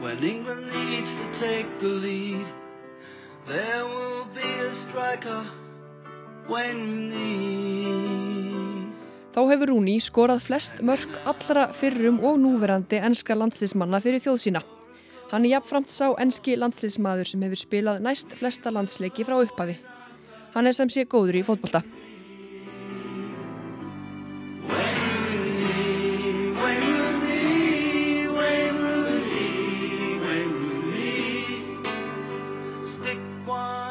When 0.00 0.22
England 0.22 0.66
needs 0.66 1.14
to 1.14 1.26
take 1.32 1.66
the 1.80 1.88
lead 1.88 2.46
There 3.46 3.84
will 3.84 4.26
be 4.34 4.50
a 4.60 4.70
striker 4.70 5.44
when 6.46 6.86
we 6.86 7.16
need 7.16 8.53
Þá 9.34 9.40
hefur 9.50 9.72
Rúni 9.72 9.96
skorað 9.98 10.44
flest 10.46 10.76
mörg 10.86 11.16
allra 11.26 11.64
fyrrum 11.74 12.20
og 12.22 12.36
núverandi 12.38 13.00
enska 13.02 13.34
landsliðsmanna 13.34 13.98
fyrir 13.98 14.22
þjóð 14.22 14.36
sína. 14.44 14.60
Hann 15.32 15.42
er 15.48 15.56
jafnframt 15.56 15.90
sá 15.90 16.12
enski 16.22 16.54
landsliðsmaður 16.54 17.26
sem 17.26 17.42
hefur 17.42 17.58
spilað 17.58 18.04
næst 18.04 18.30
flesta 18.38 18.70
landsleiki 18.70 19.26
frá 19.26 19.40
upphafi. 19.42 19.74
Hann 20.54 20.70
er 20.70 20.76
sem 20.78 20.86
sé 20.86 21.02
góður 21.02 21.40
í 21.40 21.42
fótbolta. 21.42 21.82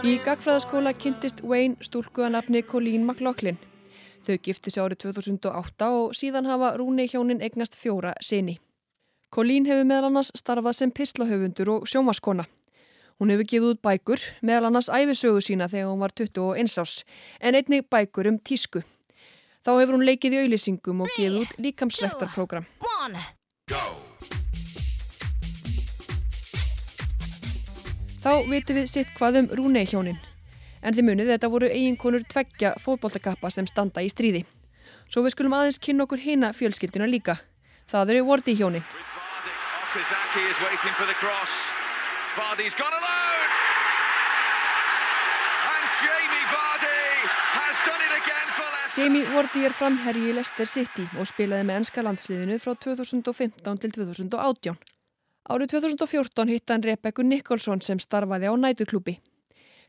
Í 0.07 0.15
gagfræðaskóla 0.23 0.95
kynntist 0.95 1.43
Wayne 1.43 1.83
stúlku 1.83 2.23
að 2.23 2.35
nafni 2.37 2.63
Colleen 2.63 3.03
McLaughlin. 3.03 3.59
Þau 4.23 4.37
gifti 4.39 4.71
sig 4.71 4.79
árið 4.79 5.01
2008 5.03 5.87
og 5.91 6.13
síðan 6.15 6.47
hafa 6.47 6.77
Rúni 6.79 7.09
hjónin 7.11 7.41
eignast 7.43 7.75
fjóra 7.75 8.13
sinni. 8.23 8.55
Colleen 9.33 9.65
hefur 9.67 9.87
meðal 9.89 10.07
annars 10.11 10.31
starfað 10.37 10.77
sem 10.77 10.91
pislahöfundur 10.95 11.71
og 11.73 11.87
sjómaskona. 11.89 12.45
Hún 13.19 13.33
hefur 13.33 13.49
gefið 13.49 13.69
út 13.73 13.81
bækur, 13.83 14.23
meðal 14.41 14.69
annars 14.69 14.87
æfisögu 14.87 15.43
sína 15.43 15.67
þegar 15.67 15.91
hún 15.91 16.01
var 16.05 16.15
21 16.15 16.79
árs, 16.79 17.03
en 17.41 17.59
einnig 17.59 17.87
bækur 17.91 18.31
um 18.31 18.39
tísku. 18.39 18.83
Þá 19.63 19.71
hefur 19.79 19.97
hún 19.97 20.07
leikið 20.07 20.37
í 20.37 20.41
auðlýsingum 20.43 21.03
og 21.03 21.11
gefið 21.17 21.39
út 21.43 21.55
líkamsræktarprogram. 21.59 22.67
Þá 28.23 28.33
vitum 28.47 28.79
við 28.79 28.87
sitt 28.87 29.17
hvað 29.17 29.43
um 29.43 29.51
Rúnei 29.59 29.83
hjónin. 29.83 30.21
En 30.83 30.91
þið 30.91 31.07
munið 31.07 31.31
þetta 31.31 31.49
voru 31.49 31.69
eiginkonur 31.71 32.25
tveggja 32.27 32.73
fótbóltakappa 32.83 33.49
sem 33.55 33.67
standa 33.69 34.03
í 34.03 34.11
stríði. 34.11 34.43
Svo 35.07 35.23
við 35.23 35.35
skulum 35.37 35.55
aðeins 35.55 35.79
kynna 35.79 36.03
okkur 36.03 36.19
hina 36.19 36.51
fjölskyldina 36.57 37.07
líka. 37.07 37.37
Það 37.87 38.15
eru 38.15 38.25
Wardi 38.27 38.55
hjónin. 38.59 38.83
Jamie 48.93 49.25
Wardi 49.33 49.63
er 49.65 49.73
framherri 49.73 50.27
í 50.29 50.33
Leicester 50.35 50.69
City 50.69 51.05
og 51.17 51.25
spilaði 51.25 51.65
með 51.65 51.79
ennska 51.79 52.03
landsliðinu 52.05 52.59
frá 52.61 52.75
2015 52.75 53.79
til 53.81 53.93
2018. 53.95 54.75
Árið 55.49 55.71
2014 55.73 56.51
hitt 56.53 56.69
hann 56.71 56.85
Rebekku 56.85 57.25
Nicholson 57.25 57.81
sem 57.81 57.99
starfaði 57.99 58.51
á 58.51 58.53
nætuklúpi. 58.53 59.17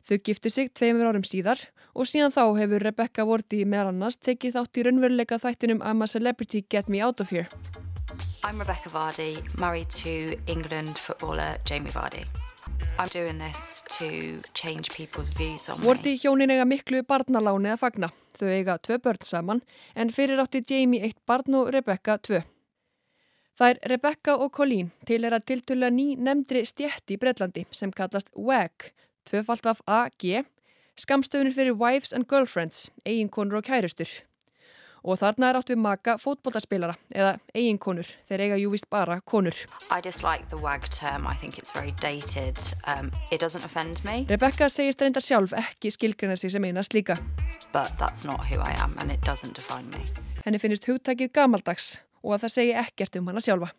Þau 0.05 0.19
gifti 0.21 0.51
sig 0.53 0.69
tveimur 0.77 1.09
árum 1.09 1.23
síðar 1.25 1.63
og 1.97 2.05
síðan 2.05 2.33
þá 2.35 2.43
hefur 2.59 2.83
Rebekka 2.85 3.25
Vorti 3.25 3.63
meðal 3.65 3.95
annars 3.95 4.19
tekið 4.21 4.59
þátt 4.59 4.81
í 4.81 4.83
raunveruleika 4.85 5.39
þættinum 5.41 5.81
I'm 5.81 6.05
a 6.05 6.09
Celebrity, 6.11 6.61
Get 6.69 6.91
Me 6.93 7.01
Out 7.01 7.23
of 7.25 7.31
Here. 7.33 7.49
I'm 8.45 8.61
Rebecca 8.61 8.91
Vardy, 8.93 9.41
married 9.59 9.89
to 10.05 10.37
England 10.47 10.99
footballer 10.99 11.57
Jamie 11.65 11.95
Vardy. 11.95 12.21
I'm 12.99 13.09
doing 13.09 13.39
this 13.39 13.83
to 13.97 14.43
change 14.53 14.91
people's 14.91 15.31
views 15.31 15.71
on 15.71 15.81
me. 15.81 15.87
Vorti 15.87 16.13
hjónin 16.21 16.53
eiga 16.53 16.67
miklu 16.69 17.01
barnaláni 17.09 17.73
að 17.73 17.81
fagna. 17.87 18.11
Þau 18.37 18.51
eiga 18.53 18.77
tvö 18.85 18.99
börn 19.01 19.25
saman 19.25 19.63
en 19.97 20.13
fyrir 20.13 20.43
átti 20.43 20.61
Jamie 20.69 21.01
eitt 21.01 21.23
barn 21.25 21.57
og 21.57 21.73
Rebekka 21.73 22.19
tvö. 22.21 22.43
Það 23.57 23.73
er 23.73 23.81
Rebecca 23.95 24.37
og 24.37 24.53
Colleen 24.53 24.93
til 25.09 25.25
er 25.25 25.33
að 25.33 25.49
tiltöla 25.49 25.89
ný 25.89 26.13
nefndri 26.19 26.67
stjætti 26.69 27.17
í 27.17 27.21
Breitlandi 27.23 27.65
sem 27.73 27.93
kallast 27.95 28.29
WAG, 28.37 28.91
tvöfalt 29.29 29.67
af 29.67 29.81
AG, 29.87 30.45
skamstöfunir 31.01 31.55
fyrir 31.55 31.75
Wives 31.75 32.13
and 32.13 32.29
Girlfriends, 32.29 32.91
eiginkonur 33.07 33.61
og 33.61 33.65
kærustur. 33.65 34.09
Og 35.05 35.19
þarna 35.21 35.51
er 35.51 35.59
átt 35.59 35.69
við 35.69 35.81
maka 35.85 36.15
fótbollaspilara, 36.17 36.95
eða 37.13 37.35
eiginkonur, 37.53 38.09
þeir 38.25 38.45
eiga 38.47 38.57
jú 38.57 38.71
vist 38.73 38.89
bara 38.89 39.19
konur. 39.21 39.59
I 39.93 40.01
dislike 40.01 40.49
the 40.49 40.57
WAG 40.57 40.89
term, 40.89 41.27
I 41.29 41.37
think 41.37 41.59
it's 41.59 41.75
very 41.75 41.93
dated, 42.01 42.57
um, 42.89 43.11
it 43.31 43.43
doesn't 43.43 43.65
offend 43.69 44.01
me. 44.05 44.25
Rebecca 44.31 44.71
segist 44.73 45.05
reynda 45.05 45.21
sjálf 45.21 45.53
ekki 45.53 45.93
skilgrina 45.93 46.37
sig 46.37 46.55
sem 46.55 46.65
einast 46.65 46.97
líka. 46.97 47.19
But 47.73 47.93
that's 47.99 48.25
not 48.25 48.49
who 48.49 48.63
I 48.63 48.73
am 48.81 48.97
and 48.99 49.13
it 49.13 49.21
doesn't 49.29 49.55
define 49.55 49.91
me. 49.93 50.07
Henni 50.47 50.59
finnist 50.59 50.89
hugtækið 50.89 51.35
gamaldags 51.37 51.99
og 52.25 52.39
að 52.39 52.47
það 52.47 52.55
segi 52.57 52.73
ekkert 52.81 53.21
um 53.21 53.29
hana 53.29 53.45
sjálfa. 53.45 53.75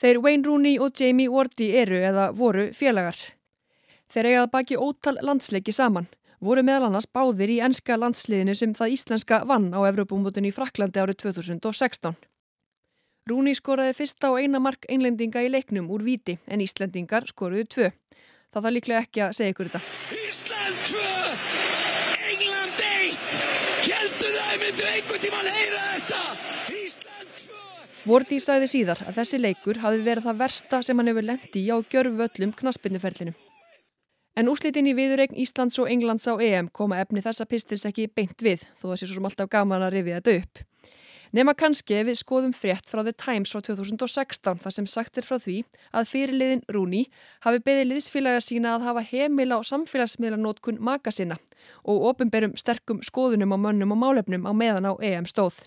Þeir 0.00 0.22
Wayne 0.24 0.48
Rooney 0.48 0.78
og 0.80 0.96
Jamie 0.96 1.28
Wardy 1.28 1.66
eru 1.76 2.00
eða 2.00 2.30
voru 2.32 2.70
félagar. 2.72 3.18
Þeir 4.10 4.26
eigaði 4.26 4.50
baki 4.50 4.76
ótal 4.82 5.18
landsleiki 5.22 5.70
saman, 5.70 6.08
voru 6.42 6.64
meðal 6.66 6.88
annars 6.88 7.06
báðir 7.06 7.52
í 7.54 7.60
enska 7.62 7.94
landsliðinu 7.94 8.56
sem 8.58 8.72
það 8.74 8.94
íslenska 8.96 9.44
vann 9.46 9.68
á 9.70 9.78
Evrópumótun 9.86 10.48
í 10.48 10.54
Fraklandi 10.54 10.98
árið 10.98 11.20
2016. 11.22 12.16
Rooney 13.30 13.54
skoraði 13.54 13.94
fyrsta 13.94 14.32
og 14.32 14.40
eina 14.42 14.58
mark 14.58 14.88
einlendinga 14.90 15.44
í 15.46 15.50
leiknum 15.52 15.86
úr 15.94 16.02
viti 16.02 16.40
en 16.50 16.64
Íslendingar 16.64 17.28
skoruðu 17.30 17.68
tvö. 17.70 17.90
Það 18.50 18.64
þarf 18.64 18.74
líklega 18.74 19.02
ekki 19.04 19.22
að 19.22 19.34
segja 19.36 19.54
ykkur 19.54 19.70
þetta. 19.70 19.82
Ísland 20.24 20.80
2! 20.88 21.04
England 22.32 22.82
1! 22.86 23.20
Kjeldu 23.84 24.32
það, 24.34 24.56
myndu 24.64 24.88
einhvern 24.94 25.22
tíman 25.26 25.52
heyra 25.54 25.84
þetta! 25.92 26.24
Vordi 28.10 28.40
sagði 28.42 28.66
síðar 28.72 29.04
að 29.06 29.20
þessi 29.20 29.38
leikur 29.38 29.78
hafi 29.84 30.02
verið 30.02 30.26
það 30.26 30.42
versta 30.42 30.82
sem 30.82 30.98
hann 30.98 31.12
hefur 31.12 31.28
lendi 31.30 31.62
á 31.70 31.76
gjörvöllum 31.78 32.56
knaspinnuferlinu. 32.58 33.36
En 34.38 34.48
úslitin 34.48 34.86
í 34.86 34.94
viðuregn 34.94 35.38
Íslands 35.42 35.78
og 35.82 35.90
Englands 35.90 36.28
á 36.30 36.38
EM 36.38 36.70
koma 36.70 37.00
efni 37.02 37.22
þessa 37.24 37.46
pistils 37.50 37.86
ekki 37.88 38.06
beint 38.14 38.38
við, 38.44 38.62
þó 38.78 38.92
það 38.92 38.98
sé 39.00 39.06
svo 39.06 39.16
sem 39.18 39.30
alltaf 39.30 39.50
gaman 39.50 39.82
að 39.82 39.96
rifja 39.96 40.20
þetta 40.20 40.36
upp. 40.40 40.62
Nefna 41.30 41.54
kannski 41.54 41.94
ef 41.94 42.08
við 42.08 42.16
skoðum 42.18 42.54
frétt 42.54 42.88
frá 42.90 43.04
The 43.06 43.12
Times 43.14 43.52
frá 43.52 43.62
2016 43.62 44.62
þar 44.64 44.74
sem 44.74 44.86
sagt 44.90 45.18
er 45.20 45.26
frá 45.26 45.36
því 45.38 45.60
að 45.94 46.08
fyrirliðin 46.10 46.64
Rúni 46.74 47.04
hafi 47.46 47.62
beðið 47.66 47.86
liðsfélaga 47.92 48.40
sína 48.42 48.72
að 48.74 48.88
hafa 48.88 49.04
heimil 49.12 49.50
á 49.54 49.58
samfélagsmiðlanótkun 49.68 50.82
maka 50.82 51.14
sinna 51.14 51.38
og 51.86 52.08
ofinberum 52.10 52.56
sterkum 52.58 52.98
skoðunum 53.06 53.54
á 53.54 53.58
mönnum 53.62 53.94
og 53.94 54.02
málefnum 54.02 54.50
á 54.50 54.52
meðan 54.54 54.90
á 54.90 54.92
EM 54.98 55.30
stóð. 55.30 55.62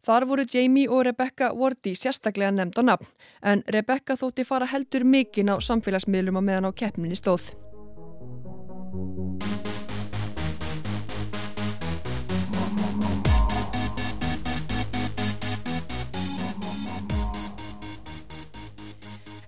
Þar 0.00 0.24
voru 0.24 0.44
Jamie 0.48 0.88
og 0.88 1.02
Rebecca 1.04 1.50
Wardy 1.52 1.92
sérstaklega 1.92 2.54
nefnd 2.56 2.78
á 2.80 2.82
nafn 2.88 3.08
en 3.44 3.62
Rebecca 3.68 4.16
þótti 4.16 4.46
fara 4.48 4.68
heldur 4.70 5.04
mikinn 5.04 5.52
á 5.52 5.60
samfélagsmiðlum 5.60 6.40
á 6.40 6.42
meðan 6.46 6.68
á 6.68 6.72
keppninni 6.72 7.18
stóð. 7.20 7.52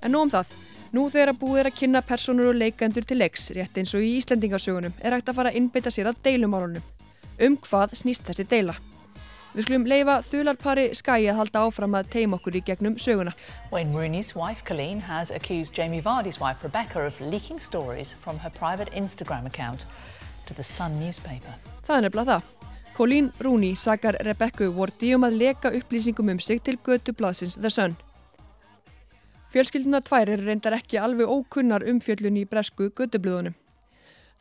En 0.03 0.13
nú 0.13 0.21
um 0.27 0.29
það. 0.29 0.53
Nú 0.93 1.09
þegar 1.09 1.33
að 1.33 1.41
búið 1.41 1.59
er 1.63 1.69
að 1.71 1.77
kynna 1.79 2.05
personur 2.05 2.51
og 2.51 2.59
leikendur 2.61 3.07
til 3.09 3.23
leiks, 3.23 3.49
rétt 3.57 3.79
eins 3.81 3.95
og 3.97 4.05
í 4.05 4.19
Íslandingarsögunum, 4.19 4.93
er 5.01 5.17
hægt 5.17 5.31
að 5.33 5.39
fara 5.39 5.49
að 5.49 5.63
innbytta 5.63 5.89
sér 5.95 6.13
að 6.13 6.21
deilumálunum. 6.27 6.85
Um 7.41 7.57
hvað 7.57 7.97
snýst 7.97 8.29
þessi 8.29 8.45
deila? 8.51 8.77
Við 9.53 9.67
skulum 9.67 9.83
leifa 9.85 10.15
þularpari 10.25 10.85
Skye 10.97 11.29
að 11.29 11.37
halda 11.37 11.63
áfram 11.67 11.97
að 11.99 12.07
teima 12.15 12.39
okkur 12.39 12.55
í 12.57 12.63
gegnum 12.65 12.95
söguna. 12.97 13.35
Wayne 13.69 13.93
Rooney's 13.93 14.33
wife 14.33 14.65
Colleen 14.65 15.03
has 15.05 15.31
accused 15.31 15.77
Jamie 15.77 16.01
Vardy's 16.01 16.41
wife 16.41 16.65
Rebecca 16.65 17.05
of 17.05 17.21
leaking 17.21 17.61
stories 17.61 18.15
from 18.25 18.39
her 18.39 18.49
private 18.57 18.89
Instagram 18.97 19.45
account 19.45 19.85
to 20.47 20.55
the 20.55 20.65
Sun 20.65 20.97
newspaper. 20.97 21.53
Það 21.85 21.99
er 21.99 22.07
nefnilega 22.07 22.39
það. 22.39 22.49
Colleen 22.97 23.29
Rooney 23.45 23.77
sakar 23.77 24.17
Rebecca 24.25 24.71
Wardy 24.73 25.13
um 25.19 25.29
að 25.29 25.37
leka 25.45 25.73
upplýsingum 25.77 26.33
um 26.33 26.41
sig 26.41 26.65
til 26.65 26.79
götu 26.81 27.13
blaðsins 27.13 27.61
The 27.61 27.69
Sun. 27.71 27.97
Fjölskylduna 29.53 30.01
tvær 30.01 30.33
er 30.33 30.47
reyndar 30.49 30.79
ekki 30.79 30.97
alveg 30.97 31.29
ókunnar 31.29 31.85
umfjöllun 31.85 32.41
í 32.41 32.49
bresku 32.49 32.89
götublöðunum. 32.89 33.53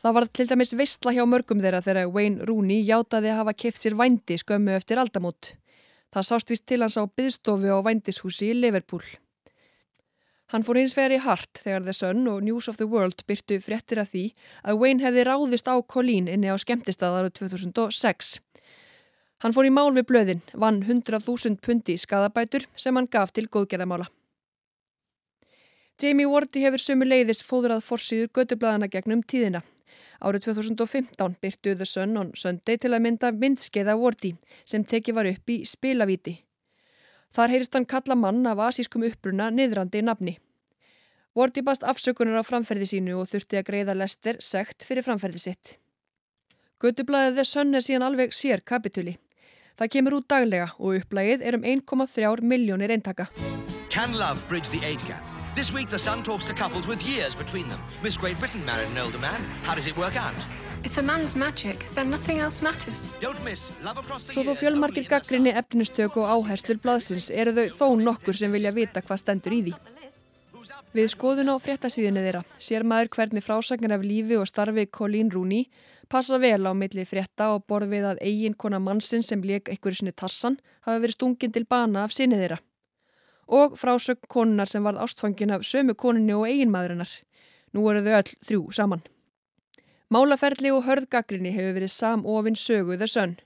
Það 0.02 0.14
var 0.16 0.24
til 0.34 0.48
dæmis 0.50 0.72
veistla 0.74 1.12
hjá 1.14 1.22
mörgum 1.30 1.60
þeirra 1.62 1.78
þegar 1.84 2.08
Wayne 2.10 2.46
Rooney 2.48 2.80
játaði 2.82 3.28
að 3.30 3.36
hafa 3.38 3.52
keft 3.54 3.78
sér 3.78 3.94
vændi 3.94 4.34
skömmu 4.40 4.72
eftir 4.74 4.98
aldamót. 4.98 5.52
Það 6.10 6.24
sást 6.26 6.48
vist 6.50 6.64
til 6.66 6.80
hans 6.82 6.96
á 6.98 7.06
byðstofi 7.06 7.70
á 7.70 7.78
vændishúsi 7.86 8.48
í 8.50 8.56
Liverpool. 8.56 9.04
Hann 10.50 10.66
fór 10.66 10.80
hins 10.80 10.96
vegar 10.98 11.14
í 11.14 11.20
hart 11.22 11.60
þegar 11.62 11.86
The 11.86 11.94
Sun 11.94 12.26
og 12.28 12.42
News 12.42 12.66
of 12.68 12.80
the 12.80 12.88
World 12.90 13.22
byrtu 13.30 13.60
fréttir 13.62 14.00
af 14.02 14.10
því 14.10 14.24
að 14.66 14.80
Wayne 14.82 15.06
hefði 15.06 15.22
ráðist 15.28 15.70
á 15.70 15.78
Colleen 15.86 16.26
inni 16.28 16.50
á 16.50 16.58
skemmtistað 16.58 17.20
ára 17.20 17.30
2006. 17.30 18.32
Hann 19.46 19.54
fór 19.54 19.68
í 19.70 19.72
mál 19.72 19.94
við 19.94 20.08
blöðin, 20.10 20.42
vann 20.52 20.82
100.000 20.82 21.62
pundi 21.62 21.94
skadabætur 21.94 22.66
sem 22.74 22.98
hann 22.98 23.06
gaf 23.06 23.30
til 23.30 23.46
góðgerðamála. 23.46 24.10
Jamie 26.02 26.26
Wardy 26.26 26.64
hefur 26.66 26.82
sömu 26.82 27.06
leiðis 27.06 27.44
fóðrað 27.46 27.86
forsýður 27.86 28.32
gödublaðana 28.34 28.90
gegnum 28.90 29.22
tíðina. 29.22 29.62
Árið 30.22 30.46
2015 30.52 31.36
byrtu 31.42 31.74
The 31.74 31.86
Sun 31.88 32.16
on 32.20 32.30
Sunday 32.38 32.78
til 32.78 32.92
að 32.92 33.02
mynda 33.06 33.32
myndskeiða 33.34 33.96
Wardy 33.98 34.34
sem 34.64 34.84
teki 34.84 35.14
var 35.16 35.28
upp 35.30 35.50
í 35.50 35.62
spilavíti. 35.66 36.36
Þar 37.32 37.54
heyrist 37.54 37.74
hann 37.74 37.88
kalla 37.88 38.14
mann 38.14 38.46
af 38.46 38.60
asískum 38.68 39.04
uppruna 39.08 39.48
niðrandi 39.50 40.02
nafni. 40.04 40.36
Wardy 41.34 41.64
bast 41.64 41.82
afsökunar 41.82 42.44
á 42.44 42.44
framferði 42.44 42.90
sínu 42.90 43.16
og 43.22 43.30
þurfti 43.30 43.58
að 43.58 43.68
greiða 43.70 43.96
Lester 43.96 44.38
sekt 44.44 44.84
fyrir 44.84 45.06
framferði 45.06 45.40
sitt. 45.46 45.76
Gödublaðið 46.82 47.40
The 47.40 47.48
Sun 47.48 47.74
er 47.74 47.86
síðan 47.86 48.06
alveg 48.10 48.36
sér 48.36 48.60
kapituli. 48.60 49.16
Það 49.80 49.92
kemur 49.96 50.18
út 50.20 50.28
daglega 50.28 50.68
og 50.78 51.00
upplægið 51.00 51.46
er 51.48 51.56
um 51.56 51.64
1,3 51.64 52.44
miljónir 52.44 52.92
eintaka. 52.92 53.30
Can 53.88 54.18
love 54.18 54.44
bridge 54.48 54.68
the 54.68 54.84
age 54.84 55.02
gap? 55.08 55.31
This 55.54 55.70
week 55.70 55.90
the 55.90 55.98
Sun 55.98 56.22
talks 56.22 56.46
to 56.46 56.54
couples 56.54 56.86
with 56.86 57.06
years 57.06 57.34
between 57.34 57.68
them. 57.68 57.78
Miss 58.02 58.16
Great 58.16 58.38
Britain 58.38 58.64
married 58.64 58.88
an 58.88 58.96
older 58.96 59.18
man. 59.18 59.38
How 59.64 59.74
does 59.74 59.86
it 59.86 59.94
work 59.98 60.16
out? 60.16 60.46
If 60.82 60.96
a 60.96 61.02
man's 61.02 61.36
magic, 61.36 61.84
then 61.94 62.08
nothing 62.08 62.38
else 62.38 62.62
matters. 62.62 63.10
Don't 63.20 63.44
miss 63.44 63.70
Love 63.84 63.98
Across 63.98 64.24
the 64.24 64.32
Svo 64.32 64.46
þó 64.46 64.54
fjölmarkir 64.56 65.04
gaggrinni 65.10 65.52
efnustök 65.52 66.16
og 66.16 66.30
áherslur 66.32 66.80
blaðsins 66.80 67.28
eru 67.28 67.52
þau 67.52 67.68
þó 67.68 68.00
nokkur 68.00 68.40
sem 68.40 68.56
vilja 68.56 68.72
vita 68.72 69.04
hvað 69.04 69.20
stendur 69.20 69.58
í 69.58 69.60
því. 69.68 69.76
Við 70.96 71.12
skoðun 71.12 71.52
á 71.52 71.56
fréttasíðinu 71.60 72.24
þeirra 72.24 72.42
sér 72.56 72.88
maður 72.88 73.12
hvernig 73.12 73.44
frásagnar 73.44 73.98
af 73.98 74.08
lífi 74.08 74.40
og 74.40 74.48
starfi 74.48 74.88
Colleen 74.88 75.30
Rooney 75.36 75.68
passa 76.08 76.40
vel 76.40 76.64
á 76.64 76.72
milli 76.72 77.04
frétta 77.04 77.52
og 77.52 77.68
borð 77.68 77.92
við 77.92 78.08
að 78.08 78.24
eigin 78.24 78.56
kona 78.56 78.80
mannsinn 78.80 79.24
sem 79.24 79.44
leik 79.44 79.68
einhverju 79.68 80.00
sinni 80.00 80.16
tassan 80.16 80.60
hafi 80.88 81.04
verið 81.04 81.20
stungin 81.20 81.52
til 81.52 81.68
bana 81.68 82.08
af 82.08 82.16
sinni 82.16 82.40
þeirra. 82.40 82.62
Og 83.52 83.76
frásögn 83.76 84.28
konunar 84.32 84.68
sem 84.70 84.84
varð 84.84 85.02
ástfangin 85.04 85.52
af 85.52 85.66
sömu 85.68 85.94
konunni 85.94 86.32
og 86.32 86.46
eigin 86.48 86.72
maðurinnar. 86.72 87.10
Nú 87.72 87.84
eru 87.90 88.00
þau 88.04 88.14
öll 88.18 88.36
þrjú 88.48 88.62
saman. 88.72 89.02
Málaferli 90.12 90.72
og 90.72 90.84
hörðgagrinni 90.84 91.52
hefur 91.52 91.76
verið 91.78 91.92
samofinn 91.92 92.56
sögu 92.56 92.96
The 92.96 93.08
Sun. 93.08 93.36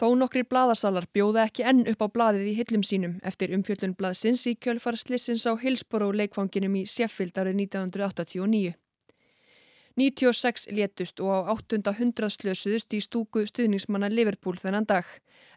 Þó 0.00 0.14
nokkri 0.16 0.44
blaðasalar 0.48 1.04
bjóða 1.12 1.42
ekki 1.48 1.64
enn 1.66 1.82
upp 1.90 2.00
á 2.00 2.08
blaðið 2.08 2.46
í 2.48 2.52
hillum 2.56 2.84
sínum 2.86 3.16
eftir 3.26 3.50
umfjöllun 3.56 3.96
blaðsins 3.98 4.46
í 4.48 4.54
kjölfarslissins 4.56 5.44
á 5.44 5.52
Hillsborough 5.60 6.16
leikfanginum 6.16 6.78
í 6.80 6.86
Sheffield 6.88 7.36
árið 7.36 7.58
1989. 7.66 8.78
96 10.00 10.70
létust 10.72 11.20
og 11.20 11.50
á 11.50 11.52
800 11.52 12.32
slösuðust 12.32 12.96
í 12.96 13.02
stúku 13.04 13.44
stuðningsmanna 13.50 14.08
Liverpool 14.08 14.56
þennan 14.56 14.88
dag 14.88 15.04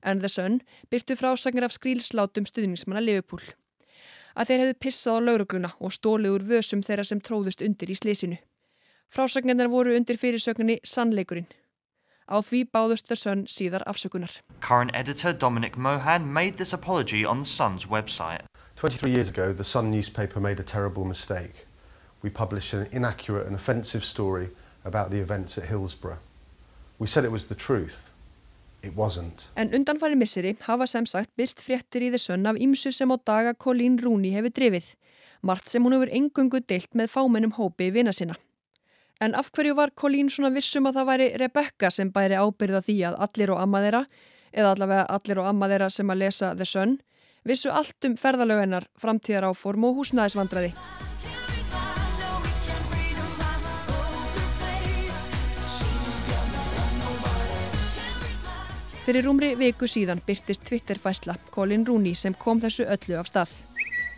en 0.01 0.19
The 0.19 0.33
Sun 0.33 0.59
byrtu 0.91 1.15
frásagnir 1.15 1.69
af 1.69 1.77
skrílslátum 1.77 2.49
stuðningsmanna 2.49 3.05
Liverpool. 3.05 3.45
Að 4.33 4.49
þeir 4.49 4.61
hefðu 4.63 4.77
pissað 4.81 5.17
á 5.17 5.25
laurugluna 5.27 5.69
og 5.79 5.93
stólið 5.93 6.35
úr 6.37 6.45
vösum 6.47 6.81
þeirra 6.81 7.05
sem 7.05 7.21
tróðust 7.21 7.61
undir 7.61 7.91
í 7.93 7.97
slísinu. 7.97 8.37
Frásagnirnar 9.13 9.69
voru 9.69 9.93
undir 9.93 10.17
fyrirsögninni 10.17 10.79
Sannleikurinn. 10.81 11.49
Á 12.25 12.41
því 12.41 12.63
báðust 12.73 13.05
The 13.07 13.15
Sun 13.19 13.45
síðar 13.45 13.83
afsökunar. 13.85 14.39
Current 14.59 14.91
editor 14.95 15.33
Dominic 15.33 15.77
Mohan 15.77 16.31
made 16.33 16.57
this 16.57 16.73
apology 16.73 17.25
on 17.25 17.39
the 17.39 17.45
Sun's 17.45 17.85
website. 17.85 18.47
23 18.75 19.11
years 19.11 19.29
ago, 19.29 19.53
the 19.53 19.63
Sun 19.63 19.91
newspaper 19.91 20.39
made 20.39 20.59
a 20.59 20.63
terrible 20.63 21.05
mistake. 21.05 21.67
We 22.23 22.29
published 22.29 22.73
an 22.73 22.87
inaccurate 22.91 23.45
and 23.45 23.55
offensive 23.55 24.03
story 24.03 24.49
about 24.85 25.11
the 25.11 25.19
events 25.19 25.57
at 25.57 25.65
Hillsborough. 25.65 26.19
We 26.97 27.07
said 27.07 27.25
it 27.25 27.31
was 27.31 27.47
the 27.47 27.55
truth. 27.55 28.09
En 28.83 29.71
undanfæri 29.73 30.15
misseri 30.19 30.55
hafa 30.65 30.87
sem 30.87 31.05
sagt 31.07 31.31
byrst 31.39 31.61
fréttir 31.63 32.03
í 32.03 32.17
Sun 32.19 32.45
af 32.45 32.59
ymsu 32.59 32.91
sem 32.91 33.11
á 33.11 33.17
daga 33.25 33.53
Colleen 33.53 33.95
Rooney 33.99 34.33
hefur 34.35 34.51
drifið. 34.51 34.89
Margt 35.41 35.69
sem 35.69 35.83
hún 35.83 35.95
hefur 35.95 36.11
engungu 36.11 36.59
deilt 36.59 36.91
með 36.93 37.11
fámennum 37.13 37.55
hópi 37.55 37.91
vina 37.91 38.11
sinna. 38.11 38.35
En 39.21 39.35
af 39.35 39.51
hverju 39.55 39.75
var 39.75 39.93
Colleen 39.95 40.29
svona 40.29 40.51
vissum 40.51 40.87
að 40.87 40.99
það 40.99 41.09
væri 41.11 41.29
Rebecca 41.39 41.91
sem 41.91 42.11
bæri 42.11 42.35
ábyrða 42.35 42.83
því 42.83 42.97
að 43.07 43.17
allir 43.27 43.55
og 43.55 43.63
amma 43.63 43.83
þeirra, 43.85 44.03
eða 44.51 44.75
allavega 44.75 45.07
allir 45.15 45.39
og 45.39 45.47
amma 45.47 45.71
þeirra 45.71 45.89
sem 45.89 46.11
að 46.11 46.21
lesa 46.25 46.53
Sun, 46.65 46.99
vissu 47.45 47.71
allt 47.71 48.05
um 48.05 48.19
ferðalöginnar, 48.19 48.89
framtíðar 48.99 49.51
áform 49.51 49.87
og 49.87 50.01
húsnæðisvandraði. 50.01 50.73
Fyrir 59.03 59.25
rúmri 59.27 59.49
viku 59.59 59.83
síðan 59.83 60.21
byrtist 60.23 60.61
Twitter-fæsla 60.63 61.33
Colin 61.51 61.81
Rooney 61.83 62.15
sem 62.15 62.31
kom 62.39 62.61
þessu 62.63 62.85
öllu 62.87 63.17
af 63.19 63.27
stað. 63.27 63.51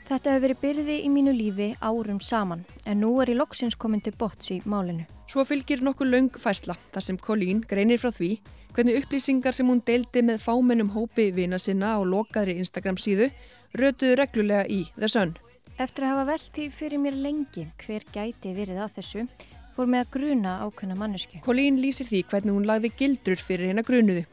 Þetta 0.06 0.36
hefur 0.36 0.44
verið 0.44 0.60
byrði 0.62 0.98
í 1.02 1.10
mínu 1.10 1.34
lífi 1.34 1.70
árum 1.82 2.20
saman 2.22 2.62
en 2.86 3.02
nú 3.02 3.10
er 3.24 3.32
ég 3.34 3.40
loksins 3.40 3.74
komin 3.82 4.04
til 4.06 4.14
bots 4.14 4.52
í 4.54 4.60
málinu. 4.62 5.08
Svo 5.26 5.42
fylgir 5.50 5.82
nokkuð 5.82 6.12
laung 6.12 6.38
fæsla 6.38 6.78
þar 6.94 7.08
sem 7.08 7.18
Colleen 7.18 7.66
greinir 7.66 7.98
frá 7.98 8.12
því 8.14 8.30
hvernig 8.78 9.02
upplýsingar 9.02 9.58
sem 9.58 9.74
hún 9.74 9.82
deildi 9.90 10.22
með 10.22 10.46
fámennum 10.46 10.94
hópi 10.94 11.32
vina 11.34 11.58
sinna 11.58 11.98
á 11.98 12.00
lokaðri 12.06 12.60
Instagram 12.62 13.02
síðu 13.02 13.32
rötuðu 13.74 14.22
reglulega 14.22 14.70
í 14.70 14.84
The 15.00 15.10
Sun. 15.10 15.34
Eftir 15.82 16.06
að 16.06 16.14
hafa 16.14 16.30
velti 16.36 16.70
fyrir 16.70 17.02
mér 17.02 17.18
lengi 17.26 17.66
hver 17.82 18.06
gæti 18.14 18.54
verið 18.54 18.86
að 18.86 19.00
þessu 19.00 19.26
fór 19.74 19.90
með 19.90 20.06
að 20.06 20.14
gruna 20.14 20.60
ákveðna 20.62 21.02
mannesku. 21.02 21.42
Colleen 21.42 21.82
lýsir 21.82 22.06
því 22.06 22.28
hvernig 22.30 22.54
hún 22.54 22.70
lagði 22.70 22.94
gildrur 23.02 23.42
fyrir 23.42 23.74
hennar 23.74 23.90
grunuðu. 23.90 24.28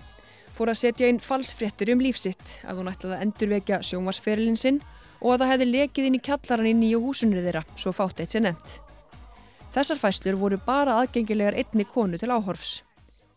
Fór 0.62 0.70
að 0.70 0.78
setja 0.78 1.08
inn 1.10 1.16
falsfréttir 1.18 1.90
um 1.90 1.98
lífsitt 1.98 2.50
að 2.70 2.76
hún 2.78 2.88
ætlaði 2.92 3.16
að 3.16 3.22
endurvekja 3.24 3.80
sjómasferilin 3.82 4.54
sinn 4.60 4.76
og 5.18 5.32
að 5.32 5.40
það 5.40 5.48
hefði 5.50 5.66
lekið 5.70 6.04
inn 6.06 6.14
í 6.14 6.20
kjallaran 6.22 6.68
í 6.70 6.74
nýju 6.78 6.98
húsunni 7.02 7.40
þeirra, 7.42 7.62
svo 7.74 7.90
fátt 7.90 8.20
eitt 8.22 8.30
sér 8.30 8.44
nefnt. 8.44 8.76
Þessar 9.74 9.98
fæslur 9.98 10.36
voru 10.38 10.60
bara 10.62 11.00
aðgengilegar 11.00 11.56
einni 11.58 11.82
konu 11.82 12.20
til 12.22 12.30
áhorfs. 12.30 12.76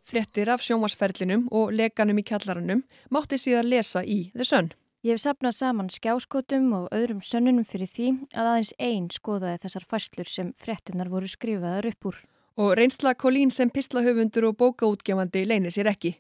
Fréttir 0.06 0.52
af 0.54 0.62
sjómasferlinum 0.62 1.48
og 1.50 1.74
lekanum 1.74 2.20
í 2.22 2.26
kjallaranum 2.28 2.84
mátti 3.10 3.40
síðan 3.42 3.72
lesa 3.72 4.04
í 4.06 4.20
The 4.36 4.46
Sun. 4.46 4.70
Ég 5.02 5.18
hef 5.18 5.24
sapnað 5.24 5.56
saman 5.58 5.90
skjáskotum 5.90 6.68
og 6.78 6.94
öðrum 6.94 7.24
sönnunum 7.26 7.66
fyrir 7.66 7.90
því 7.90 8.12
að 8.36 8.52
aðeins 8.52 8.76
einn 8.78 9.10
skoðaði 9.10 9.64
þessar 9.66 9.88
fæslur 9.96 10.30
sem 10.30 10.54
fréttinnar 10.62 11.10
voru 11.10 11.26
skrifaðar 11.26 11.90
upp 11.90 12.12
úr. 12.12 12.22
Og 12.62 12.78
reynsla 12.78 13.16
Colleen 13.18 13.50
sem 13.50 13.74
pislahöfundur 13.74 14.52
og 14.52 14.60
bókaútgefandi 14.62 15.48
leynir 15.50 15.74
sér 15.74 15.90
ekki. 15.90 16.14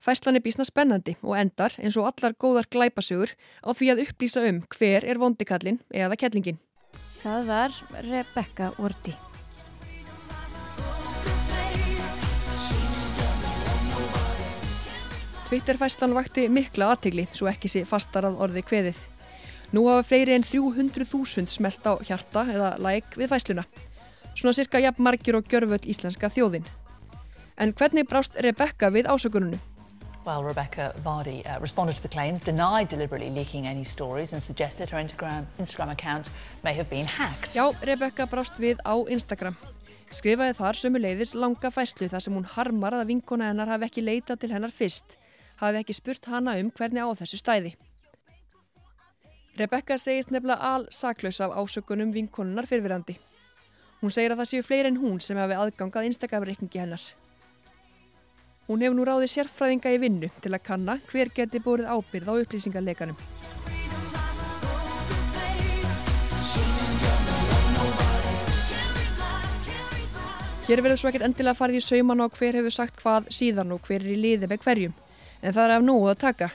Fæslan 0.00 0.38
er 0.38 0.40
bísna 0.40 0.64
spennandi 0.64 1.12
og 1.20 1.34
endar 1.36 1.74
eins 1.76 1.96
og 2.00 2.06
allar 2.08 2.32
góðar 2.32 2.64
glæpasugur 2.72 3.34
á 3.60 3.68
því 3.76 3.88
að 3.92 3.98
upplýsa 4.06 4.42
um 4.48 4.62
hver 4.72 5.04
er 5.04 5.18
vondikallin 5.20 5.76
eða 5.92 6.16
kettlingin. 6.16 6.56
Það 7.20 7.42
var 7.50 7.74
Rebecca 8.06 8.70
Wardy. 8.78 9.12
Twitterfæslan 15.50 16.16
vakti 16.16 16.46
mikla 16.48 16.94
aðtegli 16.94 17.26
svo 17.34 17.50
ekki 17.52 17.68
sé 17.68 17.82
fastar 17.84 18.24
að 18.24 18.40
orði 18.40 18.64
kveðið. 18.64 19.02
Nú 19.76 19.84
hafa 19.90 20.06
fleiri 20.08 20.32
en 20.38 20.46
300.000 20.46 21.52
smelt 21.52 21.84
á 21.84 22.00
hjarta 22.00 22.46
eða 22.48 22.70
like 22.80 23.20
við 23.20 23.34
fæsluna. 23.34 23.66
Svona 24.32 24.56
cirka 24.56 24.80
jafn 24.80 25.04
margir 25.04 25.36
og 25.36 25.44
gjörföll 25.44 25.84
íslenska 25.84 26.32
þjóðin. 26.32 26.64
En 27.60 27.74
hvernig 27.76 28.08
brást 28.08 28.40
Rebecca 28.40 28.88
við 28.88 29.10
ásökununu? 29.12 29.60
Well, 30.30 30.44
Rebecca 30.44 30.94
Vardy 31.02 31.42
uh, 31.44 31.58
responded 31.60 31.96
to 31.96 32.02
the 32.02 32.08
claims, 32.08 32.40
denied 32.40 32.86
deliberately 32.86 33.30
leaking 33.30 33.66
any 33.66 33.82
stories 33.82 34.32
and 34.32 34.40
suggested 34.40 34.88
her 34.90 34.98
Instagram, 34.98 35.44
Instagram 35.58 35.90
account 35.90 36.30
may 36.62 36.72
have 36.72 36.88
been 36.88 37.06
hacked. 37.06 37.56
Já, 37.56 37.74
Rebecca 37.82 38.26
brást 38.30 38.54
við 38.62 38.78
á 38.86 38.94
Instagram. 39.10 39.56
Skrifaði 40.14 40.54
þar 40.54 40.78
sömu 40.78 41.00
leiðis 41.02 41.34
langa 41.34 41.72
fæslu 41.74 42.06
þar 42.12 42.22
sem 42.22 42.36
hún 42.38 42.46
harmar 42.46 42.94
að 42.94 43.08
vinkona 43.10 43.48
hennar 43.50 43.72
hafi 43.74 43.88
ekki 43.88 44.04
leitað 44.06 44.44
til 44.44 44.52
hennar 44.54 44.70
fyrst. 44.70 45.16
hafi 45.60 45.80
ekki 45.82 45.96
spurt 45.98 46.28
hana 46.30 46.54
um 46.62 46.70
hvernig 46.70 47.02
á 47.02 47.10
þessu 47.20 47.40
stæði. 47.40 47.72
Rebecca 49.58 49.98
segist 49.98 50.30
nefnilega 50.30 50.62
al 50.62 50.86
saklaus 50.94 51.40
af 51.42 51.56
ásökunum 51.58 52.14
vinkonunnar 52.14 52.70
fyrfirandi. 52.70 53.18
Hún 54.00 54.14
segir 54.14 54.30
að 54.30 54.44
það 54.44 54.50
séu 54.52 54.62
fleiri 54.62 54.94
en 54.94 55.02
hún 55.02 55.18
sem 55.20 55.36
hafi 55.42 55.58
aðgangað 55.58 56.06
Instagram-reikningi 56.12 56.80
hennar. 56.80 57.02
Hún 58.70 58.84
hefur 58.84 58.94
nú 58.94 59.02
ráðið 59.02 59.32
sérfræðinga 59.32 59.90
í 59.90 59.96
vinnu 59.98 60.28
til 60.38 60.52
að 60.54 60.60
kanna 60.62 60.94
hver 61.10 61.32
geti 61.34 61.58
bórið 61.58 61.88
ábyrð 61.90 62.28
á 62.30 62.34
upplýsingarleikanum. 62.38 63.16
Hér 70.68 70.84
verður 70.86 71.00
svo 71.02 71.10
ekkert 71.10 71.26
endilega 71.26 71.58
farið 71.58 71.80
í 71.80 71.82
sauman 71.82 72.22
á 72.22 72.30
hver 72.30 72.60
hefur 72.60 72.76
sagt 72.76 73.02
hvað 73.02 73.26
síðan 73.34 73.74
og 73.74 73.82
hver 73.88 74.04
er 74.04 74.14
í 74.14 74.20
liði 74.22 74.46
með 74.46 74.62
hverjum, 74.62 74.94
en 75.42 75.56
það 75.56 75.64
er 75.64 75.74
af 75.80 75.88
nógu 75.88 76.06
að 76.12 76.20
taka. 76.22 76.52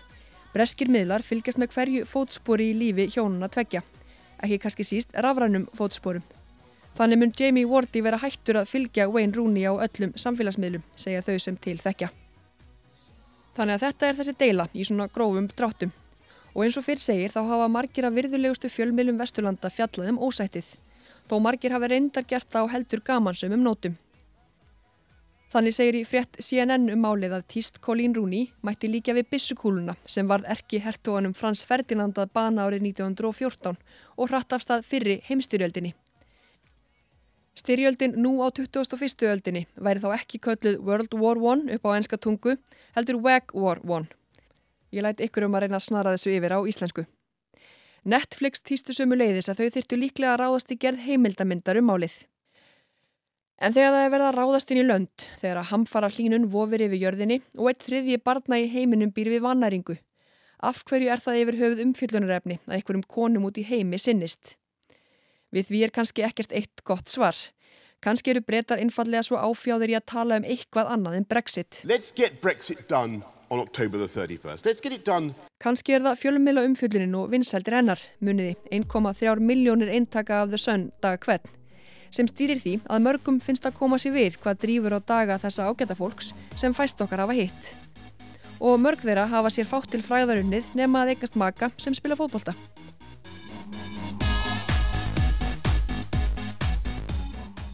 Breskir 0.55 0.87
miðlar 0.87 1.27
fylgjast 1.27 1.59
með 1.59 1.75
hverju 1.75 2.07
fótspori 2.07 2.69
í 2.71 2.79
lífi 2.79 3.09
hjónuna 3.17 3.51
tveggja, 3.51 3.83
ekki 4.39 4.63
kannski 4.63 4.87
síst 4.87 5.11
rafrænum 5.19 5.67
fótsporum. 5.75 6.23
Þannig 6.95 7.19
mun 7.19 7.33
Jamie 7.35 7.67
Wardy 7.67 7.99
vera 8.05 8.21
hættur 8.21 8.61
að 8.61 8.69
fylgja 8.71 9.09
Wayne 9.11 9.35
Rooney 9.35 9.67
á 9.67 9.75
öllum 9.75 10.13
samfélagsmiðlum, 10.15 10.83
segja 10.95 11.23
þau 11.25 11.35
sem 11.43 11.57
til 11.59 11.75
þekkja. 11.83 12.07
Þannig 13.57 13.75
að 13.75 13.83
þetta 13.83 14.07
er 14.07 14.15
þessi 14.19 14.33
deila 14.39 14.65
í 14.71 14.85
svona 14.87 15.09
grófum 15.11 15.49
dráttum. 15.51 15.91
Og 16.55 16.63
eins 16.63 16.77
og 16.79 16.85
fyrr 16.87 17.01
segir 17.03 17.33
þá 17.33 17.41
hafa 17.49 17.67
margir 17.71 18.07
að 18.07 18.21
virðulegustu 18.21 18.71
fjölmiðlum 18.71 19.19
Vesturlanda 19.19 19.71
fjallaðum 19.75 20.21
ósættið, 20.23 20.69
þó 21.27 21.35
margir 21.43 21.75
hafa 21.75 21.91
reyndar 21.91 22.27
gert 22.29 22.47
það 22.47 22.71
á 22.71 22.73
heldur 22.77 23.03
gamansum 23.03 23.57
um 23.57 23.67
nótum. 23.67 23.99
Þannig 25.51 25.75
segir 25.75 25.99
í 25.99 26.05
frétt 26.07 26.39
CNN 26.43 26.87
um 26.95 27.03
málið 27.03 27.35
að 27.35 27.45
týst 27.51 27.81
Colleen 27.83 28.15
Rooney 28.15 28.49
mætti 28.63 28.87
líka 28.91 29.15
við 29.15 29.29
bissukúluna 29.35 29.95
sem 30.07 30.31
varð 30.31 30.47
erki 30.55 30.79
hertoganum 30.83 31.35
Frans 31.35 31.67
Ferdinand 31.67 32.15
að 32.23 32.31
bana 32.35 32.67
árið 32.67 32.87
1914 32.87 33.77
og 34.15 34.31
hratt 34.31 34.55
af 34.55 34.63
stað 34.63 34.87
fyrri 34.87 35.21
heimstyrjöldinni. 35.27 35.93
Styrjöldin 37.55 38.17
nú 38.19 38.43
á 38.43 38.51
21. 38.51 39.23
öldinni 39.31 39.63
væri 39.79 40.01
þá 40.03 40.09
ekki 40.17 40.41
kölluð 40.43 40.81
World 40.83 41.13
War 41.15 41.39
I 41.39 41.75
upp 41.77 41.85
á 41.87 41.95
enska 41.95 42.17
tungu, 42.19 42.57
heldur 42.97 43.21
Wag 43.23 43.53
War 43.55 43.79
I. 43.79 44.03
Ég 44.91 45.03
læti 45.03 45.23
ykkur 45.23 45.47
um 45.47 45.55
að 45.55 45.63
reyna 45.63 45.79
að 45.79 45.85
snara 45.87 46.11
þessu 46.15 46.33
yfir 46.35 46.51
á 46.51 46.59
íslensku. 46.67 47.05
Netflix 48.03 48.59
týstu 48.59 48.91
sömu 48.93 49.15
leiðis 49.15 49.47
að 49.47 49.61
þau 49.61 49.69
þyrtu 49.77 49.99
líklega 50.01 50.33
að 50.33 50.41
ráðast 50.43 50.73
í 50.75 50.77
gerð 50.83 51.05
heimildamindar 51.07 51.79
um 51.79 51.87
málið. 51.89 52.17
En 53.55 53.71
þegar 53.71 53.95
það 53.95 54.03
er 54.03 54.11
verið 54.11 54.27
að 54.27 54.35
ráðast 54.35 54.71
inn 54.75 54.81
í 54.81 54.85
lönd, 54.89 55.25
þegar 55.39 55.61
að 55.61 55.69
hamfara 55.71 56.11
hlínun 56.11 56.49
vofir 56.51 56.83
yfir 56.89 57.01
jörðinni 57.05 57.39
og 57.55 57.71
eitt 57.71 57.87
þriðji 57.87 58.19
barna 58.19 58.59
í 58.59 58.67
heiminum 58.67 59.15
býr 59.15 59.31
við 59.31 59.45
vannæringu, 59.47 59.95
af 60.59 60.83
hverju 60.83 61.07
er 61.07 61.23
það 61.23 61.39
yfir 61.45 61.59
höfuð 61.63 61.83
umfyllunarefni 61.87 62.59
að 62.67 62.77
einhverjum 62.81 63.07
konum 63.15 63.47
út 63.47 63.63
í 63.63 63.63
heimi 63.63 63.95
sinnist? 63.95 64.57
Við 65.55 65.69
því 65.69 65.83
er 65.85 65.93
kannski 65.95 66.25
ekkert 66.27 66.51
eitt 66.51 66.83
gott 66.83 67.07
svar. 67.07 67.37
Kannski 68.03 68.33
eru 68.33 68.43
breytar 68.43 68.81
einfallega 68.83 69.23
svo 69.23 69.39
áfjáður 69.39 69.93
í 69.93 69.97
að 69.97 70.07
tala 70.11 70.39
um 70.41 70.45
eitthvað 70.45 70.91
annað 70.93 71.19
en 71.21 71.27
Brexit. 71.31 71.81
Let's 71.87 72.11
get 72.15 72.41
Brexit 72.43 72.85
done 72.91 73.23
on 73.49 73.63
October 73.63 73.97
the 73.97 74.09
31st. 74.11 74.67
Let's 74.67 74.83
get 74.83 74.93
it 74.93 75.05
done. 75.07 75.33
Kannski 75.63 75.95
er 75.95 76.03
það 76.03 76.19
fjölumila 76.19 76.65
umfyllunin 76.67 77.15
og 77.15 77.29
vinsældir 77.31 77.77
hennar, 77.79 78.01
muniði 78.19 78.57
1,3 78.75 79.39
miljónir 79.39 79.93
eintaka 79.95 80.43
af 80.43 80.51
The 80.51 80.59
Sun 80.59 80.89
dag 81.01 81.23
hvern 81.23 81.47
sem 82.15 82.27
stýrir 82.29 82.61
því 82.61 82.77
að 82.87 83.03
mörgum 83.07 83.41
finnst 83.43 83.65
að 83.67 83.75
koma 83.79 83.97
sér 83.99 84.13
við 84.15 84.37
hvað 84.43 84.61
drýfur 84.61 84.95
á 84.95 84.99
daga 85.03 85.39
þessa 85.41 85.67
ágæta 85.67 85.97
fólks 85.99 86.31
sem 86.55 86.75
fæst 86.75 87.01
okkar 87.03 87.25
hafa 87.25 87.35
hitt. 87.35 87.73
Og 88.63 88.79
mörg 88.79 89.03
þeirra 89.03 89.25
hafa 89.27 89.51
sér 89.51 89.67
fátt 89.67 89.91
til 89.91 90.03
fræðarunnið 90.05 90.71
nema 90.79 91.03
að 91.03 91.15
eigast 91.15 91.35
maka 91.35 91.71
sem 91.81 91.95
spila 91.97 92.15
fótbolta. 92.15 92.55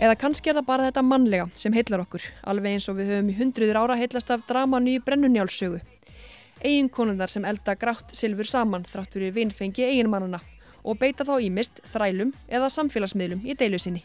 Eða 0.01 0.15
kannski 0.17 0.49
er 0.49 0.57
það 0.57 0.65
bara 0.65 0.85
þetta 0.87 1.01
mannlega 1.05 1.43
sem 1.53 1.75
heillar 1.77 2.01
okkur, 2.01 2.23
alveg 2.49 2.73
eins 2.73 2.87
og 2.89 2.95
við 2.97 3.11
höfum 3.11 3.27
í 3.29 3.35
hundruður 3.37 3.77
ára 3.83 3.97
heillast 3.99 4.31
af 4.33 4.47
draman 4.47 4.87
í 4.89 4.95
brennunjálssögu. 5.05 5.77
Eiginkonunnar 6.65 7.29
sem 7.29 7.45
elda 7.45 7.75
grátt 7.77 8.15
silfur 8.17 8.49
saman 8.49 8.87
þrátt 8.89 9.13
fyrir 9.13 9.35
vinnfengi 9.35 9.85
eiginmannuna 9.85 10.39
og 10.81 10.97
beita 10.97 11.27
þá 11.27 11.35
ímist 11.45 11.83
þrælum 11.93 12.33
eða 12.49 12.71
samfélagsmiðlum 12.73 13.45
í 13.45 13.53
deilu 13.61 13.77
sinni. 13.77 14.01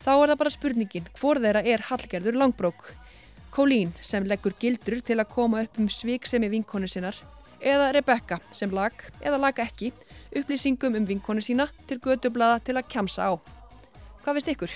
Þá 0.00 0.12
er 0.14 0.32
það 0.32 0.40
bara 0.46 0.54
spurningin 0.56 1.12
hvor 1.20 1.42
þeirra 1.44 1.60
er 1.60 1.84
Hallgerður 1.90 2.40
Langbrók. 2.40 2.82
Colleen 3.52 3.92
sem 4.00 4.24
leggur 4.24 4.56
gildur 4.56 5.04
til 5.04 5.20
að 5.20 5.32
koma 5.36 5.60
upp 5.66 5.76
um 5.76 5.92
svíksemi 5.92 6.48
vinkonu 6.48 6.88
sinnar 6.88 7.20
eða 7.60 7.92
Rebecca 7.92 8.40
sem 8.56 8.72
lag 8.72 8.96
eða 9.20 9.44
lag 9.44 9.60
ekki 9.60 9.92
upplýsingum 10.32 10.96
um 10.96 11.04
vinkonu 11.04 11.44
sína 11.44 11.68
til 11.84 12.00
gödublada 12.00 12.62
til 12.64 12.80
að 12.80 12.88
kjamsa 12.88 13.28
á. 13.28 13.59
Hvað 14.24 14.36
veist 14.36 14.50
ykkur? 14.52 14.72